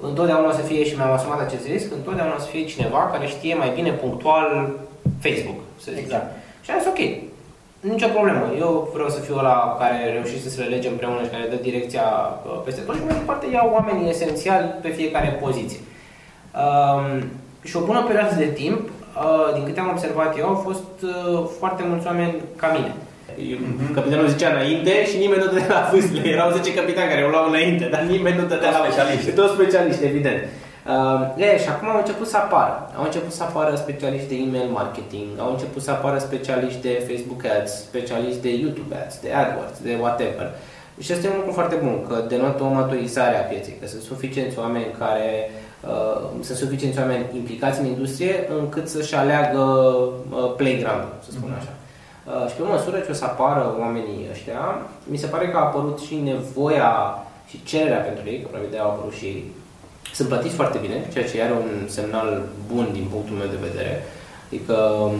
Întotdeauna 0.01 0.49
o 0.49 0.51
să 0.51 0.61
fie, 0.61 0.83
și 0.83 0.95
mi-am 0.95 1.11
asumat 1.11 1.39
acest 1.39 1.67
risc, 1.67 1.91
întotdeauna 1.91 2.35
o 2.35 2.39
să 2.39 2.47
fie 2.47 2.65
cineva 2.65 3.09
care 3.11 3.25
știe 3.25 3.55
mai 3.55 3.71
bine 3.75 3.91
punctual 3.91 4.71
Facebook, 5.19 5.59
să 5.83 5.91
zic. 5.93 6.03
Exact. 6.03 6.31
Și 6.61 6.71
am 6.71 6.79
zis, 6.79 6.87
ok, 6.87 6.99
Nicio 7.91 8.07
problemă. 8.07 8.45
Eu 8.57 8.89
vreau 8.93 9.09
să 9.09 9.19
fiu 9.19 9.35
ăla 9.37 9.75
care 9.79 10.11
reușește 10.13 10.49
să 10.49 10.61
le 10.61 10.67
lege 10.67 10.87
împreună 10.87 11.23
și 11.23 11.29
care 11.29 11.47
dă 11.49 11.55
direcția 11.61 12.01
uh, 12.01 12.61
peste 12.65 12.81
tot 12.81 12.95
și 12.95 13.05
mai 13.05 13.13
departe 13.13 13.45
iau 13.51 13.69
oamenii 13.73 14.09
esențiali 14.09 14.67
pe 14.81 14.89
fiecare 14.89 15.39
poziție. 15.43 15.79
Um, 16.63 17.23
și 17.63 17.75
o 17.75 17.85
bună 17.89 18.03
perioadă 18.03 18.35
de 18.35 18.45
timp, 18.45 18.79
uh, 18.89 19.53
din 19.53 19.63
câte 19.63 19.79
am 19.79 19.89
observat 19.89 20.37
eu, 20.37 20.47
au 20.47 20.55
fost 20.55 20.95
uh, 21.03 21.43
foarte 21.59 21.83
mulți 21.87 22.05
oameni 22.05 22.35
ca 22.55 22.67
mine. 22.67 22.95
Mm-hmm. 23.33 23.93
Capitanul 23.93 24.27
zicea 24.27 24.49
înainte 24.49 25.05
și 25.09 25.17
nimeni 25.17 25.41
nu 25.43 25.51
dădea 25.51 25.73
la 25.79 25.89
vâsle. 25.91 26.21
Erau 26.35 26.51
10 26.51 26.73
capitani 26.73 27.09
care 27.09 27.23
o 27.23 27.29
luau 27.29 27.47
înainte, 27.49 27.85
dar 27.91 28.01
nimeni 28.01 28.39
nu 28.39 28.45
dădea 28.45 28.71
la 28.71 28.81
specialiști. 28.83 29.31
Toți 29.31 29.53
specialiști, 29.53 30.05
evident. 30.05 30.41
Uh, 30.93 31.43
e, 31.45 31.59
și 31.63 31.69
acum 31.69 31.87
au 31.89 31.97
început 31.97 32.27
să 32.27 32.37
apară. 32.37 32.75
Au 32.97 33.03
început 33.03 33.31
să 33.31 33.43
apară 33.43 33.75
specialiști 33.75 34.27
de 34.27 34.35
email 34.35 34.69
marketing, 34.69 35.27
au 35.39 35.51
început 35.51 35.81
să 35.81 35.91
apară 35.91 36.17
specialiști 36.17 36.81
de 36.81 37.03
Facebook 37.07 37.41
Ads, 37.57 37.71
specialiști 37.89 38.41
de 38.41 38.51
YouTube 38.63 38.95
Ads, 39.03 39.15
de 39.21 39.31
AdWords, 39.31 39.77
de 39.87 39.97
whatever. 40.01 40.47
Și 40.99 41.11
asta 41.11 41.27
e 41.27 41.29
un 41.29 41.35
lucru 41.35 41.51
foarte 41.51 41.75
bun, 41.83 42.05
că 42.07 42.15
denotă 42.27 42.63
o 42.63 42.67
maturizare 42.79 43.37
a 43.37 43.47
pieței, 43.49 43.77
că 43.81 43.87
sunt 43.87 44.01
suficienți 44.01 44.59
oameni 44.59 44.95
care 44.99 45.49
uh, 45.91 46.21
sunt 46.41 46.57
suficienți 46.57 46.99
oameni 46.99 47.25
implicați 47.35 47.79
în 47.79 47.85
industrie 47.85 48.33
încât 48.59 48.87
să-și 48.87 49.15
aleagă 49.15 49.59
uh, 49.59 50.53
playground 50.57 51.07
să 51.25 51.31
spun 51.31 51.49
mhm. 51.49 51.59
așa. 51.59 51.73
Uh, 52.25 52.49
și 52.49 52.55
pe 52.55 52.63
măsură 52.63 52.97
ce 52.99 53.11
o 53.11 53.19
să 53.21 53.25
apară 53.25 53.63
oamenii 53.79 54.27
ăștia, 54.33 54.61
mi 55.11 55.21
se 55.23 55.31
pare 55.33 55.45
că 55.49 55.57
a 55.57 55.67
apărut 55.67 55.97
și 56.07 56.15
nevoia 56.15 56.93
și 57.49 57.63
cererea 57.69 58.05
pentru 58.09 58.23
ei, 58.31 58.39
că 58.41 58.47
probabil 58.47 58.71
de 58.71 58.79
au 58.79 58.89
apărut 58.89 59.15
și 59.21 59.29
sunt 60.17 60.27
plătiți 60.27 60.59
foarte 60.59 60.79
bine, 60.85 60.97
ceea 61.13 61.27
ce 61.29 61.41
are 61.41 61.55
un 61.63 61.71
semnal 61.97 62.29
bun 62.71 62.85
din 62.97 63.05
punctul 63.13 63.35
meu 63.41 63.49
de 63.55 63.65
vedere. 63.67 63.93
Adică 64.47 64.75
um, 65.05 65.19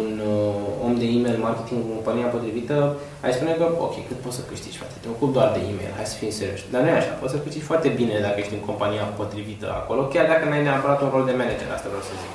un 0.00 0.08
uh, 0.34 0.86
om 0.86 0.92
de 1.02 1.06
email 1.16 1.38
marketing 1.48 1.80
în 1.82 1.94
compania 1.94 2.32
potrivită, 2.34 2.76
ai 3.24 3.32
spune 3.36 3.52
că, 3.60 3.64
ok, 3.86 3.94
cât 4.08 4.18
poți 4.24 4.36
să 4.38 4.42
câștigi, 4.50 4.78
frate, 4.80 4.96
te 5.02 5.08
ocupi 5.14 5.36
doar 5.36 5.48
de 5.56 5.60
email, 5.70 5.92
hai 5.98 6.12
să 6.12 6.16
fim 6.20 6.30
serioși. 6.38 6.70
Dar 6.72 6.80
nu 6.82 6.88
e 6.88 7.00
așa, 7.00 7.12
poți 7.20 7.32
să 7.34 7.38
câștigi 7.38 7.68
foarte 7.70 7.88
bine 8.00 8.14
dacă 8.26 8.38
ești 8.40 8.56
în 8.56 8.66
compania 8.68 9.04
potrivită 9.20 9.66
acolo, 9.80 10.00
chiar 10.14 10.26
dacă 10.32 10.44
n-ai 10.46 10.66
neapărat 10.66 10.98
un 11.04 11.10
rol 11.14 11.24
de 11.30 11.34
manager, 11.40 11.68
asta 11.70 11.92
vreau 11.92 12.04
să 12.10 12.14
zic. 12.22 12.32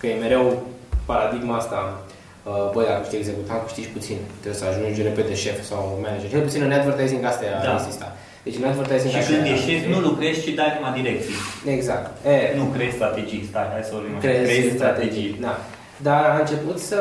Că 0.00 0.04
e 0.06 0.24
mereu 0.24 0.44
paradigma 1.10 1.56
asta, 1.62 1.78
uh, 1.86 2.09
băi, 2.74 2.84
dacă 2.88 3.00
ești 3.04 3.16
executant, 3.22 3.60
câștigi 3.66 3.88
puțin, 3.96 4.18
trebuie 4.40 4.60
să 4.62 4.66
ajungi 4.70 5.06
repede 5.08 5.34
șef 5.44 5.58
sau 5.70 5.80
manager. 6.04 6.28
Cel 6.30 6.42
puțin 6.48 6.62
în 6.62 6.72
advertising 6.78 7.22
asta 7.24 7.44
e 7.44 7.50
da. 7.66 7.72
insista. 7.78 8.08
Deci 8.44 8.56
în 8.60 8.64
advertising 8.70 9.12
Și 9.12 9.22
când 9.30 9.46
ești 9.54 9.66
șef, 9.70 9.82
nu 9.92 9.98
lucrezi, 10.08 10.42
ci 10.44 10.50
dai 10.60 10.70
numai 10.76 10.92
direcții. 11.00 11.36
Exact. 11.76 12.06
E, 12.34 12.36
nu 12.58 12.64
creezi 12.74 12.94
strategii, 12.94 13.42
stai, 13.50 13.68
hai 13.72 13.82
să 13.88 13.92
vorbim 13.96 14.12
creezi, 14.24 14.44
creezi 14.48 14.76
strategii. 14.80 15.30
Da. 15.46 15.54
Dar 16.06 16.22
a 16.34 16.38
început 16.42 16.78
să 16.90 17.00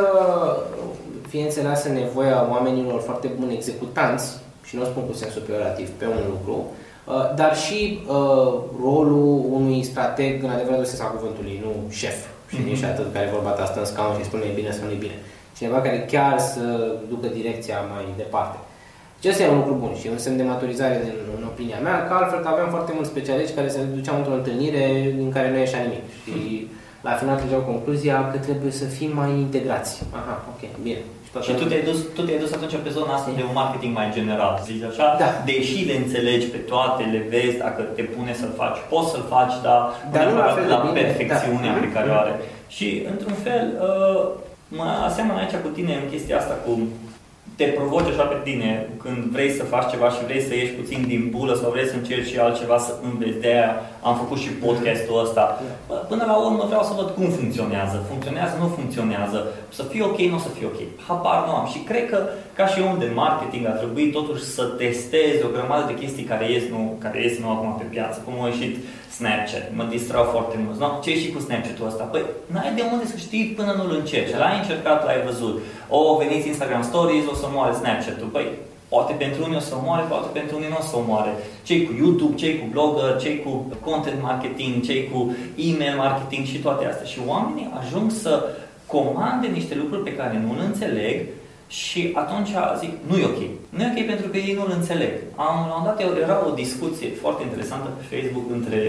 fie 1.31 1.41
înțeleasă 1.41 1.87
nevoia 1.89 2.47
oamenilor 2.53 2.99
foarte 3.01 3.27
buni 3.39 3.53
executanți, 3.53 4.27
și 4.67 4.75
nu 4.75 4.81
o 4.81 4.85
spun 4.85 5.03
cu 5.07 5.13
sens 5.13 5.33
peorativ, 5.33 5.89
pe 5.89 6.05
un 6.05 6.21
lucru, 6.29 6.65
uh, 7.05 7.35
dar 7.35 7.57
și 7.57 7.99
uh, 8.07 8.53
rolul 8.81 9.45
unui 9.51 9.83
strateg 9.83 10.43
în 10.43 10.49
adevăratul 10.49 10.85
sens 10.85 10.99
a 10.99 11.05
cuvântului, 11.05 11.59
nu 11.63 11.71
șef. 11.89 12.17
Și 12.49 12.61
mm-hmm. 12.61 12.77
și 12.79 12.85
atât 12.85 13.13
care 13.13 13.35
vorba 13.37 13.49
ta 13.49 13.65
stă 13.65 13.79
în 13.79 13.85
scaun 13.85 14.17
și 14.17 14.29
spune 14.29 14.57
bine 14.59 14.71
sau 14.71 14.85
nu 14.87 14.97
bine. 15.05 15.17
Cineva 15.57 15.81
care 15.81 15.99
chiar 16.13 16.39
să 16.39 16.63
ducă 17.09 17.27
direcția 17.39 17.77
mai 17.93 18.05
departe. 18.17 18.57
Ce 19.21 19.27
este 19.29 19.47
un 19.47 19.57
lucru 19.57 19.73
bun 19.73 19.93
și 19.99 20.07
un 20.07 20.17
semn 20.17 20.37
de 20.37 20.43
maturizare 20.43 20.95
în, 20.95 21.09
în 21.37 21.43
opinia 21.51 21.79
mea, 21.79 22.07
că 22.07 22.13
altfel 22.13 22.39
că 22.39 22.47
aveam 22.47 22.69
foarte 22.69 22.91
mulți 22.95 23.09
specialiști 23.09 23.55
care 23.55 23.67
se 23.67 23.79
duceau 23.95 24.17
într-o 24.17 24.33
întâlnire 24.33 25.15
în 25.19 25.29
care 25.31 25.51
nu 25.51 25.57
ieșea 25.57 25.81
nimic. 25.81 26.03
Și 26.23 26.67
la 27.01 27.11
final 27.11 27.37
trăgeau 27.37 27.61
concluzia 27.61 28.29
că 28.31 28.37
trebuie 28.37 28.71
să 28.71 28.85
fim 28.85 29.11
mai 29.15 29.31
integrați. 29.31 30.03
Aha, 30.19 30.45
ok, 30.51 30.81
bine. 30.81 31.01
Și, 31.41 31.49
și 31.49 31.53
tu, 31.59 31.63
te-ai 31.65 31.83
dus, 31.89 31.99
tu 32.15 32.21
te-ai 32.21 32.39
dus 32.43 32.51
atunci 32.51 32.75
pe 32.83 32.95
zona 32.97 33.13
asta 33.13 33.31
de 33.35 33.43
un 33.49 33.55
marketing 33.61 33.93
mai 33.95 34.09
general, 34.17 34.53
zici 34.67 34.83
așa? 34.91 35.07
Da. 35.19 35.29
Deși 35.45 35.85
le 35.89 35.95
înțelegi 36.03 36.47
pe 36.53 36.57
toate, 36.57 37.03
le 37.03 37.21
vezi, 37.31 37.57
dacă 37.65 37.81
te 37.81 38.03
pune 38.15 38.33
să-l 38.33 38.53
faci, 38.61 38.77
poți 38.91 39.11
să-l 39.11 39.25
faci, 39.33 39.55
dar, 39.65 39.81
dar 40.13 40.23
nu 40.27 40.35
la, 40.37 40.47
la 40.73 40.77
perfecțiunea 40.99 41.73
da. 41.73 41.79
pe 41.79 41.91
care 41.95 42.09
o 42.09 42.15
are. 42.23 42.33
Și, 42.75 42.87
într-un 43.11 43.37
fel, 43.45 43.65
uh, 43.87 44.21
mă 44.67 44.87
aseamăn 45.07 45.37
aici 45.37 45.55
cu 45.65 45.69
tine 45.77 45.93
în 46.01 46.09
chestia 46.11 46.37
asta 46.37 46.55
cu 46.65 46.71
te 47.59 47.65
provoci 47.79 48.11
așa 48.11 48.25
pe 48.31 48.37
tine 48.47 48.69
când 49.03 49.19
vrei 49.35 49.51
să 49.59 49.63
faci 49.73 49.91
ceva 49.93 50.09
și 50.15 50.25
vrei 50.27 50.41
să 50.47 50.53
ieși 50.55 50.77
puțin 50.79 51.01
din 51.11 51.23
bulă 51.33 51.53
sau 51.61 51.71
vrei 51.71 51.87
să 51.91 51.95
încerci 51.97 52.31
și 52.31 52.39
altceva 52.39 52.77
să 52.87 52.91
înveți. 53.07 53.41
De 53.43 53.47
aia 53.55 53.71
am 54.07 54.15
făcut 54.21 54.39
și 54.43 54.49
podcastul 54.65 55.21
ăsta. 55.25 55.43
Până 56.11 56.23
la 56.31 56.35
urmă 56.45 56.63
vreau 56.71 56.83
să 56.89 56.93
văd 56.99 57.09
cum 57.17 57.27
funcționează. 57.39 57.97
Funcționează, 58.11 58.53
nu 58.59 58.67
funcționează. 58.77 59.39
Să 59.77 59.83
fie 59.91 60.03
ok, 60.09 60.19
nu 60.31 60.39
o 60.39 60.45
să 60.47 60.51
fie 60.55 60.65
ok. 60.71 60.79
Habar 61.07 61.39
nu 61.47 61.53
am. 61.59 61.65
Și 61.73 61.79
cred 61.89 62.05
că 62.11 62.19
ca 62.57 62.65
și 62.71 62.79
om 62.89 62.95
de 63.03 63.09
marketing 63.23 63.63
ar 63.67 63.77
trebui 63.81 64.05
totuși 64.17 64.43
să 64.55 64.63
testezi 64.63 65.45
o 65.47 65.53
grămadă 65.55 65.83
de 65.87 65.99
chestii 66.01 66.29
care 66.31 66.45
ies 66.51 66.65
nu, 66.73 66.81
care 67.03 67.17
ies 67.21 67.35
nu 67.39 67.49
acum 67.49 67.71
pe 67.77 67.87
piață. 67.93 68.17
Cum 68.25 68.33
a 68.43 68.47
ieșit 68.47 68.73
Snapchat. 69.19 69.65
Mă 69.77 69.85
distrau 69.95 70.23
foarte 70.35 70.55
mult. 70.63 70.77
No? 70.79 70.89
Ce 71.05 71.11
și 71.21 71.31
cu 71.33 71.39
Snapchat-ul 71.39 71.87
ăsta? 71.91 72.03
Păi, 72.03 72.23
n-ai 72.53 72.73
de 72.77 72.83
unde 72.91 73.05
să 73.13 73.17
știi 73.25 73.53
până 73.57 73.71
nu-l 73.77 73.93
încerci. 73.99 74.39
L-ai 74.41 74.57
încercat, 74.61 74.99
l-ai 75.05 75.21
văzut. 75.29 75.55
O, 75.97 75.99
veniți 76.21 76.47
Instagram 76.47 76.83
Stories, 76.91 77.25
o 77.33 77.35
să 77.41 77.47
moare 77.55 77.73
Snapchat-ul. 77.73 78.33
Păi, 78.35 78.47
poate 78.93 79.13
pentru 79.23 79.39
unii 79.45 79.61
o 79.61 79.65
să 79.71 79.75
moare, 79.85 80.03
poate 80.13 80.29
pentru 80.39 80.53
unii 80.55 80.73
nu 80.73 80.81
o 80.81 80.85
să 80.91 80.97
moare. 81.11 81.31
Cei 81.67 81.79
cu 81.85 81.91
YouTube, 82.01 82.35
cei 82.41 82.53
cu 82.59 82.65
blogger, 82.73 83.11
cei 83.23 83.35
cu 83.43 83.51
content 83.87 84.21
marketing, 84.29 84.73
cei 84.87 85.01
cu 85.11 85.19
email 85.69 85.95
marketing 86.05 86.43
și 86.51 86.57
toate 86.65 86.83
astea. 86.85 87.07
Și 87.13 87.19
oamenii 87.31 87.71
ajung 87.79 88.11
să 88.23 88.33
comande 88.95 89.47
niște 89.47 89.73
lucruri 89.81 90.07
pe 90.07 90.17
care 90.19 90.35
nu 90.45 90.51
le 90.59 90.65
înțeleg 90.65 91.17
și 91.69 92.11
atunci 92.13 92.49
zic, 92.79 92.91
nu 93.09 93.15
e 93.17 93.25
ok. 93.31 93.41
Nu 93.75 93.81
e 93.83 93.93
ok 93.93 94.05
pentru 94.05 94.27
că 94.29 94.37
ei 94.37 94.57
nu-l 94.57 94.71
înțeleg. 94.79 95.13
Am, 95.35 95.55
la 95.69 95.75
un 95.79 95.83
dat 95.83 95.99
era 96.25 96.37
o 96.49 96.59
discuție 96.63 97.09
foarte 97.21 97.41
interesantă 97.43 97.87
pe 97.97 98.15
Facebook 98.15 98.47
între 98.57 98.79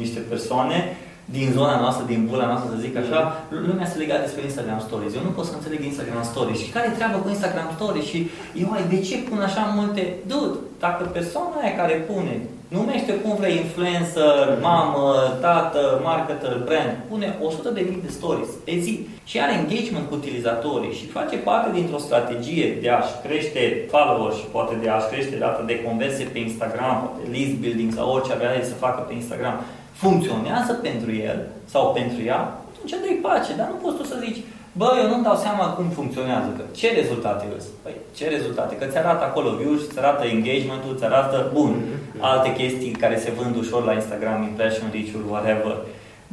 niște 0.00 0.20
persoane 0.32 0.96
din 1.24 1.48
zona 1.58 1.80
noastră, 1.80 2.04
din 2.06 2.26
bula 2.30 2.46
noastră, 2.46 2.70
să 2.70 2.80
zic 2.86 2.96
așa, 2.96 3.20
lumea 3.68 3.86
se 3.86 3.98
lega 3.98 4.16
despre 4.24 4.42
Instagram 4.42 4.80
Stories. 4.86 5.14
Eu 5.14 5.22
nu 5.22 5.36
pot 5.36 5.44
să 5.44 5.54
înțeleg 5.54 5.80
Instagram 5.84 6.22
Stories. 6.22 6.58
Și 6.62 6.70
care 6.76 6.88
treabă 6.98 7.16
cu 7.18 7.28
Instagram 7.28 7.70
Stories? 7.74 8.06
Și 8.12 8.18
eu, 8.62 8.68
ai, 8.72 8.84
de 8.94 9.00
ce 9.06 9.16
pun 9.28 9.40
așa 9.40 9.62
multe? 9.78 10.02
Dude, 10.26 10.58
dacă 10.78 11.02
persoana 11.04 11.56
aia 11.60 11.74
care 11.80 11.94
pune 12.10 12.34
Numește 12.78 13.12
cum 13.14 13.34
vrei 13.36 13.56
influencer, 13.56 14.58
mamă, 14.60 15.14
tată, 15.40 16.00
marketer, 16.02 16.62
brand. 16.64 16.92
Pune 17.08 17.38
100 17.42 17.70
de 17.70 17.86
mii 17.88 18.04
de 18.04 18.10
stories 18.18 18.48
pe 18.64 18.74
zi 18.84 18.94
și 19.24 19.40
are 19.40 19.52
engagement 19.52 20.08
cu 20.08 20.14
utilizatorii 20.14 20.98
și 20.98 21.14
face 21.16 21.36
parte 21.36 21.68
dintr-o 21.78 22.04
strategie 22.06 22.78
de 22.82 22.88
a-și 22.90 23.14
crește 23.24 23.62
followers 23.90 24.36
și 24.40 24.46
poate 24.54 24.74
de 24.82 24.88
a-și 24.88 25.10
crește 25.12 25.36
data 25.36 25.62
de 25.66 25.82
conversie 25.86 26.24
pe 26.32 26.38
Instagram, 26.38 26.94
poate 27.04 27.30
list 27.36 27.54
building 27.62 27.92
sau 27.92 28.12
orice 28.14 28.32
avea 28.32 28.50
să 28.62 28.84
facă 28.84 29.00
pe 29.00 29.14
Instagram. 29.14 29.56
Funcționează 29.92 30.72
pentru 30.72 31.10
el 31.14 31.38
sau 31.72 31.92
pentru 31.98 32.20
ea, 32.30 32.40
atunci 32.70 32.94
dă-i 33.02 33.22
pace, 33.26 33.52
dar 33.56 33.68
nu 33.72 33.78
poți 33.82 33.96
tu 33.96 34.04
să 34.04 34.16
zici 34.24 34.40
Bă, 34.80 34.88
eu 35.00 35.08
nu-mi 35.08 35.26
dau 35.28 35.36
seama 35.36 35.64
cum 35.76 35.88
funcționează. 35.98 36.48
Că 36.56 36.62
ce 36.78 36.88
rezultate 37.00 37.44
îți? 37.56 37.68
Păi, 37.82 37.94
ce 38.16 38.28
rezultate? 38.28 38.76
Că 38.76 38.84
ți 38.90 38.98
arată 38.98 39.24
acolo 39.24 39.50
views, 39.60 39.82
ți 39.92 39.98
arată 39.98 40.22
engagement-ul, 40.24 40.96
ți 40.98 41.04
arată, 41.04 41.50
bun, 41.52 41.72
mm-hmm. 41.74 42.20
alte 42.20 42.50
chestii 42.58 42.90
care 43.02 43.16
se 43.24 43.30
vând 43.38 43.56
ușor 43.56 43.84
la 43.84 43.92
Instagram, 43.92 44.42
impression 44.42 44.88
reach-uri, 44.92 45.30
whatever. 45.30 45.74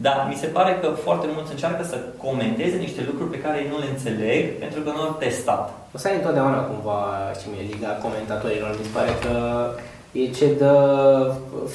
Dar 0.06 0.26
mi 0.30 0.42
se 0.42 0.48
pare 0.48 0.74
că 0.82 0.88
foarte 1.06 1.28
mulți 1.34 1.52
încearcă 1.52 1.84
să 1.84 1.98
comenteze 2.26 2.78
niște 2.86 3.02
lucruri 3.10 3.34
pe 3.34 3.44
care 3.44 3.58
ei 3.58 3.72
nu 3.72 3.80
le 3.80 3.90
înțeleg 3.90 4.44
pentru 4.64 4.80
că 4.82 4.90
nu 4.96 5.02
au 5.02 5.16
testat. 5.24 5.64
O 5.96 5.98
să 5.98 6.08
ai 6.08 6.20
întotdeauna 6.20 6.60
cumva, 6.70 7.00
și 7.40 7.46
mie, 7.52 7.70
liga 7.72 7.92
comentatorilor. 8.06 8.72
Mi 8.78 8.86
se 8.88 8.96
pare 8.98 9.14
că 9.24 9.34
e 10.12 10.28
ce 10.28 10.48
dă 10.58 10.74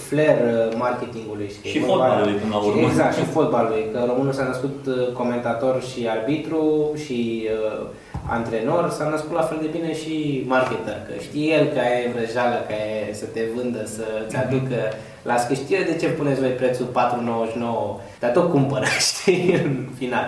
flair 0.08 0.36
marketingului. 0.76 1.48
Știi? 1.50 1.70
Și 1.70 1.78
fotbalului 1.78 2.32
până 2.32 2.54
la 2.54 2.60
urmă. 2.66 2.80
Exact, 2.80 3.14
și 3.16 3.24
fotbalului. 3.24 3.84
Că 3.92 4.04
românul 4.06 4.32
s-a 4.32 4.44
născut 4.44 4.86
uh, 4.86 5.12
comentator 5.12 5.82
și 5.82 6.08
arbitru 6.16 6.90
și 7.04 7.48
uh, 7.80 7.86
antrenor, 8.28 8.90
s-a 8.90 9.08
născut 9.08 9.32
la 9.32 9.42
fel 9.42 9.58
de 9.60 9.68
bine 9.78 9.94
și 9.94 10.44
marketer. 10.46 10.98
Că 11.06 11.12
știe 11.20 11.52
el 11.54 11.64
că 11.66 11.78
e 11.78 12.12
vrăjeală, 12.14 12.56
că 12.68 12.74
e 13.08 13.12
să 13.14 13.24
te 13.24 13.40
vândă, 13.54 13.80
să-ți 13.84 14.36
Mhm. 14.36 14.46
aducă 14.46 14.78
la 15.22 15.36
știe 15.54 15.78
de 15.90 15.96
ce 16.00 16.06
puneți 16.08 16.40
voi 16.40 16.48
prețul 16.50 16.86
4,99, 16.86 18.00
dar 18.20 18.30
tot 18.30 18.50
cumpără, 18.50 18.84
știi, 19.08 19.60
în 19.64 19.86
final. 19.98 20.24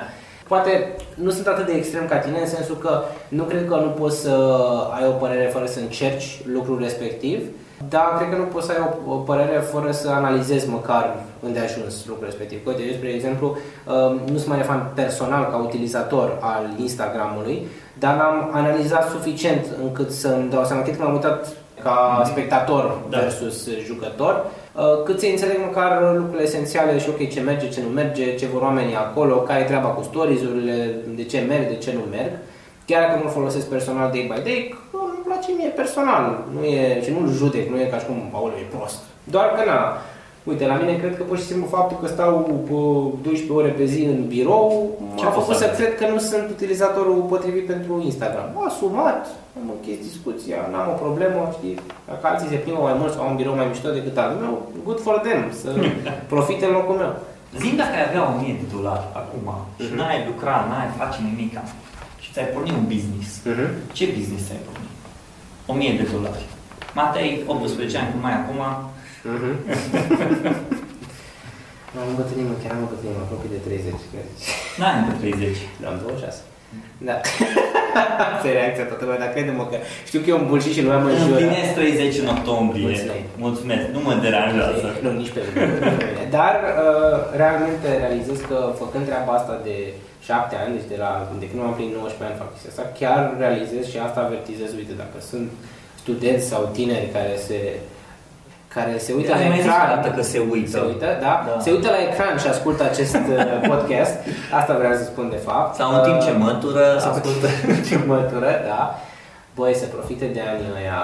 Poate 0.48 0.94
nu 1.14 1.30
sunt 1.30 1.46
atât 1.46 1.66
de 1.66 1.72
extrem 1.72 2.06
ca 2.08 2.16
tine, 2.18 2.38
în 2.40 2.46
sensul 2.46 2.76
că 2.76 3.02
nu 3.28 3.42
cred 3.42 3.66
că 3.68 3.74
nu 3.74 3.88
poți 3.88 4.20
să 4.20 4.30
ai 5.00 5.06
o 5.08 5.10
părere 5.10 5.50
fără 5.52 5.66
să 5.66 5.78
încerci 5.80 6.40
lucrul 6.52 6.78
respectiv, 6.82 7.38
dar 7.88 8.16
cred 8.16 8.30
că 8.30 8.36
nu 8.36 8.42
poți 8.44 8.66
să 8.66 8.72
ai 8.72 8.88
o, 9.06 9.12
o 9.12 9.16
părere 9.16 9.58
fără 9.72 9.90
să 9.90 10.08
analizezi 10.10 10.68
măcar 10.68 11.14
unde 11.40 11.58
ai 11.58 11.64
ajuns 11.64 12.06
lucrul 12.06 12.26
respectiv. 12.26 12.66
Uite, 12.66 12.82
eu, 12.82 12.92
spre 12.92 13.08
exemplu, 13.08 13.46
um, 13.86 14.20
nu 14.32 14.38
sunt 14.38 14.48
mai 14.54 14.62
fan 14.62 14.90
personal 14.94 15.44
ca 15.50 15.56
utilizator 15.56 16.38
al 16.40 16.64
Instagramului, 16.80 17.66
dar 17.98 18.16
l-am 18.16 18.50
analizat 18.52 19.10
suficient 19.10 19.64
încât 19.82 20.10
să-mi 20.10 20.50
dau 20.50 20.64
seama, 20.64 20.82
cât 20.82 20.98
m-am 20.98 21.12
uitat 21.12 21.46
ca 21.82 22.22
spectator 22.24 22.98
Da. 23.08 23.18
versus 23.18 23.68
jucător, 23.84 24.44
uh, 24.74 24.82
cât 25.04 25.20
să 25.20 25.26
înțeleg 25.26 25.56
măcar 25.66 26.14
lucrurile 26.16 26.42
esențiale 26.42 26.98
și 26.98 27.08
ok, 27.08 27.28
ce 27.28 27.40
merge, 27.40 27.68
ce 27.68 27.80
nu 27.82 27.88
merge, 27.88 28.34
ce 28.34 28.46
vor 28.46 28.62
oamenii 28.62 28.96
acolo, 28.96 29.36
care 29.36 29.60
e 29.60 29.64
treaba 29.64 29.88
cu 29.88 30.02
stories-urile, 30.02 30.94
de 31.14 31.24
ce 31.24 31.44
merg, 31.48 31.68
de 31.68 31.76
ce 31.76 31.92
nu 31.92 32.00
merg. 32.10 32.32
Chiar 32.86 33.06
dacă 33.06 33.20
nu 33.22 33.28
folosesc 33.30 33.66
personal 33.68 34.10
day 34.10 34.32
by 34.34 34.42
day, 34.42 34.78
că 35.38 35.44
îmi 35.44 35.46
place 35.46 35.50
mie 35.60 35.68
personal, 35.82 36.24
nu 36.54 36.60
e, 36.64 37.02
și 37.04 37.10
nu-l 37.14 37.28
judec, 37.40 37.66
nu 37.72 37.80
e 37.80 37.84
ca 37.92 37.98
și 37.98 38.06
cum, 38.08 38.18
aoleu, 38.32 38.58
e 38.60 38.74
prost. 38.76 38.98
Doar 39.34 39.46
că 39.56 39.62
na, 39.70 39.78
uite, 40.50 40.64
la 40.72 40.76
mine 40.82 40.94
cred 41.02 41.14
că 41.16 41.22
pur 41.28 41.38
și 41.40 41.48
simplu 41.50 41.66
faptul 41.76 41.96
că 42.02 42.06
stau 42.16 42.32
uh, 42.78 43.12
12 43.22 43.52
ore 43.58 43.70
pe 43.78 43.84
zi 43.92 44.02
în 44.14 44.20
birou 44.34 44.66
Ce 45.18 45.24
m-a 45.24 45.30
poți 45.30 45.44
făcut 45.46 45.56
să 45.56 45.62
să 45.62 45.68
faci? 45.68 45.76
cred 45.78 45.92
că 46.00 46.04
nu 46.14 46.18
sunt 46.30 46.46
utilizatorul 46.56 47.18
potrivit 47.32 47.66
pentru 47.74 47.92
Instagram. 48.10 48.46
M-a 48.54 48.64
asumat, 48.70 49.22
am 49.58 49.66
închis 49.76 49.98
discuția, 50.10 50.58
n-am 50.72 50.88
o 50.94 50.96
problemă, 51.04 51.40
știi? 51.56 51.76
Dacă 52.10 52.24
alții 52.26 52.48
se 52.52 52.62
plimbă 52.64 52.80
mai 52.88 52.96
mult 53.00 53.12
sau 53.12 53.22
au 53.22 53.30
un 53.32 53.36
birou 53.40 53.54
mai 53.60 53.66
mișto 53.70 53.88
decât 53.98 54.16
al 54.24 54.30
meu, 54.42 54.54
good 54.86 55.00
for 55.06 55.16
them, 55.26 55.40
să 55.60 55.68
profite 56.32 56.64
în 56.66 56.72
locul 56.78 56.96
meu. 57.02 57.12
Zim 57.62 57.74
dacă 57.82 57.92
ai 57.98 58.04
avea 58.08 58.22
1000 58.32 58.60
de 58.62 58.66
dolari 58.76 59.04
acum 59.22 59.46
și 59.82 59.88
Mhm. 59.90 59.96
n-ai 59.98 60.18
lucra, 60.30 60.54
n-ai 60.70 60.88
face 61.00 61.18
nimica 61.30 61.62
și 62.22 62.28
ți-ai 62.32 62.48
pornit 62.54 62.74
un 62.80 62.86
business, 62.94 63.28
Mhm. 63.50 63.66
ce 63.96 64.04
business 64.16 64.42
ți-ai 64.48 64.62
pornit? 64.68 64.85
1000 65.66 65.92
de 66.00 66.06
dolari. 66.12 66.44
Matei, 66.98 67.42
18 67.46 67.98
ani, 67.98 68.10
cum 68.12 68.24
ai 68.24 68.32
acum, 68.42 68.60
Mhm. 69.34 69.52
Nu 71.92 71.98
am 72.02 72.08
îmbătrânit, 72.14 72.46
mă, 72.50 72.56
chiar 72.62 72.72
am 72.76 72.82
îmbătrânit, 72.86 73.16
mă 73.18 73.24
apropii 73.26 73.54
de 73.56 73.60
30, 73.66 74.10
cred. 74.12 74.28
n-ai 74.78 74.94
încă 75.00 75.12
30. 75.22 75.56
Nu, 75.80 75.84
am 75.90 75.96
26. 76.04 76.38
Da. 77.08 77.16
Asta 78.34 78.46
e 78.50 78.58
reacția 78.60 78.86
toată 78.90 79.02
lumea, 79.04 79.20
dar 79.24 79.30
crede-mă 79.34 79.64
că 79.70 79.76
știu 80.08 80.20
că 80.20 80.28
e 80.30 80.40
un 80.40 80.46
bullshit 80.50 80.74
și 80.76 80.82
lumea 80.86 81.00
mă 81.04 81.08
înjură. 81.10 81.36
Împlinesc 81.36 81.72
30 81.74 82.22
în 82.22 82.28
octombrie. 82.36 82.86
Mulțumesc. 82.86 83.24
Mulțumesc. 83.46 83.84
Nu 83.94 84.00
mă 84.06 84.12
deranjează. 84.26 84.86
Nu, 85.04 85.10
nici 85.20 85.32
pe 85.34 85.40
mine. 85.46 85.64
nici 85.72 85.98
pe 86.02 86.06
mine. 86.10 86.24
Dar 86.38 86.54
uh, 86.84 87.16
realmente 87.42 87.88
realizez 88.02 88.38
că 88.50 88.58
făcând 88.82 89.04
treaba 89.10 89.32
asta 89.38 89.54
de 89.68 89.76
șapte 90.28 90.54
ani, 90.62 90.74
deci 90.76 90.88
de, 90.92 90.96
la, 91.04 91.10
de 91.42 91.46
când 91.50 91.60
am 91.62 91.74
prin 91.78 91.90
19 91.94 92.24
ani 92.28 92.40
fac 92.42 92.48
chestia 92.52 92.70
asta, 92.72 92.84
chiar 93.00 93.20
realizez 93.42 93.84
și 93.92 93.98
asta 94.06 94.20
avertizez, 94.20 94.70
uite, 94.80 94.94
dacă 95.02 95.16
sunt 95.30 95.48
studenți 96.02 96.46
sau 96.52 96.62
tineri 96.78 97.08
care 97.16 97.34
se 97.48 97.58
care 98.76 98.94
se 99.06 99.12
uită 99.18 99.32
Ai 99.32 99.40
la 99.42 99.48
mai 99.48 99.56
zis 99.56 99.66
ecran, 99.66 99.86
odată 99.90 100.08
că 100.16 100.22
se 100.32 100.38
uită. 100.54 100.70
se 100.78 100.82
uită, 100.90 101.08
da? 101.24 101.32
Da. 101.46 101.60
se 101.64 101.70
uită 101.76 101.88
la 101.94 102.00
ecran 102.08 102.34
și 102.42 102.48
ascultă 102.54 102.82
acest 102.90 103.14
uh, 103.14 103.44
podcast, 103.72 104.14
asta 104.58 104.72
vreau 104.80 104.94
să 105.00 105.04
spun 105.04 105.26
de 105.36 105.40
fapt. 105.48 105.70
Sau 105.80 105.88
în 105.94 106.00
timp 106.06 106.18
ce 106.26 106.32
Uh, 106.34 106.42
mătură, 106.48 106.84
sau 107.04 107.12
ascultă. 107.12 107.48
ce 107.88 107.96
mătură, 108.14 108.50
da. 108.70 108.82
Băi, 109.58 109.74
să 109.82 109.86
profite 109.96 110.26
de 110.36 110.40
anii 110.52 110.72
ăia 110.80 111.00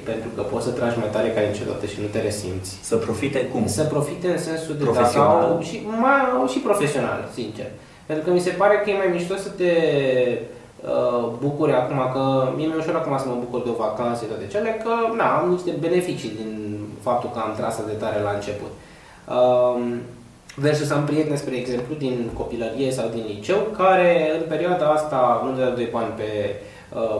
19-23, 0.00 0.02
pentru 0.10 0.30
că 0.34 0.42
poți 0.42 0.66
să 0.66 0.70
tragi 0.70 0.98
mai 0.98 1.10
tare 1.14 1.28
ca 1.30 1.40
niciodată 1.40 1.84
și 1.86 2.00
nu 2.00 2.08
te 2.14 2.20
resimți. 2.20 2.70
Să 2.90 2.96
profite 2.96 3.40
cum? 3.52 3.66
Să 3.66 3.82
profite 3.84 4.28
în 4.28 4.38
sensul 4.38 4.74
de 4.76 4.84
Profesional. 4.84 5.40
Dacă 5.40 5.52
au, 5.52 5.60
și, 5.68 5.76
mai, 6.02 6.22
și 6.52 6.58
profesional, 6.58 7.20
sincer. 7.38 7.68
Pentru 8.06 8.24
că 8.24 8.30
mi 8.32 8.46
se 8.46 8.50
pare 8.60 8.74
că 8.76 8.90
e 8.90 9.02
mai 9.02 9.10
mișto 9.12 9.34
să 9.36 9.50
te 9.60 9.72
uh, 10.92 11.24
bucuri 11.42 11.72
acum, 11.72 12.00
că 12.14 12.22
mie 12.56 12.66
mi-e 12.66 12.82
ușor 12.82 12.94
acum 12.94 13.18
să 13.18 13.28
mă 13.28 13.36
bucur 13.44 13.60
de 13.62 13.70
o 13.74 13.80
vacanță 13.84 14.18
și 14.22 14.30
toate 14.30 14.46
cele, 14.52 14.70
că 14.84 14.92
na, 15.16 15.26
am 15.38 15.50
niște 15.50 15.70
beneficii 15.84 16.36
din 16.40 16.52
faptul 17.06 17.30
că 17.30 17.38
am 17.38 17.54
tras 17.56 17.74
atât 17.78 17.90
de 17.92 18.02
tare 18.04 18.20
la 18.20 18.32
început. 18.34 18.72
Um, 19.36 19.82
versus 20.64 20.90
am 20.90 21.04
prieteni, 21.04 21.42
spre 21.42 21.56
exemplu, 21.56 21.94
din 22.04 22.16
copilărie 22.40 22.90
sau 22.98 23.06
din 23.14 23.24
liceu, 23.32 23.60
care 23.80 24.10
în 24.38 24.44
perioada 24.48 24.86
asta 24.88 25.42
nu 25.44 25.50
dădeau 25.50 25.74
doi 25.74 25.88
bani 25.96 26.14
pe 26.20 26.30
uh, 26.46 26.76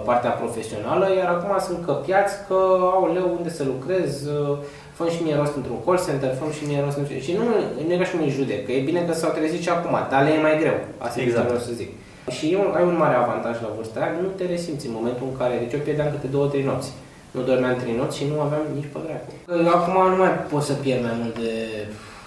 partea 0.08 0.30
profesională, 0.30 1.06
iar 1.18 1.28
acum 1.36 1.52
sunt 1.66 1.78
căpiați 1.88 2.34
că 2.48 2.58
au 2.96 3.04
leu 3.16 3.26
unde 3.38 3.50
să 3.58 3.62
lucrez, 3.72 4.10
uh, 4.26 4.56
fă 4.98 5.04
și 5.14 5.22
mie 5.22 5.36
rost 5.40 5.54
într-un 5.56 5.80
call 5.84 6.00
center, 6.06 6.30
fă 6.40 6.44
și 6.58 6.64
mie 6.68 6.80
rost 6.84 6.96
într-un... 6.96 7.20
Și 7.26 7.32
nu, 7.38 7.44
nu 7.86 7.92
e 7.92 8.00
ca 8.00 8.04
și 8.08 8.14
cum 8.14 8.22
îi 8.26 8.36
judec, 8.38 8.60
că 8.66 8.72
e 8.72 8.88
bine 8.90 9.00
că 9.06 9.12
s-au 9.14 9.32
trezit 9.36 9.62
și 9.66 9.72
acum, 9.76 9.94
dar 10.10 10.20
le 10.24 10.30
e 10.36 10.46
mai 10.46 10.56
greu. 10.62 10.78
Asta 11.04 11.16
Exact. 11.20 11.28
exact. 11.28 11.46
vreau 11.48 11.62
să 11.68 11.72
zic. 11.80 11.90
Și 12.36 12.44
e 12.52 12.56
un, 12.64 12.70
ai 12.78 12.84
un 12.90 12.96
mare 13.02 13.16
avantaj 13.16 13.56
la 13.64 13.70
vârsta 13.76 13.98
aia, 14.00 14.12
nu 14.24 14.30
te 14.38 14.44
resimți 14.54 14.86
în 14.88 14.96
momentul 14.98 15.26
în 15.30 15.36
care, 15.40 15.54
deci 15.62 15.74
eu 15.76 15.82
pierdeam 15.86 16.10
câte 16.14 16.28
două, 16.34 16.46
trei 16.52 16.68
nopți. 16.70 16.90
Nu 17.34 17.40
dormeam 17.48 17.76
trei 17.82 17.96
nopți 18.00 18.18
și 18.18 18.30
nu 18.30 18.36
aveam 18.46 18.64
nici 18.78 18.90
pe 18.92 18.98
dracu. 19.04 19.30
Acum 19.76 19.96
nu 20.12 20.16
mai 20.22 20.32
pot 20.52 20.62
să 20.70 20.74
pierd 20.82 21.02
mai 21.08 21.16
mult 21.20 21.34
de 21.42 21.52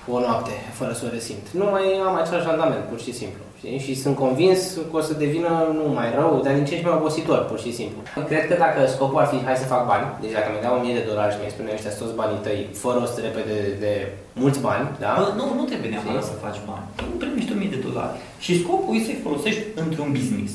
o 0.08 0.20
noapte 0.20 0.52
fără 0.80 0.94
să 0.94 1.04
o 1.06 1.14
resimt. 1.18 1.46
Nu 1.60 1.66
mai 1.74 1.86
am 2.08 2.16
același 2.16 2.48
randament, 2.50 2.84
pur 2.92 3.00
și 3.06 3.14
simplu. 3.22 3.44
Știi? 3.58 3.80
Și 3.86 3.94
sunt 4.04 4.16
convins 4.24 4.60
că 4.90 4.96
o 5.00 5.02
să 5.02 5.14
devină 5.14 5.52
nu 5.80 5.86
mai 5.98 6.10
rău, 6.20 6.32
dar 6.44 6.54
din 6.54 6.66
ce 6.66 6.74
în 6.76 6.82
ce 6.82 6.88
mai 6.88 7.00
obositor, 7.02 7.40
pur 7.50 7.60
și 7.66 7.72
simplu. 7.80 8.00
Cred 8.30 8.44
că 8.50 8.56
dacă 8.66 8.80
scopul 8.96 9.22
ar 9.22 9.28
fi 9.32 9.38
hai 9.48 9.62
să 9.64 9.72
fac 9.74 9.84
bani, 9.92 10.06
deci 10.22 10.36
dacă 10.38 10.50
mi 10.52 10.64
dau 10.66 10.74
1000 10.76 10.98
de 11.00 11.08
dolari 11.10 11.34
și 11.34 11.40
mi 11.40 11.54
spune 11.56 11.76
ăștia 11.76 11.92
sunt 11.92 12.02
toți 12.04 12.20
banii 12.22 12.44
tăi, 12.46 12.60
fără 12.84 12.98
o 13.02 13.06
să 13.10 13.14
te 13.16 13.22
repede 13.28 13.54
de, 13.62 13.72
de 13.84 13.94
mulți 14.42 14.60
bani, 14.68 14.86
da? 15.04 15.12
Bă, 15.20 15.26
nu, 15.40 15.46
nu 15.60 15.64
trebuie 15.70 15.90
neapărat 15.92 16.24
să 16.30 16.44
faci 16.46 16.60
bani. 16.70 16.86
Tu 16.98 17.04
primești 17.22 17.52
1000 17.54 17.74
de 17.76 17.84
dolari. 17.88 18.16
Și 18.46 18.52
scopul 18.62 18.96
e 18.96 19.00
să-i 19.08 19.24
folosești 19.26 19.64
într-un 19.84 20.10
business. 20.18 20.52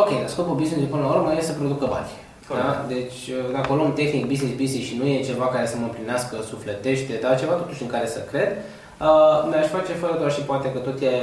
Ok, 0.00 0.10
dar 0.22 0.30
scopul 0.34 0.60
business 0.62 0.90
până 0.92 1.02
la 1.04 1.12
urmă 1.16 1.30
e 1.32 1.50
să 1.50 1.58
producă 1.60 1.84
bani. 1.94 2.10
Corect. 2.48 2.66
Da? 2.66 2.84
Deci, 2.94 3.20
dacă 3.56 3.72
o 3.72 3.76
luăm 3.76 3.92
tehnic 3.92 4.24
business 4.32 4.56
business 4.62 4.88
și 4.88 4.98
nu 5.00 5.06
e 5.06 5.28
ceva 5.30 5.46
care 5.46 5.66
să 5.66 5.76
mă 5.78 5.86
împlinească 5.86 6.36
sufletește, 6.52 7.18
dar 7.22 7.38
ceva 7.38 7.52
totuși 7.52 7.82
în 7.82 7.88
care 7.94 8.06
să 8.06 8.20
cred, 8.30 8.50
uh, 8.56 9.36
mi-aș 9.48 9.68
face 9.76 9.92
fără 10.02 10.14
doar 10.18 10.32
și 10.32 10.48
poate 10.50 10.68
că 10.72 10.78
tot 10.78 10.98
e 11.00 11.14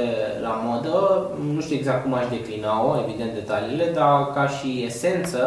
la 0.46 0.54
modă, 0.66 0.96
nu 1.54 1.60
știu 1.60 1.76
exact 1.76 2.02
cum 2.02 2.14
aș 2.14 2.26
declina-o, 2.36 2.90
evident 3.04 3.32
detaliile, 3.34 3.86
dar 3.98 4.32
ca 4.36 4.44
și 4.56 4.84
esență, 4.86 5.40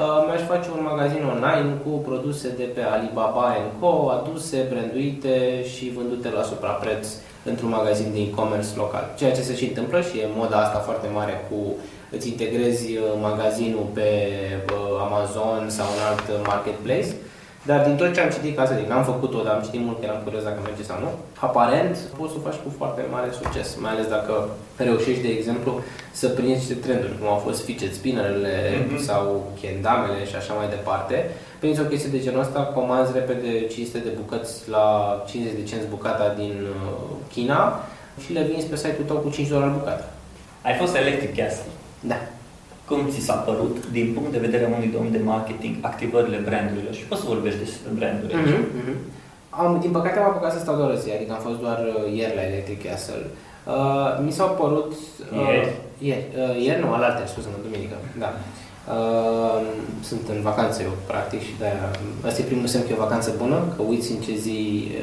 uh, 0.00 0.24
mi-aș 0.26 0.42
face 0.52 0.68
un 0.76 0.82
magazin 0.90 1.22
online 1.34 1.70
cu 1.84 1.90
produse 2.08 2.48
de 2.60 2.66
pe 2.74 2.82
Alibaba 2.94 3.56
Co, 3.80 3.92
aduse, 4.16 4.58
branduite 4.70 5.64
și 5.72 5.92
vândute 5.96 6.28
la 6.36 6.42
suprapreț 6.42 7.06
într-un 7.44 7.68
magazin 7.68 8.08
de 8.12 8.20
e-commerce 8.20 8.68
local. 8.76 9.04
Ceea 9.18 9.32
ce 9.32 9.42
se 9.48 9.54
și 9.56 9.64
întâmplă 9.64 10.00
și 10.00 10.18
e 10.18 10.36
moda 10.36 10.58
asta 10.60 10.78
foarte 10.78 11.08
mare 11.14 11.34
cu 11.48 11.58
îți 12.16 12.28
integrezi 12.28 12.86
uh, 12.96 13.02
magazinul 13.28 13.86
pe 13.98 14.08
uh, 14.72 15.06
Amazon 15.06 15.60
sau 15.76 15.86
un 15.96 16.02
alt 16.10 16.26
uh, 16.28 16.36
marketplace. 16.46 17.10
Dar 17.70 17.80
din 17.86 17.96
tot 17.96 18.14
ce 18.14 18.20
am 18.20 18.30
citit, 18.36 18.56
ca 18.56 18.66
să 18.66 18.74
zic, 18.78 18.88
n-am 18.88 19.04
făcut-o, 19.12 19.38
dar 19.44 19.54
am 19.54 19.62
citit 19.66 19.80
mult 19.86 19.98
că 19.98 20.04
eram 20.06 20.20
curios 20.24 20.42
dacă 20.48 20.60
merge 20.62 20.82
sau 20.90 20.98
nu, 21.04 21.10
aparent 21.48 21.94
poți 22.18 22.32
să 22.32 22.38
o 22.38 22.44
faci 22.48 22.60
cu 22.64 22.70
foarte 22.80 23.02
mare 23.14 23.28
succes, 23.40 23.66
mai 23.82 23.92
ales 23.94 24.06
dacă 24.16 24.32
reușești, 24.88 25.22
de 25.26 25.32
exemplu, 25.38 25.70
să 26.20 26.26
prinzi 26.28 26.60
niște 26.62 26.74
trenduri, 26.84 27.18
cum 27.18 27.28
au 27.34 27.40
fost 27.46 27.60
fidget 27.68 27.92
spinnerele 27.94 28.54
Mhm. 28.86 28.98
sau 29.08 29.24
kendamele 29.60 30.20
și 30.30 30.36
așa 30.36 30.52
mai 30.58 30.68
departe. 30.76 31.16
Prinzi 31.60 31.80
o 31.80 31.90
chestie 31.92 32.10
de 32.14 32.20
genul 32.24 32.40
ăsta, 32.46 32.60
comanzi 32.78 33.12
repede 33.20 33.50
500 33.74 33.98
de 33.98 34.12
bucăți 34.20 34.52
la 34.76 34.86
50 35.28 35.54
de 35.60 35.68
cenți 35.70 35.86
bucata 35.94 36.26
din 36.40 36.54
uh, 36.68 37.16
China 37.34 37.60
și 38.22 38.32
le 38.32 38.42
vinzi 38.50 38.66
pe 38.66 38.76
site-ul 38.76 39.06
tău 39.06 39.16
cu 39.16 39.30
5 39.30 39.48
dolari 39.48 39.76
bucata. 39.78 40.04
Ai 40.62 40.74
fost 40.80 40.94
Electric 40.96 41.36
Castle. 41.36 41.70
Da. 42.10 42.18
Cum 42.88 43.00
ți 43.12 43.20
s-a 43.26 43.34
părut, 43.48 43.76
din 43.96 44.06
punct 44.14 44.30
de 44.32 44.44
vedere 44.46 44.64
a 44.64 44.74
unui 44.76 44.90
domn 44.94 45.10
de 45.12 45.20
marketing, 45.32 45.74
activările 45.80 46.36
brandurilor? 46.48 46.94
Și 46.94 47.04
poți 47.08 47.20
să 47.20 47.26
vorbești 47.34 47.58
despre 47.64 47.90
branduri. 47.98 48.34
aici. 48.34 48.46
Mhm, 48.46 48.66
mhm. 48.80 48.96
Am, 49.60 49.78
din 49.80 49.90
păcate 49.90 50.18
am 50.18 50.28
apucat 50.30 50.52
să 50.52 50.58
stau 50.58 50.76
doar 50.76 50.90
o 50.90 51.00
zi, 51.02 51.10
adică 51.16 51.32
am 51.32 51.42
fost 51.48 51.58
doar 51.64 51.78
uh, 51.78 52.16
ieri 52.18 52.34
la 52.38 52.44
Electric 52.50 52.80
Castle. 52.86 53.24
Uh, 53.74 54.08
mi 54.24 54.32
s-au 54.38 54.50
părut... 54.62 54.90
Uh, 54.92 55.48
Ieri? 55.54 55.72
Ieri, 56.08 56.26
uh, 56.42 56.54
ieri 56.66 56.82
nu, 56.84 56.88
alaltă, 56.92 57.22
scuze-mă, 57.26 57.58
duminică, 57.66 57.96
da. 58.22 58.30
Uh, 58.34 58.63
sunt 60.08 60.24
în 60.34 60.40
vacanță 60.50 60.78
eu, 60.82 60.94
practic, 61.12 61.40
și 61.48 61.54
de 61.62 61.68
Asta 62.26 62.40
e 62.40 62.50
primul 62.50 62.66
semn 62.66 62.84
că 62.84 62.90
e 62.92 63.00
o 63.00 63.04
vacanță 63.06 63.28
bună, 63.42 63.58
că 63.74 63.80
uiți 63.90 64.12
în 64.14 64.20
ce 64.26 64.34
zi, 64.44 64.58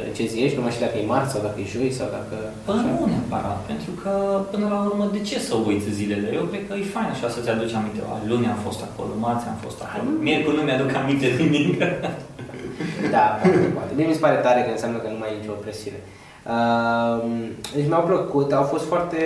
în 0.08 0.14
ce 0.18 0.26
zi 0.32 0.38
ești, 0.44 0.58
numai 0.58 0.76
și 0.76 0.84
dacă 0.86 0.96
e 0.98 1.12
marți 1.14 1.32
sau 1.32 1.42
dacă 1.48 1.58
e 1.60 1.74
joi 1.76 1.92
sau 2.00 2.08
dacă... 2.18 2.36
Până 2.68 2.82
nu 2.88 3.06
neapărat, 3.12 3.60
pentru 3.72 3.92
că 4.02 4.12
până 4.52 4.66
la 4.74 4.80
urmă 4.90 5.06
de 5.16 5.22
ce 5.30 5.38
să 5.48 5.54
uiți 5.68 5.90
zilele? 6.00 6.28
Eu 6.40 6.44
cred 6.52 6.64
că 6.68 6.74
e 6.76 6.94
fain 6.96 7.10
așa 7.14 7.28
să-ți 7.34 7.50
aduci 7.54 7.78
aminte. 7.80 8.00
Luni 8.32 8.52
am 8.54 8.60
fost 8.68 8.82
acolo, 8.88 9.12
marți 9.26 9.46
am 9.52 9.60
fost 9.66 9.80
acolo, 9.86 10.10
miercuri 10.26 10.58
nu 10.58 10.64
mi-aduc 10.66 10.92
aminte 11.02 11.28
de 11.38 11.44
nimic. 11.44 11.80
da, 13.16 13.26
poate, 13.42 13.68
poate. 13.76 13.92
Mie 13.98 14.08
mi 14.08 14.18
se 14.18 14.26
pare 14.26 14.38
tare 14.46 14.62
că 14.64 14.72
înseamnă 14.72 14.98
că 15.02 15.08
nu 15.10 15.20
mai 15.22 15.32
e 15.34 15.40
nicio 15.42 15.62
presiune. 15.64 16.02
Uh, 16.56 17.18
deci 17.76 17.88
mi-au 17.90 18.06
plăcut, 18.12 18.50
au 18.52 18.66
fost 18.74 18.86
foarte 18.92 19.22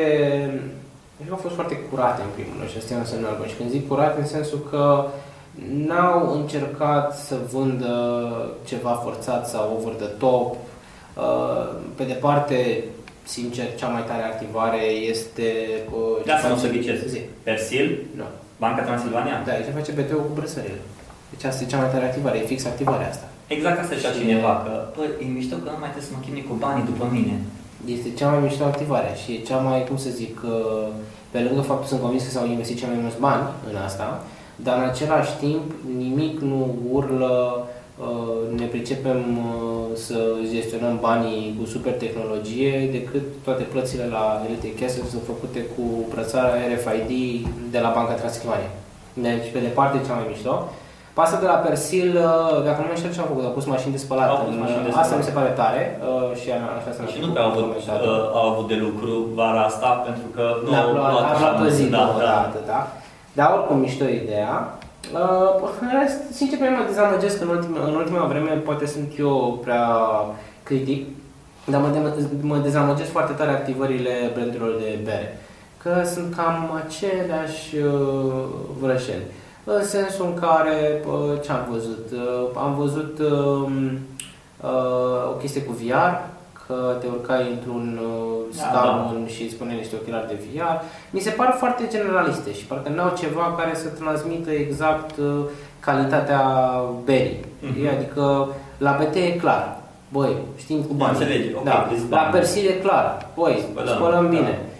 deci 1.17 1.31
au 1.31 1.39
fost 1.45 1.55
foarte 1.55 1.77
curate 1.89 2.21
în 2.21 2.33
primul 2.35 2.55
rând 2.57 2.69
și 2.71 2.77
asta 2.77 2.95
înseamnă 2.95 3.27
album. 3.27 3.47
Și 3.47 3.57
când 3.59 3.69
zic 3.69 3.87
curate 3.87 4.19
în 4.19 4.27
sensul 4.27 4.61
că 4.71 4.83
n-au 5.89 6.33
încercat 6.39 7.17
să 7.17 7.35
vândă 7.51 7.95
ceva 8.65 8.93
forțat 9.03 9.49
sau 9.49 9.77
over 9.77 9.93
the 9.93 10.11
top. 10.23 10.55
Uh, 10.55 11.65
pe 11.95 12.03
departe, 12.03 12.83
sincer, 13.23 13.75
cea 13.75 13.87
mai 13.87 14.03
tare 14.03 14.23
activare 14.23 14.83
este... 15.11 15.47
Uh, 15.89 16.25
da, 16.25 16.37
să 16.37 16.47
nu 16.47 16.57
să 16.57 16.69
ghicesc. 16.69 17.05
Zi. 17.05 17.19
Persil? 17.43 18.05
Nu. 18.15 18.23
Banca 18.57 18.81
Transilvania? 18.81 19.43
Da, 19.45 19.51
ce 19.51 19.77
face 19.79 19.91
BT-ul 19.91 20.25
cu 20.27 20.33
brăsările. 20.33 20.81
Deci 21.29 21.43
asta 21.43 21.63
e 21.63 21.67
cea 21.67 21.77
mai 21.77 21.89
tare 21.89 22.05
activare, 22.05 22.37
e 22.37 22.45
fix 22.45 22.65
activarea 22.65 23.09
asta. 23.09 23.27
Exact 23.47 23.79
asta 23.79 23.95
și 23.95 24.19
cineva, 24.19 24.53
că, 24.65 24.73
bă, 24.95 25.03
e 25.23 25.25
mișto 25.25 25.55
că 25.55 25.69
nu 25.69 25.79
mai 25.79 25.91
trebuie 25.93 26.09
să 26.09 26.15
mă 26.15 26.23
chinui 26.25 26.47
cu 26.49 26.53
banii 26.53 26.89
după 26.91 27.05
mine 27.11 27.35
este 27.85 28.13
cea 28.17 28.29
mai 28.29 28.39
mișto 28.39 28.63
activare 28.63 29.11
și 29.23 29.31
e 29.31 29.47
cea 29.49 29.57
mai, 29.57 29.83
cum 29.87 29.97
să 29.97 30.09
zic, 30.09 30.41
uh, 30.43 30.87
pe 31.31 31.39
lângă 31.39 31.61
faptul 31.61 31.81
că 31.81 31.87
sunt 31.87 32.01
convins 32.01 32.23
că 32.23 32.29
s-au 32.29 32.47
investit 32.47 32.79
cea 32.79 32.87
mai 32.87 32.99
mulți 33.01 33.19
bani 33.19 33.47
în 33.69 33.75
asta, 33.75 34.23
dar 34.55 34.77
în 34.77 34.89
același 34.89 35.31
timp 35.39 35.71
nimic 35.97 36.39
nu 36.39 36.75
urlă, 36.91 37.67
uh, 37.99 38.59
ne 38.59 38.65
pricepem 38.65 39.37
uh, 39.37 39.95
să 39.95 40.17
gestionăm 40.51 40.97
banii 41.01 41.57
cu 41.59 41.65
super 41.65 41.93
tehnologie 41.93 42.89
decât 42.91 43.23
toate 43.43 43.63
plățile 43.63 44.05
la 44.05 44.45
Elite 44.47 44.73
Castle 44.73 45.03
sunt 45.09 45.21
făcute 45.25 45.59
cu 45.59 45.83
brățara 46.09 46.53
RFID 46.73 47.11
de 47.71 47.79
la 47.79 47.91
Banca 47.95 48.13
Transilvania. 48.13 48.71
Deci, 49.13 49.51
pe 49.53 49.59
departe, 49.59 50.05
cea 50.07 50.13
mai 50.13 50.25
mișto. 50.29 50.69
Pasta 51.19 51.37
de 51.43 51.47
la 51.53 51.57
Persil, 51.65 52.09
uh, 52.27 52.63
dacă 52.67 52.79
nu 52.81 52.87
mai 52.89 52.99
știu 52.99 53.11
ce 53.15 53.19
au 53.19 53.31
făcut, 53.31 53.43
au 53.45 53.55
pus 53.57 53.65
mașini 53.75 53.95
de 53.97 54.01
spălat. 54.05 54.27
Au 54.29 54.39
pus 54.45 54.55
mașini 54.63 54.83
de 54.85 54.89
spălat. 54.89 55.03
Asta 55.03 55.15
mi 55.19 55.27
se 55.29 55.35
pare 55.37 55.51
tare 55.61 55.81
uh, 55.91 56.31
și 56.41 56.47
așa 56.51 56.91
să 56.97 57.01
Și 57.13 57.19
nu 57.23 57.29
prea 57.33 57.43
au 57.43 57.51
avut, 57.51 57.65
uh, 57.65 58.37
au 58.39 58.45
avut 58.51 58.67
de 58.73 58.77
lucru 58.85 59.11
vara 59.39 59.63
asta, 59.71 59.89
pentru 60.07 60.27
că 60.35 60.43
nu 60.65 60.71
au 60.75 60.91
luat 60.93 61.27
așa 61.33 61.47
pe 61.47 61.69
zi, 61.77 61.83
da, 61.95 62.03
da, 62.19 62.35
da, 62.55 62.61
da. 62.71 62.79
Dar 63.37 63.47
oricum 63.55 63.77
mișto 63.77 64.05
ideea. 64.21 64.53
Uh, 65.13 65.69
în 65.83 65.89
rest, 65.99 66.19
sincer, 66.39 66.57
pe 66.57 66.65
mine 66.65 66.77
mă 66.77 66.87
dezamăgesc 66.93 67.37
în 67.41 67.49
ultima, 67.55 67.79
în 67.89 67.95
ultima 68.01 68.23
vreme, 68.31 68.51
poate 68.69 68.85
sunt 68.93 69.09
eu 69.19 69.59
prea 69.65 69.85
critic, 70.63 71.01
dar 71.71 71.79
mă, 71.81 71.89
de, 71.95 71.99
mă 72.41 72.57
dezamăgesc 72.57 73.11
foarte 73.17 73.33
tare 73.33 73.51
activările 73.51 74.13
brandurilor 74.33 74.75
de 74.83 74.99
bere. 75.03 75.27
Că 75.81 75.91
sunt 76.13 76.35
cam 76.35 76.81
aceleași 76.83 77.75
uh, 77.77 78.43
vrășeli 78.81 79.25
în 79.65 79.83
sensul 79.83 80.25
în 80.25 80.39
care, 80.39 81.03
ce 81.43 81.51
am 81.51 81.67
văzut? 81.71 82.07
Am 82.55 82.75
văzut 82.75 83.19
um, 83.19 83.99
o 85.29 85.35
chestie 85.39 85.61
cu 85.63 85.71
VR, 85.71 86.33
că 86.67 86.95
te 86.99 87.07
urcai 87.07 87.49
într-un 87.51 87.99
da, 88.57 88.63
scaun 88.63 89.23
da. 89.23 89.27
și 89.27 89.43
îți 89.43 89.53
spune 89.53 89.73
niște 89.73 89.95
ochelari 90.01 90.27
de 90.27 90.33
VR. 90.33 90.63
Mi 91.09 91.19
se 91.19 91.29
par 91.29 91.55
foarte 91.57 91.83
generaliste 91.89 92.53
și 92.53 92.65
parcă 92.65 92.89
n-au 92.89 93.13
ceva 93.17 93.55
care 93.57 93.75
să 93.75 93.87
transmită 93.87 94.51
exact 94.51 95.15
calitatea 95.79 96.41
berii. 97.03 97.39
Mm-hmm. 97.39 97.97
Adică 97.97 98.47
la 98.77 98.97
BT 98.99 99.15
e 99.15 99.31
clar. 99.31 99.77
Băi, 100.11 100.35
știm 100.57 100.81
cu 100.81 100.93
bani. 100.93 101.17
Înțelegi, 101.17 101.53
okay, 101.55 101.63
da. 102.09 102.15
La 102.15 102.21
Persil 102.21 102.67
e 102.67 102.71
clar. 102.71 103.27
Băi, 103.35 103.63
spălăm, 103.71 103.95
spălăm 103.95 104.29
bine. 104.29 104.41
Da. 104.41 104.73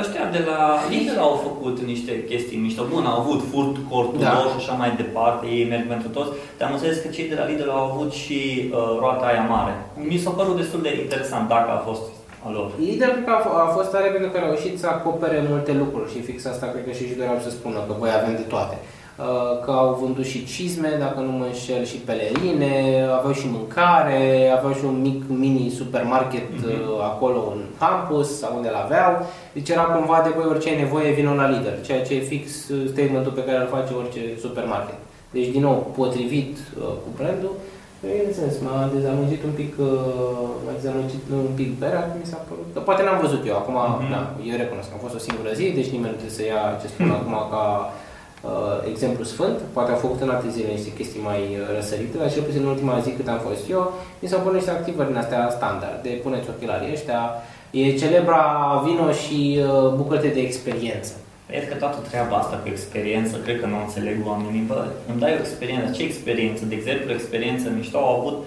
Ăștia 0.00 0.24
de 0.36 0.42
la 0.50 0.60
Lidl 0.90 1.18
au 1.18 1.34
făcut 1.46 1.76
niște 1.92 2.24
chestii 2.24 2.58
mișto. 2.64 2.82
Bun, 2.92 3.04
au 3.06 3.20
avut 3.20 3.40
furt, 3.50 3.74
cortul 3.90 4.20
da. 4.20 4.30
și 4.52 4.56
așa 4.56 4.74
mai 4.82 4.90
departe, 5.02 5.46
ei 5.46 5.68
merg 5.72 5.86
pentru 5.94 6.08
toți, 6.08 6.30
dar 6.58 6.68
am 6.68 6.74
înțeles 6.74 6.98
că 7.02 7.08
cei 7.08 7.28
de 7.28 7.38
la 7.40 7.46
Lidl 7.50 7.68
au 7.68 7.84
avut 7.90 8.12
și 8.22 8.40
uh, 8.62 8.96
roata 9.00 9.26
aia 9.26 9.44
mare. 9.54 9.74
Mi 10.10 10.22
s-a 10.22 10.30
părut 10.30 10.56
destul 10.56 10.80
de 10.82 11.00
interesant 11.02 11.48
dacă 11.48 11.70
a 11.70 11.84
fost 11.88 12.04
a 12.46 12.50
lor. 12.56 12.68
Lidl 12.78 13.04
cred 13.04 13.24
că 13.24 13.32
a, 13.66 13.68
fost 13.76 13.90
tare 13.90 14.08
pentru 14.14 14.30
că 14.30 14.38
au 14.38 14.46
reușit 14.50 14.74
să 14.78 14.86
acopere 14.86 15.38
multe 15.48 15.72
lucruri 15.82 16.12
și 16.12 16.26
fix 16.28 16.38
asta 16.44 16.66
cred 16.72 16.84
că 16.86 16.92
și 16.98 17.08
și 17.08 17.18
doreau 17.20 17.38
să 17.46 17.50
spună 17.50 17.78
că 17.86 17.92
voi 17.98 18.10
avem 18.18 18.34
de 18.42 18.46
toate. 18.52 18.76
Uh, 19.22 19.64
că 19.64 19.70
au 19.70 19.98
vândut 20.02 20.26
și 20.32 20.44
cizme, 20.44 20.90
dacă 20.98 21.20
nu 21.20 21.32
mă 21.32 21.44
înșel, 21.44 21.84
și 21.84 21.96
pelerine, 22.08 22.74
aveau 23.18 23.34
și 23.40 23.46
mâncare, 23.56 24.22
aveau 24.56 24.72
și 24.78 24.84
un 24.84 24.98
mic 25.08 25.20
mini 25.28 25.76
supermarket 25.80 26.48
mm-hmm. 26.52 27.02
acolo 27.10 27.40
în 27.54 27.62
campus 27.78 28.28
sau 28.38 28.50
unde 28.56 28.70
l-aveau. 28.76 29.12
Deci 29.52 29.68
era 29.68 29.82
cumva 29.82 30.18
de 30.26 30.32
voi 30.36 30.46
orice 30.52 30.68
ai 30.68 30.82
nevoie, 30.84 31.18
vină 31.18 31.32
la 31.34 31.50
lider, 31.52 31.76
ceea 31.86 32.02
ce 32.06 32.14
e 32.14 32.30
fix 32.34 32.44
uh, 32.68 32.88
statementul 32.92 33.32
pe 33.32 33.44
care 33.44 33.58
îl 33.60 33.74
face 33.76 33.92
orice 34.02 34.22
supermarket. 34.44 34.98
Deci, 35.36 35.48
din 35.54 35.62
nou, 35.68 35.76
potrivit 35.98 36.54
uh, 36.58 36.92
cu 37.02 37.08
brandul, 37.16 37.54
sens, 38.38 38.54
m-a 38.64 38.90
dezamăgit 38.96 39.42
un 39.48 39.54
pic, 39.60 39.72
uh, 39.78 39.86
m-a 40.64 40.74
dezamăgit 40.80 41.22
un 41.48 41.54
pic 41.60 41.70
berea, 41.82 42.04
mi 42.20 42.30
s-a 42.32 42.40
părut, 42.48 42.68
că 42.74 42.80
poate 42.88 43.02
n-am 43.02 43.20
văzut 43.24 43.42
eu, 43.50 43.56
acum, 43.56 43.78
mm-hmm. 43.82 44.10
da, 44.14 44.20
eu 44.50 44.56
recunosc 44.62 44.88
că 44.88 44.94
am 44.96 45.04
fost 45.06 45.18
o 45.18 45.24
singură 45.26 45.50
zi, 45.58 45.66
deci 45.78 45.92
nimeni 45.94 46.12
nu 46.14 46.18
trebuie 46.20 46.38
să 46.40 46.44
ia 46.44 46.62
ce 46.80 46.86
spun 46.92 47.06
mm-hmm. 47.06 47.18
acum 47.20 47.36
ca 47.54 47.64
uh, 47.80 48.10
exemplu 48.90 49.24
sfânt, 49.24 49.58
poate 49.72 49.90
au 49.90 49.96
făcut 49.96 50.20
în 50.20 50.28
alte 50.28 50.48
zile 50.50 50.68
niște 50.70 50.92
chestii 50.92 51.20
mai 51.30 51.40
uh, 51.50 51.74
răsărite, 51.76 52.16
dar 52.18 52.32
cel 52.32 52.42
puțin 52.42 52.62
în 52.62 52.68
ultima 52.74 53.00
zi 53.04 53.10
cât 53.10 53.28
am 53.28 53.40
fost 53.48 53.70
eu, 53.70 53.92
mi 54.20 54.28
s-au 54.28 54.40
pus 54.40 54.52
niște 54.52 54.70
activări 54.70 55.08
din 55.08 55.16
astea 55.16 55.50
standard, 55.56 56.02
de 56.02 56.08
puneți 56.22 56.48
ochelarii 56.48 56.92
ăștia, 56.92 57.20
e 57.70 57.98
celebra 58.02 58.42
vino 58.84 59.12
și 59.12 59.38
uh, 59.60 59.94
bucură 59.98 60.18
de 60.20 60.40
experiență. 60.40 61.12
Cred 61.46 61.68
că 61.68 61.74
toată 61.74 61.98
treaba 62.08 62.36
asta 62.36 62.56
cu 62.56 62.68
experiență, 62.68 63.36
cred 63.44 63.60
că 63.60 63.66
nu 63.66 63.78
înțeleg 63.80 64.16
oamenii, 64.26 64.64
bă, 64.70 64.86
îmi 65.10 65.20
dai 65.20 65.32
o 65.32 65.42
experiență, 65.44 65.92
ce 65.92 66.02
experiență? 66.02 66.64
De 66.64 66.74
exemplu, 66.74 67.12
experiență 67.12 67.70
mișto 67.76 67.98
au 67.98 68.20
avut 68.20 68.44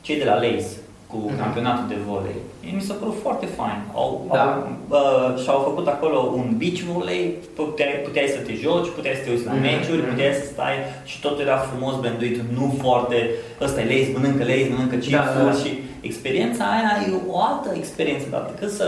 cei 0.00 0.18
de 0.18 0.24
la 0.24 0.38
Lays, 0.38 0.66
cu 1.10 1.18
uh-huh. 1.22 1.40
campionatul 1.42 1.86
de 1.92 1.98
volei. 2.08 2.40
Mi 2.76 2.86
s-a 2.88 2.94
părut 3.00 3.18
foarte 3.24 3.46
fain. 3.58 3.80
Au, 4.00 4.10
da. 4.32 4.42
au, 4.44 4.52
uh, 4.98 5.42
și-au 5.42 5.60
făcut 5.68 5.86
acolo 5.94 6.18
un 6.40 6.48
beach 6.60 6.80
volley, 6.88 7.22
puteai, 7.56 7.94
puteai 8.06 8.34
să 8.36 8.40
te 8.46 8.54
joci, 8.64 8.94
puteai 8.96 9.18
să 9.18 9.22
te 9.24 9.30
uiți 9.30 9.46
la 9.48 9.54
uh-huh. 9.54 9.66
meciuri, 9.66 10.02
mhm. 10.02 10.10
puteai 10.10 10.38
să 10.40 10.44
stai 10.52 10.76
și 11.10 11.16
tot 11.24 11.36
era 11.44 11.56
frumos 11.68 11.94
branduit, 12.02 12.36
nu 12.58 12.64
foarte, 12.82 13.18
ăsta 13.66 13.80
e 13.80 13.90
lays, 13.92 14.08
mănâncă 14.14 14.44
lays, 14.50 14.66
mănâncă 14.72 14.96
chips 15.04 15.32
da, 15.36 15.44
da. 15.44 15.52
și 15.62 15.70
experiența 16.10 16.64
aia 16.76 16.92
e 17.04 17.06
o 17.32 17.36
altă 17.48 17.68
experiență, 17.80 18.26
dar 18.34 18.42
decât 18.50 18.70
să 18.80 18.86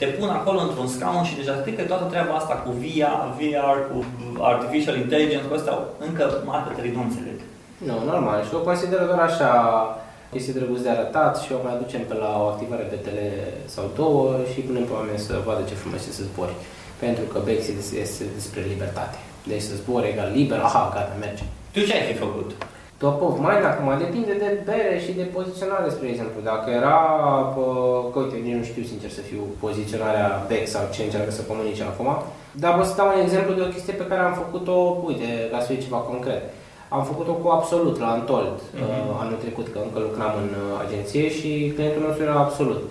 te 0.00 0.06
pun 0.18 0.28
acolo 0.28 0.58
într-un 0.60 0.88
scaun 0.94 1.24
și 1.24 1.38
deja 1.40 1.54
cred 1.62 1.76
că 1.76 1.82
toată 1.82 2.04
treaba 2.12 2.34
asta 2.34 2.54
cu 2.64 2.70
VR, 2.82 3.24
VR, 3.38 3.76
cu 3.90 3.96
Artificial 4.52 4.96
Intelligence, 4.96 5.46
cu 5.48 5.54
astea 5.54 5.74
încă 6.08 6.24
marketerii 6.52 6.96
nu 6.96 7.02
înțeleg. 7.02 7.38
Nu, 7.88 7.94
normal. 8.12 8.38
Și 8.46 8.54
o 8.54 8.66
consider 8.68 9.00
doar 9.10 9.22
așa 9.30 9.50
este 10.38 10.52
drăguț 10.52 10.80
de 10.80 10.88
arătat 10.88 11.34
și 11.42 11.52
o 11.52 11.62
mai 11.64 11.74
aducem 11.74 12.02
pe 12.10 12.14
la 12.14 12.30
o 12.42 12.46
activare 12.52 12.82
pe 12.82 12.98
tele 13.06 13.26
sau 13.74 13.84
două 14.00 14.24
și 14.52 14.60
punem 14.60 14.84
pe 14.86 14.92
oameni 14.92 15.18
să 15.26 15.34
vadă 15.46 15.62
ce 15.68 15.74
frumos 15.74 16.00
este 16.00 16.12
să 16.12 16.28
zbori. 16.30 16.54
Pentru 17.04 17.24
că 17.32 17.38
Bex 17.44 17.60
este 18.04 18.24
despre 18.38 18.60
libertate. 18.72 19.18
Deci 19.50 19.66
să 19.68 19.74
zbori 19.80 20.10
egal 20.12 20.30
liber, 20.38 20.58
aha, 20.58 20.82
gata, 20.94 21.14
merge. 21.24 21.44
Tu 21.72 21.80
ce 21.86 21.94
ai 21.94 22.08
fi 22.10 22.16
făcut? 22.26 22.48
Top 23.04 23.18
of 23.28 23.34
mind 23.48 23.64
acum 23.72 23.88
depinde 24.04 24.34
de 24.44 24.50
bere 24.68 24.96
și 25.04 25.12
de 25.20 25.26
poziționare, 25.36 25.88
spre 25.90 26.08
exemplu. 26.08 26.40
Dacă 26.50 26.68
era, 26.80 26.98
că 28.12 28.18
uite, 28.18 28.36
nici 28.36 28.58
nu 28.60 28.66
știu 28.70 28.84
sincer 28.92 29.10
să 29.18 29.22
fiu 29.30 29.42
poziționarea 29.64 30.28
Bex 30.48 30.64
sau 30.70 30.82
ce 30.94 31.02
încearcă 31.02 31.30
să 31.30 31.48
comunice 31.50 31.82
acum, 31.82 32.08
dar 32.62 32.72
vă 32.76 32.82
să 32.84 32.96
dau 32.96 33.08
un 33.08 33.22
exemplu 33.26 33.52
de 33.54 33.62
o 33.66 33.72
chestie 33.74 34.00
pe 34.00 34.08
care 34.10 34.20
am 34.22 34.40
făcut-o, 34.42 34.76
uite, 35.08 35.28
ca 35.50 35.58
să 35.60 35.66
fie 35.66 35.84
ceva 35.86 36.00
concret. 36.10 36.42
Am 36.96 37.04
făcut-o 37.10 37.34
cu 37.42 37.48
Absolut 37.48 37.96
la 38.02 38.10
Antold 38.16 38.58
mm-hmm. 38.60 39.20
anul 39.22 39.38
trecut, 39.44 39.66
că 39.72 39.78
încă 39.86 39.98
lucram 40.08 40.32
în 40.42 40.50
uh, 40.62 40.82
agenție 40.84 41.26
și 41.38 41.50
clientul 41.74 42.02
nostru 42.06 42.22
era 42.22 42.38
Absolut. 42.46 42.82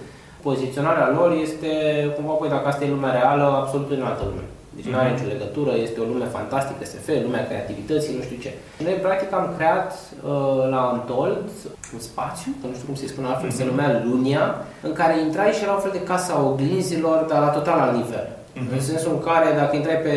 Poziționarea 0.47 1.09
lor 1.17 1.29
este, 1.45 1.71
cumva, 2.15 2.33
păi, 2.33 2.53
dacă 2.55 2.67
asta 2.67 2.83
e 2.83 2.95
lumea 2.95 3.17
reală, 3.19 3.45
Absolut 3.61 3.89
în 3.91 4.03
altă 4.09 4.23
lume. 4.29 4.45
Deci 4.75 4.85
mm-hmm. 4.85 4.93
nu 4.93 5.01
are 5.01 5.09
mhm. 5.09 5.15
nicio 5.15 5.33
legătură, 5.35 5.71
este 5.85 5.97
o 5.99 6.09
lume 6.11 6.27
fantastică, 6.37 6.81
SF, 6.91 7.07
lumea 7.25 7.47
creativității, 7.49 8.17
nu 8.17 8.23
știu 8.27 8.37
ce. 8.43 8.51
Noi, 8.85 8.97
practic, 9.05 9.29
am 9.39 9.47
creat 9.57 9.89
uh, 9.93 10.61
la 10.73 10.81
Antold 10.93 11.47
un 11.95 12.01
spațiu, 12.09 12.51
că 12.59 12.65
nu 12.67 12.75
știu 12.77 12.87
cum 12.89 12.97
se 13.01 13.11
spune 13.11 13.27
altfel, 13.27 13.49
mm-hmm. 13.49 13.61
se 13.61 13.69
numea 13.71 13.89
Lunia, 14.09 14.45
în 14.87 14.93
care 14.99 15.13
intrai 15.25 15.51
și 15.57 15.63
era 15.63 15.73
un 15.77 15.85
fel 15.85 15.95
de 15.97 16.07
casa 16.11 16.33
oglinzilor, 16.49 17.17
dar 17.29 17.39
la 17.47 17.51
total 17.57 17.77
alt 17.79 17.95
nivel. 18.01 18.25
Mm-hmm. 18.29 18.73
În 18.75 18.81
sensul 18.89 19.11
în 19.15 19.21
care, 19.29 19.47
dacă 19.61 19.73
intrai, 19.75 19.99
pe, 20.05 20.13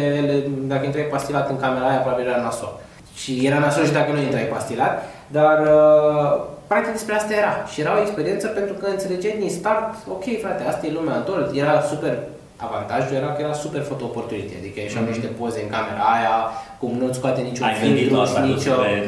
dacă 0.72 0.84
intrai 0.84 1.12
pastilat 1.14 1.46
în 1.50 1.58
camera 1.64 1.88
aia, 1.88 2.04
probabil 2.04 2.26
era 2.26 2.46
nasol. 2.48 2.74
Și 3.14 3.46
era 3.46 3.58
nasol 3.58 3.84
și 3.84 3.92
dacă 3.92 4.12
nu 4.12 4.20
intrai 4.20 4.42
pastilat, 4.42 4.94
dar 5.26 5.58
uh, 5.60 6.44
practic 6.66 6.92
despre 6.92 7.14
asta 7.14 7.34
era. 7.34 7.54
Și 7.72 7.80
era 7.80 7.96
o 7.96 8.00
experiență 8.00 8.46
pentru 8.46 8.74
că 8.74 8.86
înțelegeai 8.86 9.36
din 9.38 9.50
start, 9.50 9.94
ok 10.08 10.24
frate, 10.40 10.62
asta 10.64 10.86
e 10.86 10.98
lumea 10.98 11.16
adult, 11.16 11.56
era 11.56 11.80
super 11.80 12.18
Avantajul 12.66 13.16
era 13.20 13.30
că 13.32 13.40
era 13.46 13.56
super 13.64 13.82
photo 13.88 14.04
opportunity, 14.10 14.54
adică 14.60 14.78
ieșeau 14.80 15.02
mm-hmm. 15.02 15.14
niște 15.14 15.28
poze 15.38 15.60
în 15.64 15.70
camera 15.76 16.04
aia, 16.16 16.36
cum 16.80 16.92
nu-ți 17.00 17.18
scoate 17.18 17.40
niciun 17.48 17.66
Ai 17.66 17.76
gândit 17.82 17.98
filtru 17.98 18.16
la 18.16 18.24
și 18.24 18.30
asta, 18.30 18.40
nicio... 18.52 18.74
super. 18.76 19.02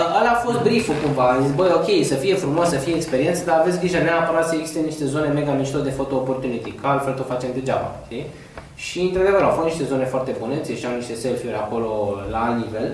A- 0.00 0.10
Ăla 0.18 0.32
a 0.36 0.42
fost 0.46 0.58
brieful 0.66 0.96
cumva, 1.04 1.24
am 1.32 1.40
zis, 1.44 1.52
băi, 1.60 1.72
ok, 1.80 1.90
să 2.12 2.16
fie 2.22 2.34
frumos, 2.44 2.66
să 2.74 2.78
fie 2.84 2.94
experiență, 3.00 3.40
dar 3.48 3.56
aveți 3.58 3.80
grijă 3.82 4.00
neapărat 4.02 4.46
să 4.48 4.54
existe 4.56 4.80
niște 4.90 5.04
zone 5.14 5.28
mega 5.38 5.52
mișto 5.60 5.78
de 5.88 5.96
photo 5.98 6.14
opportunity, 6.22 6.70
că 6.78 6.84
altfel 6.86 7.14
o 7.22 7.30
facem 7.32 7.50
degeaba, 7.58 7.88
știi? 8.06 8.24
Și 8.86 8.98
într-adevăr 9.08 9.42
au 9.42 9.54
fost 9.58 9.68
niște 9.70 9.84
zone 9.92 10.06
foarte 10.14 10.32
bune, 10.40 10.54
ți 10.64 10.70
ieșeau 10.74 10.92
niște 11.00 11.14
selfie-uri 11.24 11.62
acolo 11.64 11.90
la 12.32 12.40
alt 12.46 12.56
nivel 12.64 12.88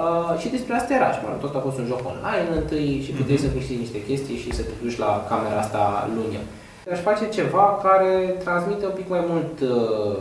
uh, 0.00 0.38
și 0.40 0.48
despre 0.48 0.74
asta 0.74 0.94
era 0.94 1.10
și 1.12 1.22
mă 1.22 1.28
rog, 1.30 1.40
tot 1.40 1.54
a 1.54 1.66
fost 1.66 1.78
un 1.78 1.90
joc 1.92 2.02
online 2.12 2.48
întâi 2.60 3.02
și 3.04 3.16
puteai 3.18 3.44
să 3.44 3.54
câștigi 3.54 3.84
niște 3.84 4.00
chestii 4.08 4.42
și 4.42 4.56
să 4.58 4.62
te 4.62 4.74
duci 4.82 5.02
la 5.04 5.10
camera 5.30 5.58
asta 5.60 5.82
lunia. 6.16 6.42
Aș 6.92 7.00
face 7.08 7.24
ceva 7.38 7.64
care 7.86 8.12
transmite 8.44 8.84
un 8.86 8.96
pic 8.98 9.08
mai 9.08 9.24
mult 9.30 9.54
uh, 9.60 10.18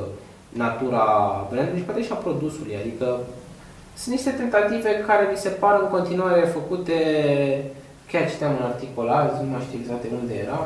natura 0.63 1.05
brandului 1.49 1.79
și 1.79 1.87
poate 1.87 2.03
și 2.03 2.11
a 2.11 2.23
produsului, 2.25 2.75
adică 2.81 3.07
sunt 4.01 4.15
niște 4.15 4.31
tentative 4.41 4.91
care 5.07 5.23
mi 5.31 5.37
se 5.43 5.49
par 5.49 5.75
în 5.81 5.89
continuare 5.95 6.41
făcute, 6.57 6.97
chiar 8.11 8.29
citeam 8.29 8.51
un 8.59 8.65
articol 8.71 9.07
azi, 9.09 9.43
nu 9.43 9.49
mai 9.49 9.65
știu 9.67 9.79
exact 9.79 10.01
de 10.01 10.09
unde 10.21 10.33
era, 10.45 10.59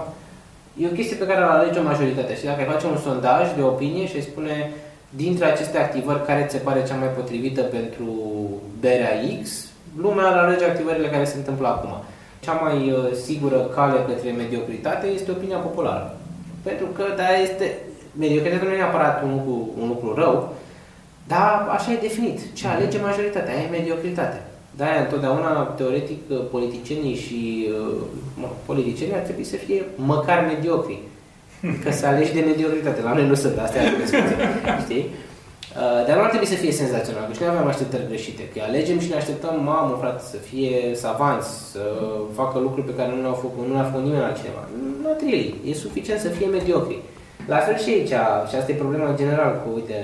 e 0.81 0.91
o 0.91 0.97
chestie 0.97 1.15
pe 1.21 1.29
care 1.29 1.41
o 1.43 1.49
alege 1.49 1.79
o 1.79 1.89
majoritate. 1.91 2.35
Și 2.35 2.45
dacă 2.45 2.59
ai 2.59 2.71
face 2.73 2.85
un 2.87 2.97
sondaj 2.97 3.45
de 3.55 3.61
opinie 3.61 4.07
și 4.07 4.15
ai 4.15 4.29
spune 4.31 4.55
dintre 5.15 5.45
aceste 5.45 5.77
activări 5.77 6.25
care 6.25 6.45
ți 6.47 6.55
se 6.55 6.61
pare 6.61 6.83
cea 6.87 6.95
mai 6.95 7.07
potrivită 7.07 7.61
pentru 7.61 8.13
berea 8.79 9.13
X, 9.43 9.69
lumea 9.97 10.25
ar 10.25 10.37
alege 10.37 10.65
activările 10.65 11.07
care 11.07 11.25
se 11.25 11.37
întâmplă 11.37 11.67
acum. 11.67 11.93
Cea 12.39 12.53
mai 12.53 12.91
uh, 12.91 13.11
sigură 13.25 13.59
cale 13.75 13.99
către 14.07 14.31
mediocritate 14.31 15.07
este 15.07 15.31
opinia 15.31 15.57
populară. 15.57 16.17
Pentru 16.63 16.85
că, 16.85 17.03
da, 17.15 17.37
este, 17.43 17.77
mediocritatea 18.19 18.67
nu 18.67 18.73
e 18.73 18.77
neapărat 18.77 19.23
un 19.23 19.31
lucru, 19.31 19.69
un 19.81 19.87
lucru 19.87 20.13
rău, 20.13 20.53
dar 21.27 21.67
așa 21.69 21.91
e 21.91 22.07
definit. 22.07 22.53
Ce 22.53 22.67
alege 22.67 22.99
majoritatea, 22.99 23.53
aia 23.53 23.63
e 23.63 23.77
mediocritate. 23.77 24.41
De-aia 24.75 25.01
întotdeauna, 25.01 25.63
teoretic, 25.63 26.21
politicienii 26.51 27.15
și 27.15 27.67
uh, 27.69 27.95
mă, 28.39 28.47
politicienii 28.65 29.15
ar 29.15 29.21
trebui 29.21 29.43
să 29.43 29.55
fie 29.55 29.83
măcar 29.95 30.45
mediocri. 30.45 30.99
Că 31.83 31.91
să 31.91 32.05
alegi 32.05 32.33
de 32.37 32.43
mediocritate. 32.51 33.01
La 33.01 33.13
noi 33.13 33.27
nu 33.31 33.37
sunt, 33.43 33.57
astea 33.57 33.81
e 33.83 33.89
discuție. 34.01 34.37
Știi? 34.85 35.05
Uh, 35.81 36.01
Dar 36.07 36.15
nu 36.17 36.23
ar 36.23 36.31
trebui 36.33 36.53
să 36.53 36.61
fie 36.63 36.81
senzațional, 36.83 37.23
că 37.25 37.33
și 37.33 37.41
noi 37.41 37.53
avem 37.53 37.67
așteptări 37.67 38.09
greșite. 38.11 38.43
Că 38.51 38.55
îi 38.57 38.67
alegem 38.69 38.97
și 39.03 39.11
ne 39.11 39.19
așteptăm, 39.21 39.55
mamă, 39.71 39.93
frate, 40.01 40.21
să 40.33 40.37
fie 40.49 40.75
savanți, 41.03 41.49
să 41.71 41.83
facă 42.39 42.55
lucruri 42.65 42.89
pe 42.89 42.97
care 42.97 43.09
nu 43.11 43.21
le-au 43.21 43.37
făcut, 43.45 43.63
nu 43.67 43.73
le-a 43.73 43.89
făcut 43.91 44.03
nimeni 44.05 44.27
altcineva. 44.29 44.63
Nu 45.03 45.11
trebuie. 45.21 45.53
E 45.69 45.83
suficient 45.85 46.19
să 46.25 46.35
fie 46.37 46.47
mediocri. 46.57 46.97
La 47.51 47.59
fel 47.65 47.77
și 47.83 47.89
aici, 47.95 48.15
și 48.49 48.55
asta 48.55 48.71
e 48.71 48.83
problema 48.85 49.07
în 49.09 49.19
general 49.21 49.51
cu, 49.61 49.67
uite, 49.79 49.97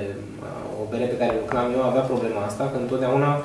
o 0.81 0.83
bere 0.91 1.05
pe 1.11 1.19
care 1.21 1.31
lucram 1.41 1.67
eu 1.75 1.83
avea 1.83 2.03
problema 2.11 2.41
asta, 2.49 2.63
că 2.71 2.77
întotdeauna 2.79 3.31
uh, 3.35 3.43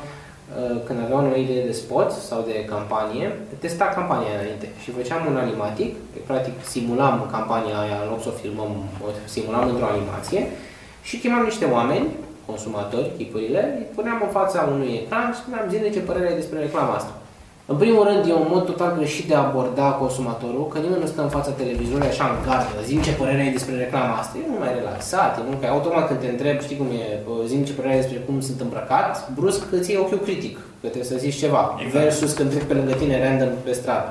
când 0.87 0.99
aveam 1.05 1.33
o 1.33 1.37
idee 1.37 1.65
de 1.65 1.73
spot 1.73 2.11
sau 2.11 2.45
de 2.47 2.65
campanie, 2.65 3.27
testa 3.59 3.85
campania 3.85 4.33
înainte 4.41 4.69
și 4.83 4.91
făceam 4.91 5.27
un 5.31 5.37
animatic, 5.37 5.95
practic 6.27 6.55
simulam 6.65 7.29
campania 7.31 7.79
aia 7.79 7.99
în 8.03 8.09
loc 8.11 8.23
să 8.23 8.29
o 8.29 8.39
filmăm, 8.43 8.73
o 9.05 9.09
simulam 9.25 9.69
într-o 9.69 9.93
animație 9.95 10.41
și 11.03 11.19
chemam 11.19 11.45
niște 11.45 11.65
oameni, 11.65 12.07
consumatori, 12.47 13.13
chipurile, 13.17 13.63
îi 13.79 13.87
puneam 13.95 14.21
în 14.23 14.29
fața 14.29 14.69
unui 14.73 15.01
ecran 15.01 15.33
și 15.33 15.41
spuneam 15.41 15.69
zile 15.69 15.91
ce 15.91 16.01
părere 16.01 16.27
ai 16.29 16.35
despre 16.35 16.59
reclama 16.59 16.95
asta. 16.95 17.13
În 17.73 17.77
primul 17.77 18.05
rând, 18.09 18.23
e 18.29 18.33
un 18.33 18.51
mod 18.55 18.65
total 18.65 18.95
greșit 18.97 19.27
de 19.29 19.35
a 19.35 19.47
aborda 19.47 19.89
consumatorul, 20.03 20.67
că 20.69 20.79
nimeni 20.79 21.01
nu 21.01 21.07
stă 21.07 21.23
în 21.23 21.29
fața 21.37 21.51
televizorului 21.51 22.13
așa 22.13 22.25
în 22.29 22.39
gardă, 22.47 22.79
zim 22.85 23.01
ce 23.07 23.13
părere 23.21 23.41
ai 23.43 23.57
despre 23.57 23.75
reclama 23.77 24.15
asta. 24.17 24.35
E 24.39 24.49
mult 24.49 24.61
mai 24.65 24.75
relaxat, 24.79 25.33
e 25.39 25.49
mult 25.51 25.61
mai 25.61 25.71
automat 25.71 26.07
când 26.09 26.21
te 26.21 26.29
întreb, 26.35 26.57
știi 26.61 26.77
cum 26.81 26.89
e, 27.03 27.05
zim 27.51 27.65
ce 27.65 27.73
părere 27.73 27.93
ai 27.95 28.01
despre 28.01 28.19
cum 28.27 28.37
sunt 28.41 28.61
îmbrăcat, 28.61 29.13
brusc 29.39 29.63
îți 29.77 29.91
iei 29.91 30.03
ochiul 30.05 30.23
critic, 30.27 30.55
că 30.81 30.87
trebuie 30.93 31.13
să 31.13 31.23
zici 31.25 31.43
ceva, 31.45 31.63
Exact. 31.85 32.05
versus 32.05 32.33
când 32.33 32.51
trec 32.51 32.65
pe 32.69 32.75
lângă 32.79 32.93
tine 32.93 33.17
random 33.25 33.53
pe 33.65 33.73
stradă. 33.81 34.11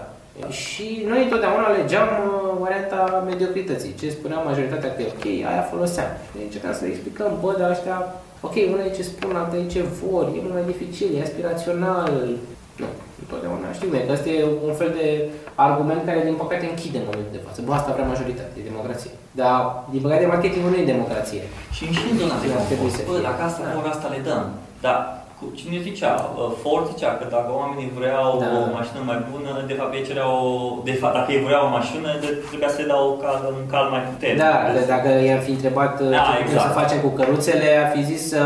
Și 0.50 0.88
noi 1.10 1.24
întotdeauna 1.24 1.66
alegeam 1.68 2.10
uh, 2.22 2.58
varianta 2.64 3.24
mediocrității. 3.30 3.96
Ce 4.00 4.10
spunea 4.18 4.38
majoritatea 4.50 4.94
că 4.96 5.02
e 5.02 5.14
ok, 5.16 5.26
aia 5.50 5.70
foloseam. 5.74 6.10
Și 6.32 6.44
încercam 6.44 6.74
să 6.74 6.82
le 6.84 6.92
explicăm, 6.94 7.32
bă, 7.42 7.52
dar 7.60 7.70
ăștia, 7.76 7.98
ok, 8.48 8.56
unul 8.68 8.86
e 8.88 8.98
ce 8.98 9.04
spun, 9.12 9.32
alta 9.36 9.56
e 9.56 9.74
ce 9.76 9.84
vor, 10.00 10.24
e 10.36 10.44
mult 10.46 10.56
mai 10.58 10.70
dificil, 10.72 11.10
e 11.12 11.22
aspirațional. 11.28 12.14
Nu, 12.82 12.88
întotdeauna 13.24 13.68
știu 13.78 13.90
că 13.92 13.98
ăsta 14.16 14.30
e 14.38 14.40
un 14.70 14.74
fel 14.82 14.92
de 15.00 15.06
argument 15.66 16.02
care, 16.08 16.20
din 16.30 16.38
păcate, 16.44 16.66
închide 16.72 16.98
în 17.02 17.08
momentul 17.10 17.36
de 17.38 17.44
față. 17.46 17.58
Bă, 17.66 17.72
asta 17.80 17.96
vrea 17.96 18.12
majoritatea, 18.14 18.56
e 18.60 18.70
democrație. 18.72 19.14
Dar, 19.42 19.58
din 19.94 20.02
păcate, 20.06 20.34
marketingul 20.36 20.72
nu 20.72 20.80
e 20.82 20.94
democrație. 20.96 21.44
Și 21.76 21.84
și 21.98 22.04
în 22.12 22.16
zona 22.22 22.36
de 22.42 22.48
Ar 22.60 22.66
trebui 22.72 22.92
să 22.98 23.02
confort, 23.02 23.08
bă, 23.10 23.16
fie. 23.20 23.28
dacă 23.30 23.42
asta 23.50 23.62
Da. 23.68 23.72
vor, 23.76 23.86
asta 23.94 24.08
le 24.16 24.20
dăm. 24.28 24.44
Dar 24.86 24.98
cu- 25.38 25.52
cine 25.60 25.78
zicea? 25.90 26.12
Uh, 26.24 26.50
Ford 26.62 26.86
zicea 26.92 27.12
că 27.20 27.26
dacă 27.36 27.50
oamenii 27.62 27.90
vreau 28.00 28.28
Da. 28.44 28.48
o 28.60 28.62
mașină 28.78 29.00
mai 29.12 29.20
bună, 29.32 29.52
de 29.72 29.76
fapt 29.80 29.92
ei 29.98 30.06
cereau, 30.10 30.34
de 30.90 30.96
fapt, 31.02 31.16
dacă 31.20 31.30
ei 31.36 31.44
vreau 31.48 31.64
o 31.68 31.76
mașină, 31.80 32.10
de, 32.24 32.28
trebuia 32.50 32.72
să 32.76 32.80
le 32.82 32.88
dau 32.94 33.02
un 33.12 33.18
cal, 33.24 33.38
un 33.60 33.66
cal 33.74 33.86
mai 33.94 34.02
puternic. 34.10 34.40
Da, 34.46 34.54
că 34.76 34.82
dacă 34.96 35.10
i-am 35.28 35.42
fi 35.48 35.54
întrebat 35.58 35.92
Da, 36.02 36.08
da, 36.16 36.22
ce 36.28 36.32
putem 36.32 36.46
exact. 36.46 36.66
să 36.68 36.80
facem 36.82 37.00
cu 37.06 37.10
căruțele, 37.20 37.68
ar 37.84 37.90
fi 37.96 38.02
zis 38.12 38.22
să 38.34 38.42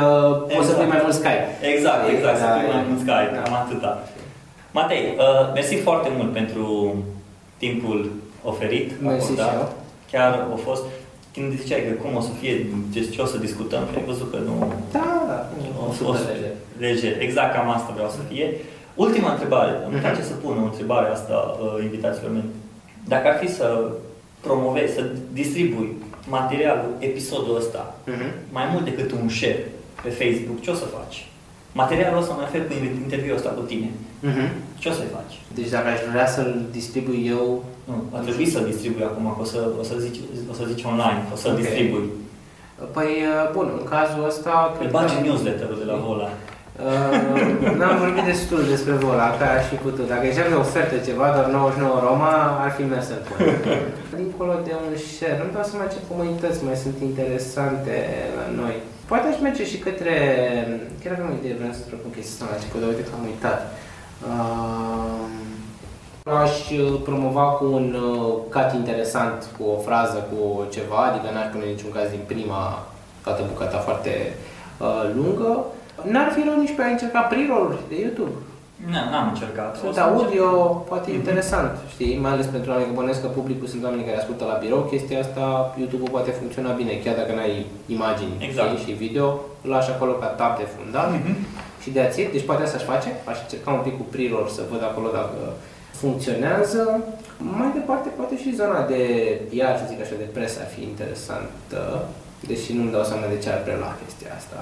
poți 0.53 0.67
să 0.67 0.73
Exact. 0.73 0.77
pui 0.79 0.89
mai 0.93 1.01
mult 1.05 1.15
Sky. 1.21 1.37
Exact, 1.73 2.01
exact, 2.15 2.37
să 2.43 2.47
Da, 2.49 2.53
fim 2.57 2.67
mai 2.71 2.81
e- 2.83 2.87
mult 2.89 3.01
Sky, 3.05 3.23
da. 3.33 3.37
cam 3.41 3.53
atâta. 3.63 3.91
Matei, 4.71 5.03
uh, 5.17 5.53
mersi 5.53 5.75
foarte 5.75 6.09
mult 6.17 6.33
pentru 6.33 6.95
timpul 7.57 8.11
oferit, 8.43 9.01
Mersi 9.01 9.23
acordat. 9.25 9.49
și 9.49 9.55
eu. 9.55 9.73
Chiar 10.11 10.31
a 10.53 10.55
fost, 10.55 10.83
când 11.33 11.59
ziceai 11.61 11.83
că 11.87 11.93
cum 12.03 12.15
o 12.15 12.19
să 12.21 12.29
fie, 12.39 12.65
ce, 12.93 12.99
ce 13.09 13.21
o 13.21 13.25
să 13.25 13.37
discutăm, 13.37 13.83
și 13.91 13.97
ai 13.97 14.03
văzut 14.05 14.31
că 14.31 14.37
nu, 14.37 14.73
Da, 14.91 15.23
da, 15.27 15.33
a 15.89 15.93
super 15.93 16.07
fost 16.13 16.27
lejer. 16.29 16.51
lejer. 16.77 17.21
Exact 17.21 17.53
cam 17.55 17.69
asta 17.69 17.91
vreau 17.93 18.09
să 18.09 18.17
fie. 18.31 18.53
Ultima 18.95 19.31
întrebare, 19.31 19.71
îmi 19.85 19.93
Mhm. 19.93 20.01
place 20.01 20.21
să 20.23 20.33
pun 20.33 20.57
o 20.61 20.65
întrebare 20.65 21.07
asta 21.09 21.57
uh, 21.61 21.83
invitațiilor 21.83 22.31
mei. 22.31 22.43
Dacă 23.07 23.27
ar 23.27 23.37
fi 23.37 23.49
să 23.53 23.89
promovezi, 24.41 24.93
să 24.93 25.05
distribui 25.33 25.89
materialul, 26.27 26.91
episodul 26.99 27.55
ăsta, 27.57 27.95
Mhm. 28.05 28.25
mai 28.51 28.63
mult 28.71 28.83
decât 28.85 29.11
un 29.11 29.29
share 29.29 29.71
pe 30.03 30.09
Facebook, 30.09 30.61
ce 30.61 30.69
o 30.69 30.73
să 30.73 30.85
faci? 30.85 31.27
Materialul 31.71 32.19
ăsta 32.21 32.33
mă 32.33 32.41
refer 32.43 32.67
cu 32.67 32.73
interviul 33.03 33.35
ăsta 33.35 33.49
cu 33.49 33.61
tine. 33.61 33.89
Mhm. 34.19 34.45
Ce 34.81 34.89
o 34.89 34.91
să-i 34.91 35.13
faci? 35.17 35.35
Deci 35.57 35.69
dacă 35.75 35.87
aș 35.87 35.99
vrea 36.11 36.27
să-l 36.35 36.51
distribui 36.77 37.21
eu, 37.35 37.63
Nu, 37.89 37.95
a 38.17 38.19
trebuit 38.25 38.51
să 38.55 38.59
distribui 38.71 39.03
acum, 39.09 39.25
că 39.35 39.41
o 39.45 39.47
să, 39.53 39.59
o 39.81 39.83
să, 39.89 39.93
zici, 40.05 40.19
o 40.51 40.53
să 40.59 40.63
zici 40.71 40.83
online, 40.91 41.21
o 41.33 41.35
să 41.41 41.47
Ok. 41.49 41.55
distribui. 41.59 42.05
păi, 42.95 43.11
bun, 43.55 43.67
în 43.79 43.85
cazul 43.93 44.21
ăsta... 44.31 44.53
Îl 44.71 44.77
cred 44.77 44.91
bagi 44.97 45.13
că- 45.13 45.19
în 45.19 45.23
newsletter-ul 45.27 45.77
de 45.83 45.87
la 45.91 45.97
Vola. 46.07 46.29
Uh, 46.87 47.75
n-am 47.79 47.97
vorbit 48.03 48.25
destul 48.33 48.61
despre 48.73 48.93
Vola, 49.05 49.27
că 49.37 49.43
aș 49.57 49.63
fi 49.71 49.77
putut. 49.87 50.05
Dacă 50.13 50.23
ziceam 50.29 50.51
de 50.53 50.63
ofertă 50.65 50.95
ceva, 51.07 51.25
doar 51.35 51.47
99 51.49 51.99
Roma, 52.07 52.33
ar 52.65 52.71
fi 52.77 52.83
mers 52.93 53.07
în 53.15 53.21
până. 53.27 53.45
Dincolo 54.21 54.53
de 54.67 54.73
un 54.83 54.89
share, 55.13 55.35
nu-mi 55.39 55.55
dau 55.57 55.65
seama 55.69 55.85
ce 55.93 55.99
comunități 56.11 56.59
mai 56.67 56.77
sunt 56.85 56.97
interesante 57.09 57.95
la 58.39 58.45
noi. 58.61 58.75
Poate 59.09 59.25
aș 59.31 59.37
merge 59.47 59.63
și 59.71 59.77
către... 59.85 60.13
Chiar 61.01 61.11
aveam 61.13 61.31
o 61.33 61.37
idee, 61.39 61.59
vreau 61.59 61.73
să 61.77 61.81
spun 61.83 62.11
chestia 62.15 62.33
asta 62.35 62.45
la 62.49 62.55
început, 62.57 62.79
dar 62.81 62.89
uite 62.91 63.05
că 63.07 63.13
am 63.17 63.25
uitat. 63.31 63.59
Uh, 63.65 63.88
aș 66.43 66.69
uh, 66.69 66.99
promova 67.03 67.41
cu 67.43 67.65
un 67.65 67.95
uh, 67.95 68.33
cut 68.53 68.69
interesant, 68.75 69.39
cu 69.57 69.63
o 69.75 69.77
frază, 69.87 70.27
cu 70.29 70.65
ceva, 70.75 70.97
adică 71.09 71.27
n-aș 71.33 71.47
pune 71.51 71.65
niciun 71.65 71.91
caz 71.91 72.09
din 72.09 72.23
prima 72.31 72.61
toată 73.23 73.41
bucata 73.51 73.77
foarte 73.77 74.13
uh, 74.77 75.03
lungă. 75.15 75.51
N-ar 76.11 76.29
fi 76.35 76.41
rău 76.47 76.57
nici 76.59 76.75
pe 76.75 76.81
a 76.83 76.87
încerca 76.95 77.19
pre-roll 77.21 77.79
de 77.89 77.97
YouTube. 78.05 78.37
Nu, 78.93 78.99
n-am 79.11 79.27
încercat. 79.33 79.71
O 79.75 79.79
Sunt 79.81 79.93
să 79.93 80.01
audio, 80.01 80.47
încerc. 80.49 80.87
poate 80.91 81.09
Mhm. 81.09 81.19
interesant, 81.19 81.71
știi? 81.93 82.19
Mai 82.23 82.31
ales 82.31 82.45
pentru 82.55 82.69
oameni, 82.71 82.89
că 82.89 82.95
bănesc 83.01 83.21
că 83.21 83.27
publicul 83.39 83.67
sunt 83.67 83.83
oameni 83.83 84.03
care 84.07 84.17
ascultă 84.17 84.43
la 84.51 84.57
birou, 84.63 84.81
chestia 84.91 85.19
asta, 85.19 85.43
YouTube-ul 85.79 86.09
poate 86.15 86.31
funcționa 86.39 86.71
bine, 86.81 86.93
chiar 87.03 87.15
dacă 87.21 87.31
n-ai 87.35 87.65
imagini 87.95 88.33
Exact. 88.47 88.69
știi, 88.69 88.83
și 88.85 88.99
video, 89.05 89.27
îl 89.63 89.69
lași 89.75 89.89
acolo 89.95 90.11
ca 90.21 90.25
tab 90.39 90.53
de 90.61 90.67
fundat 90.75 91.09
Mhm. 91.11 91.33
Și 91.83 91.89
de 91.95 92.01
ațit, 92.01 92.27
deci 92.31 92.47
poate 92.49 92.63
asta 92.63 92.77
aș 92.77 92.85
face, 92.93 93.09
aș 93.31 93.37
încerca 93.41 93.69
un 93.71 93.85
pic 93.87 93.95
cu 93.97 94.05
pre-roll 94.13 94.47
să 94.57 94.61
văd 94.71 94.81
acolo 94.83 95.09
dacă 95.19 95.39
funcționează. 96.01 96.81
Mai 97.59 97.71
departe, 97.79 98.09
poate 98.19 98.35
și 98.41 98.55
zona 98.61 98.81
de 98.93 99.01
PR, 99.49 99.75
să 99.79 99.89
zic 99.89 99.99
așa, 100.01 100.15
de 100.23 100.33
presă 100.35 100.57
ar 100.61 100.69
fi 100.75 100.81
interesantă, 100.91 101.81
deși 102.49 102.69
nu-mi 102.77 102.93
dau 102.95 103.03
seama 103.09 103.25
de 103.33 103.41
ce 103.43 103.49
ar 103.49 103.61
prelua 103.65 103.91
chestia 104.01 104.31
asta. 104.39 104.59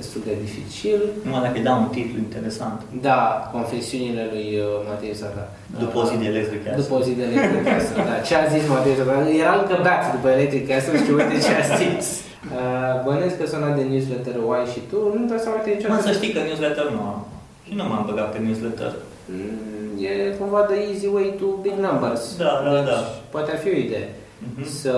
Destul 0.00 0.20
de 0.28 0.34
dificil. 0.44 1.00
Numai 1.24 1.42
dacă 1.46 1.56
îi 1.58 1.68
dau 1.68 1.78
un 1.84 1.90
titlu 1.96 2.18
interesant. 2.26 2.78
Da, 3.08 3.20
confesiunile 3.56 4.24
lui 4.32 4.48
uh, 4.58 4.66
Matei 4.88 5.18
Zadar. 5.20 5.48
După 5.84 5.96
o 6.00 6.04
zi 6.08 6.14
de 6.22 6.26
Electric 6.32 6.60
Castle. 6.64 6.82
După 6.82 6.94
o 6.98 7.00
zi 7.06 7.12
de 7.18 7.24
Electric 7.28 7.64
Castle, 7.70 8.02
da. 8.10 8.16
Ce 8.26 8.34
a 8.42 8.44
zis 8.54 8.62
Matei 8.74 8.98
Zadar? 8.98 9.20
Era 9.42 9.52
încă 9.60 9.74
beat 9.84 10.02
după 10.16 10.28
Electric 10.36 10.64
Castle 10.70 10.98
și 11.04 11.10
uite 11.18 11.36
ce 11.44 11.52
a 11.60 11.64
zis. 11.80 12.06
Uh, 12.50 12.94
Bănesc 13.06 13.34
că 13.38 13.46
sona 13.46 13.70
de 13.78 13.84
newsletter 13.92 14.34
o 14.46 14.50
ai 14.56 14.66
și 14.72 14.80
tu, 14.90 14.98
nu 15.16 15.22
dau 15.30 15.40
seama 15.44 15.60
de 15.64 15.70
Mă, 15.70 15.74
niciodată. 15.76 16.06
să 16.08 16.12
știi 16.18 16.32
că 16.34 16.40
newsletter 16.40 16.86
nu 16.96 17.00
am. 17.12 17.18
Și 17.66 17.72
nu 17.78 17.84
m-am 17.90 18.04
băgat 18.08 18.28
pe 18.32 18.38
newsletter. 18.46 18.92
Mm, 19.32 20.04
E 20.08 20.12
cumva 20.38 20.60
the 20.70 20.78
easy 20.90 21.08
way 21.14 21.28
to 21.40 21.46
big 21.64 21.76
numbers. 21.86 22.22
Da, 22.44 22.52
da, 22.64 22.70
Deci, 22.74 22.88
da. 22.90 22.98
Poate 23.34 23.50
ar 23.54 23.58
fi 23.64 23.68
o 23.74 23.78
idee. 23.86 24.06
Uh-huh. 24.12 24.64
Să, 24.80 24.94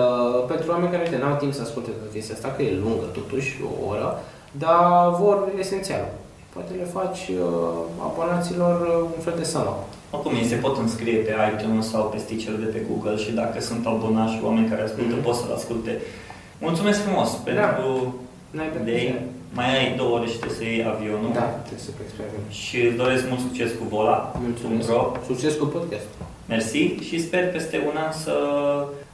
pentru 0.51 0.65
oameni 0.73 0.91
care 0.93 1.03
uite, 1.05 1.19
n-au 1.21 1.37
timp 1.43 1.53
să 1.57 1.61
asculte 1.61 1.89
toată 1.95 2.09
chestia 2.15 2.35
asta, 2.37 2.49
că 2.55 2.61
e 2.63 2.83
lungă 2.85 3.07
totuși, 3.19 3.49
o 3.69 3.71
oră, 3.91 4.07
dar 4.63 4.83
vor 5.21 5.37
esențial. 5.63 6.05
Poate 6.53 6.71
le 6.81 6.87
faci 6.97 7.21
uh, 7.29 8.07
abonaților 8.07 8.75
uh, 8.81 9.15
un 9.15 9.21
fel 9.27 9.35
de 9.41 9.47
sală. 9.53 9.73
Oricum, 10.13 10.33
ei 10.41 10.51
se 10.51 10.63
pot 10.65 10.75
înscrie 10.77 11.17
pe 11.27 11.33
iTunes 11.51 11.85
sau 11.93 12.03
pe 12.11 12.17
sticker 12.25 12.53
de 12.63 12.69
pe 12.73 12.81
Google 12.89 13.17
și 13.23 13.31
dacă 13.41 13.57
sunt 13.69 13.83
abonați 13.85 14.33
și 14.33 14.39
oameni 14.47 14.69
care 14.71 14.81
ascultă, 14.81 15.15
mm-hmm. 15.15 15.27
pot 15.27 15.35
să-l 15.35 15.53
asculte. 15.59 15.91
Mulțumesc 16.67 16.99
frumos 17.05 17.29
Da. 17.31 17.39
pentru 17.49 17.87
N-ai 18.55 18.69
pe 18.73 18.79
idei. 18.81 19.05
ce. 19.07 19.13
Mai 19.59 19.69
ai 19.77 19.87
două 19.99 20.11
ore 20.17 20.27
și 20.33 20.37
trebuie 20.41 20.57
să 20.61 20.63
iei 20.63 20.85
avionul. 20.93 21.29
Da, 21.39 21.45
trebuie 21.65 21.83
să 21.87 21.91
plec 21.97 22.07
spre 22.13 22.23
avion. 22.27 22.45
Și 22.63 22.77
îți 22.87 22.99
doresc 23.03 23.23
mult 23.31 23.41
succes 23.47 23.69
cu 23.79 23.83
Vola. 23.93 24.17
Mulțumesc. 24.45 24.87
Pro. 24.89 24.99
Succes 25.31 25.53
cu 25.61 25.65
podcast. 25.75 26.07
Mersi 26.51 26.83
și 27.07 27.15
sper 27.25 27.43
peste 27.55 27.77
un 27.89 27.95
an 28.05 28.11
să... 28.25 28.33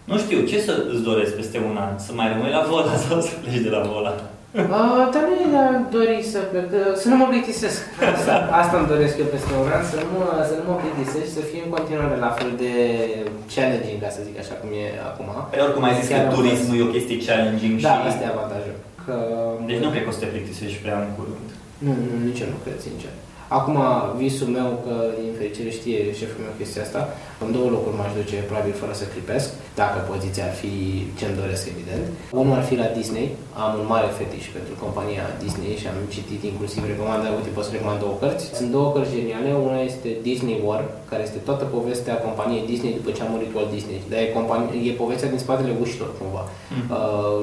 Nu 0.09 0.15
știu, 0.23 0.39
ce 0.49 0.57
să 0.67 0.73
îți 0.93 1.03
doresc 1.09 1.31
peste 1.39 1.57
un 1.69 1.77
an? 1.85 1.93
Să 2.05 2.11
mai 2.13 2.27
rămâi 2.33 2.51
la 2.57 2.63
Vola 2.69 2.95
sau 3.05 3.21
să 3.27 3.33
pleci 3.43 3.61
de 3.67 3.69
la 3.77 3.81
Vola? 3.91 4.13
Uh, 4.51 5.03
dar 5.13 5.23
nu 5.29 5.33
e 5.43 5.47
dori 5.97 6.19
să 6.33 6.39
plec, 6.51 6.69
să 7.01 7.05
nu 7.11 7.17
mă 7.21 7.27
plictisesc. 7.31 7.79
Asta, 8.15 8.33
asta 8.61 8.75
îmi 8.77 8.91
doresc 8.93 9.15
eu 9.23 9.29
peste 9.35 9.51
un 9.61 9.69
an, 9.77 9.83
să 9.91 9.97
nu, 10.03 10.09
mă, 10.15 10.25
să 10.49 10.53
nu 10.59 10.65
mă 10.69 10.75
plictisesc 10.81 11.25
și 11.29 11.37
să 11.39 11.43
fie 11.49 11.61
în 11.65 11.71
continuare 11.75 12.15
la 12.25 12.31
fel 12.37 12.51
de 12.63 12.71
challenging, 13.53 13.99
ca 14.03 14.09
să 14.15 14.19
zic 14.27 14.35
așa 14.43 14.55
cum 14.59 14.69
e 14.83 14.85
acum. 15.09 15.27
Pe 15.51 15.57
oricum 15.65 15.83
ai 15.87 15.97
zis 15.99 16.07
Chiar 16.09 16.21
că 16.21 16.27
am 16.27 16.35
turismul 16.37 16.75
e 16.77 16.87
o 16.87 16.93
chestie 16.95 17.17
challenging 17.27 17.75
Da, 17.87 17.93
și... 17.95 18.07
asta 18.09 18.23
e 18.25 18.33
avantajul. 18.35 18.77
Că... 19.05 19.15
Deci 19.69 19.81
nu 19.83 19.89
cred 19.93 20.03
că 20.05 20.11
o 20.11 20.15
să 20.15 20.21
te 20.21 20.33
plictisești 20.33 20.81
prea 20.83 20.97
în 21.05 21.11
curând. 21.17 21.49
Nu, 21.85 21.91
nu, 22.07 22.15
nici 22.27 22.41
eu 22.43 22.49
nu 22.55 22.59
cred, 22.65 22.77
sincer. 22.87 23.13
Acum, 23.57 23.77
visul 24.21 24.49
meu, 24.57 24.69
că 24.85 24.93
din 25.19 25.31
fericire 25.39 25.69
știe 25.79 25.99
șeful 26.19 26.43
meu 26.45 26.53
chestia 26.59 26.83
asta, 26.87 27.01
în 27.43 27.49
două 27.55 27.69
locuri 27.75 27.97
m-aș 27.99 28.11
duce, 28.19 28.37
probabil 28.49 28.73
fără 28.81 28.93
să 29.01 29.05
clipesc, 29.13 29.47
dacă 29.81 29.97
poziția 30.11 30.43
ar 30.49 30.55
fi 30.61 30.73
ce-mi 31.17 31.39
doresc, 31.41 31.63
evident. 31.73 32.05
Unul 32.41 32.57
ar 32.59 32.65
fi 32.69 32.75
la 32.83 32.87
Disney, 32.99 33.27
am 33.63 33.71
un 33.81 33.87
mare 33.93 34.09
fetiș 34.17 34.45
pentru 34.57 34.73
compania 34.83 35.25
Disney 35.43 35.79
și 35.81 35.87
am 35.91 35.97
citit 36.15 36.41
inclusiv 36.51 36.81
recomandă, 36.91 37.25
uite, 37.37 37.51
pot 37.55 37.65
să 37.67 37.73
recomand 37.75 37.99
două 38.05 38.15
cărți. 38.21 38.45
Sunt 38.59 38.69
două 38.77 38.87
cărți 38.93 39.15
geniale, 39.17 39.49
una 39.67 39.79
este 39.89 40.09
Disney 40.29 40.57
War, 40.67 40.81
care 41.09 41.21
este 41.27 41.39
toată 41.47 41.63
povestea 41.75 42.15
companiei 42.27 42.69
Disney 42.71 42.97
după 42.99 43.09
ce 43.15 43.21
a 43.23 43.31
murit 43.33 43.51
Walt 43.55 43.71
Disney. 43.75 43.99
Dar 44.11 44.19
e, 44.23 44.35
companie, 44.37 44.89
e 44.89 45.01
povestea 45.03 45.29
din 45.33 45.41
spatele 45.45 45.73
ușilor, 45.83 46.09
cumva. 46.19 46.43
Mhm. 46.49 46.87
Uh, 46.91 46.97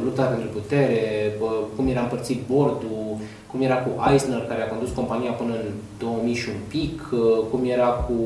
lupta 0.05 0.25
pentru 0.35 0.49
putere, 0.59 1.01
bă, 1.41 1.51
cum 1.75 1.85
era 1.93 2.03
împărțit 2.07 2.41
bordul, 2.53 3.08
cum 3.51 3.61
era 3.69 3.79
cu 3.85 3.91
Eisner, 4.11 4.43
care 4.51 4.63
a 4.63 4.73
condus 4.73 4.91
compania 5.01 5.33
până 5.41 5.55
în 5.63 5.69
2000 5.99 6.35
și 6.43 6.49
un 6.55 6.61
pic, 6.75 6.95
uh, 7.13 7.21
cum 7.51 7.61
era 7.77 7.91
cu 8.07 8.17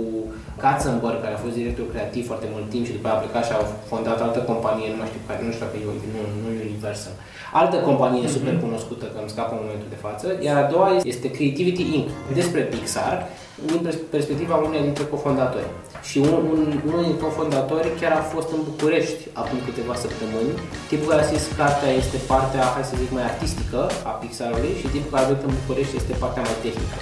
Katzenberg, 0.62 1.18
care 1.22 1.34
a 1.34 1.42
fost 1.44 1.56
director 1.60 1.86
creativ 1.92 2.22
foarte 2.30 2.48
mult 2.54 2.66
timp 2.72 2.84
și 2.86 2.96
după 2.96 3.06
aia 3.06 3.16
a 3.16 3.22
plecat 3.22 3.44
și 3.46 3.52
a 3.54 3.60
fondat 3.90 4.18
altă 4.20 4.40
companie, 4.50 4.92
nu 4.92 4.98
mai 5.00 5.10
știu 5.10 5.22
care, 5.28 5.40
nu 5.46 5.52
știu 5.54 5.64
dacă 5.66 5.76
e 5.78 5.84
nu, 6.14 6.22
nu 6.42 6.48
Universal. 6.68 7.14
Altă 7.60 7.76
companie 7.88 8.34
super 8.36 8.54
cunoscută, 8.64 9.04
că 9.12 9.18
îmi 9.20 9.32
scapă 9.34 9.52
în 9.54 9.62
momentul 9.62 9.90
de 9.94 10.02
față, 10.06 10.26
iar 10.46 10.56
a 10.62 10.70
doua 10.72 10.88
este 11.12 11.28
Creativity 11.36 11.84
Inc. 11.98 12.08
despre 12.38 12.60
Pixar, 12.72 13.16
din 13.68 13.80
pers- 13.86 14.04
perspectiva 14.16 14.54
uneia 14.56 14.88
dintre 14.88 15.04
cofondatori. 15.14 15.68
Și 16.08 16.16
un, 16.26 16.32
un, 16.52 16.60
unul 16.88 17.04
din 17.08 17.18
cofondatori 17.24 17.88
chiar 18.00 18.12
a 18.16 18.28
fost 18.34 18.48
în 18.56 18.60
București 18.70 19.22
acum 19.40 19.58
câteva 19.68 19.94
săptămâni. 20.04 20.52
Tipul 20.90 21.08
care 21.10 21.22
a 21.22 21.28
scris 21.28 21.44
cartea 21.60 21.90
este 22.02 22.18
partea, 22.32 22.64
hai 22.74 22.90
să 22.90 22.94
zic, 23.02 23.10
mai 23.16 23.26
artistică 23.32 23.80
a 24.10 24.12
Pixarului 24.20 24.72
și 24.80 24.86
tipul 24.92 25.10
care 25.12 25.24
a 25.24 25.28
venit 25.30 25.44
în 25.48 25.54
București 25.60 25.98
este 26.00 26.14
partea 26.22 26.42
mai 26.48 26.58
tehnică. 26.64 26.98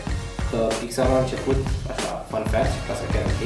Că 0.50 0.60
Pixarul 0.80 1.16
a 1.18 1.24
început, 1.24 1.58
așa, 1.92 2.10
fun 2.30 2.44
fact, 2.52 2.72
ca 2.86 2.94
să 3.00 3.04
chiar 3.12 3.24
ok, 3.32 3.42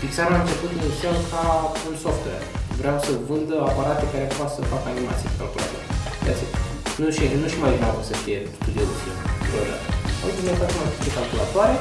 Pixarul 0.00 0.36
a 0.38 0.42
început 0.44 0.70
inițial 0.80 1.16
ca 1.32 1.42
un 1.88 1.94
software. 2.04 2.44
Vreau 2.80 2.96
să 3.06 3.12
vândă 3.28 3.56
aparate 3.70 4.04
care 4.12 4.26
poate 4.36 4.54
să 4.56 4.62
facă 4.72 4.86
animații 4.92 5.28
pe 5.30 5.36
calculator. 5.40 5.82
That's 6.24 6.42
it. 6.44 6.52
Nu 7.00 7.08
și, 7.16 7.24
nu 7.42 7.46
și 7.52 7.58
mai 7.62 7.72
imaginam 7.72 8.08
să 8.10 8.14
fie 8.24 8.38
studio 8.56 8.84
de 8.90 8.96
film. 9.02 9.18
vreodată. 9.50 9.86
Uite, 10.24 10.40
mi-a 10.44 10.56
făcut 10.60 10.76
mai 10.80 10.88
multe 10.90 11.10
calculatoare, 11.18 11.76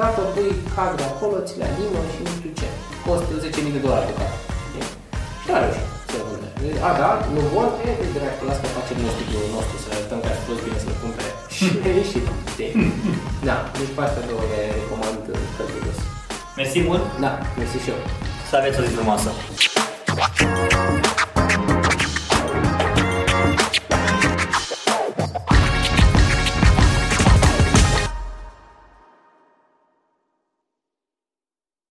dacă 0.00 0.20
pui 0.34 0.50
cadre 0.74 1.04
acolo, 1.12 1.36
ți 1.46 1.58
le 1.60 1.66
animă 1.72 2.00
și 2.12 2.18
nu 2.24 2.30
știu 2.34 2.37
ce. 2.37 2.37
Costă 3.08 3.34
10.000 3.44 3.76
de 3.76 3.80
dolari 3.86 4.06
de 4.10 4.14
cadre. 4.18 4.38
Știi? 4.70 4.86
Și 5.42 5.48
a 5.54 5.58
reușit 5.64 5.86
să 6.12 6.16
vândă. 6.26 6.48
A, 6.88 6.90
da, 7.00 7.08
nu 7.34 7.40
vor, 7.54 7.68
e 7.88 7.90
de 8.02 8.08
dracu, 8.16 8.42
las 8.48 8.58
că 8.62 8.68
facem 8.78 8.96
noi 9.02 9.12
studioul 9.16 9.50
nostru, 9.56 9.74
să 9.82 9.86
le 9.90 9.94
arătăm 9.98 10.18
că 10.22 10.28
ar 10.30 10.36
fi 10.38 10.44
fost 10.50 10.62
bine 10.66 10.78
să-l 10.84 10.96
cumpere. 11.02 11.30
Și 11.56 11.64
a 11.86 11.90
ieșit. 12.00 12.24
Știi? 12.52 12.72
Da, 13.48 13.56
deci 13.78 13.92
pe 13.96 14.00
astea 14.06 14.24
două 14.30 14.44
le 14.52 14.60
recomand 14.78 15.16
călduros. 15.56 15.98
Mersi 16.58 16.78
mult, 16.88 17.04
Da, 17.24 17.30
mersi 17.58 17.76
și 17.84 17.90
eu. 17.94 18.00
să 18.48 18.54
aveți 18.60 18.78
o 18.80 18.82
zi 18.86 18.92
frumoasă! 18.98 19.30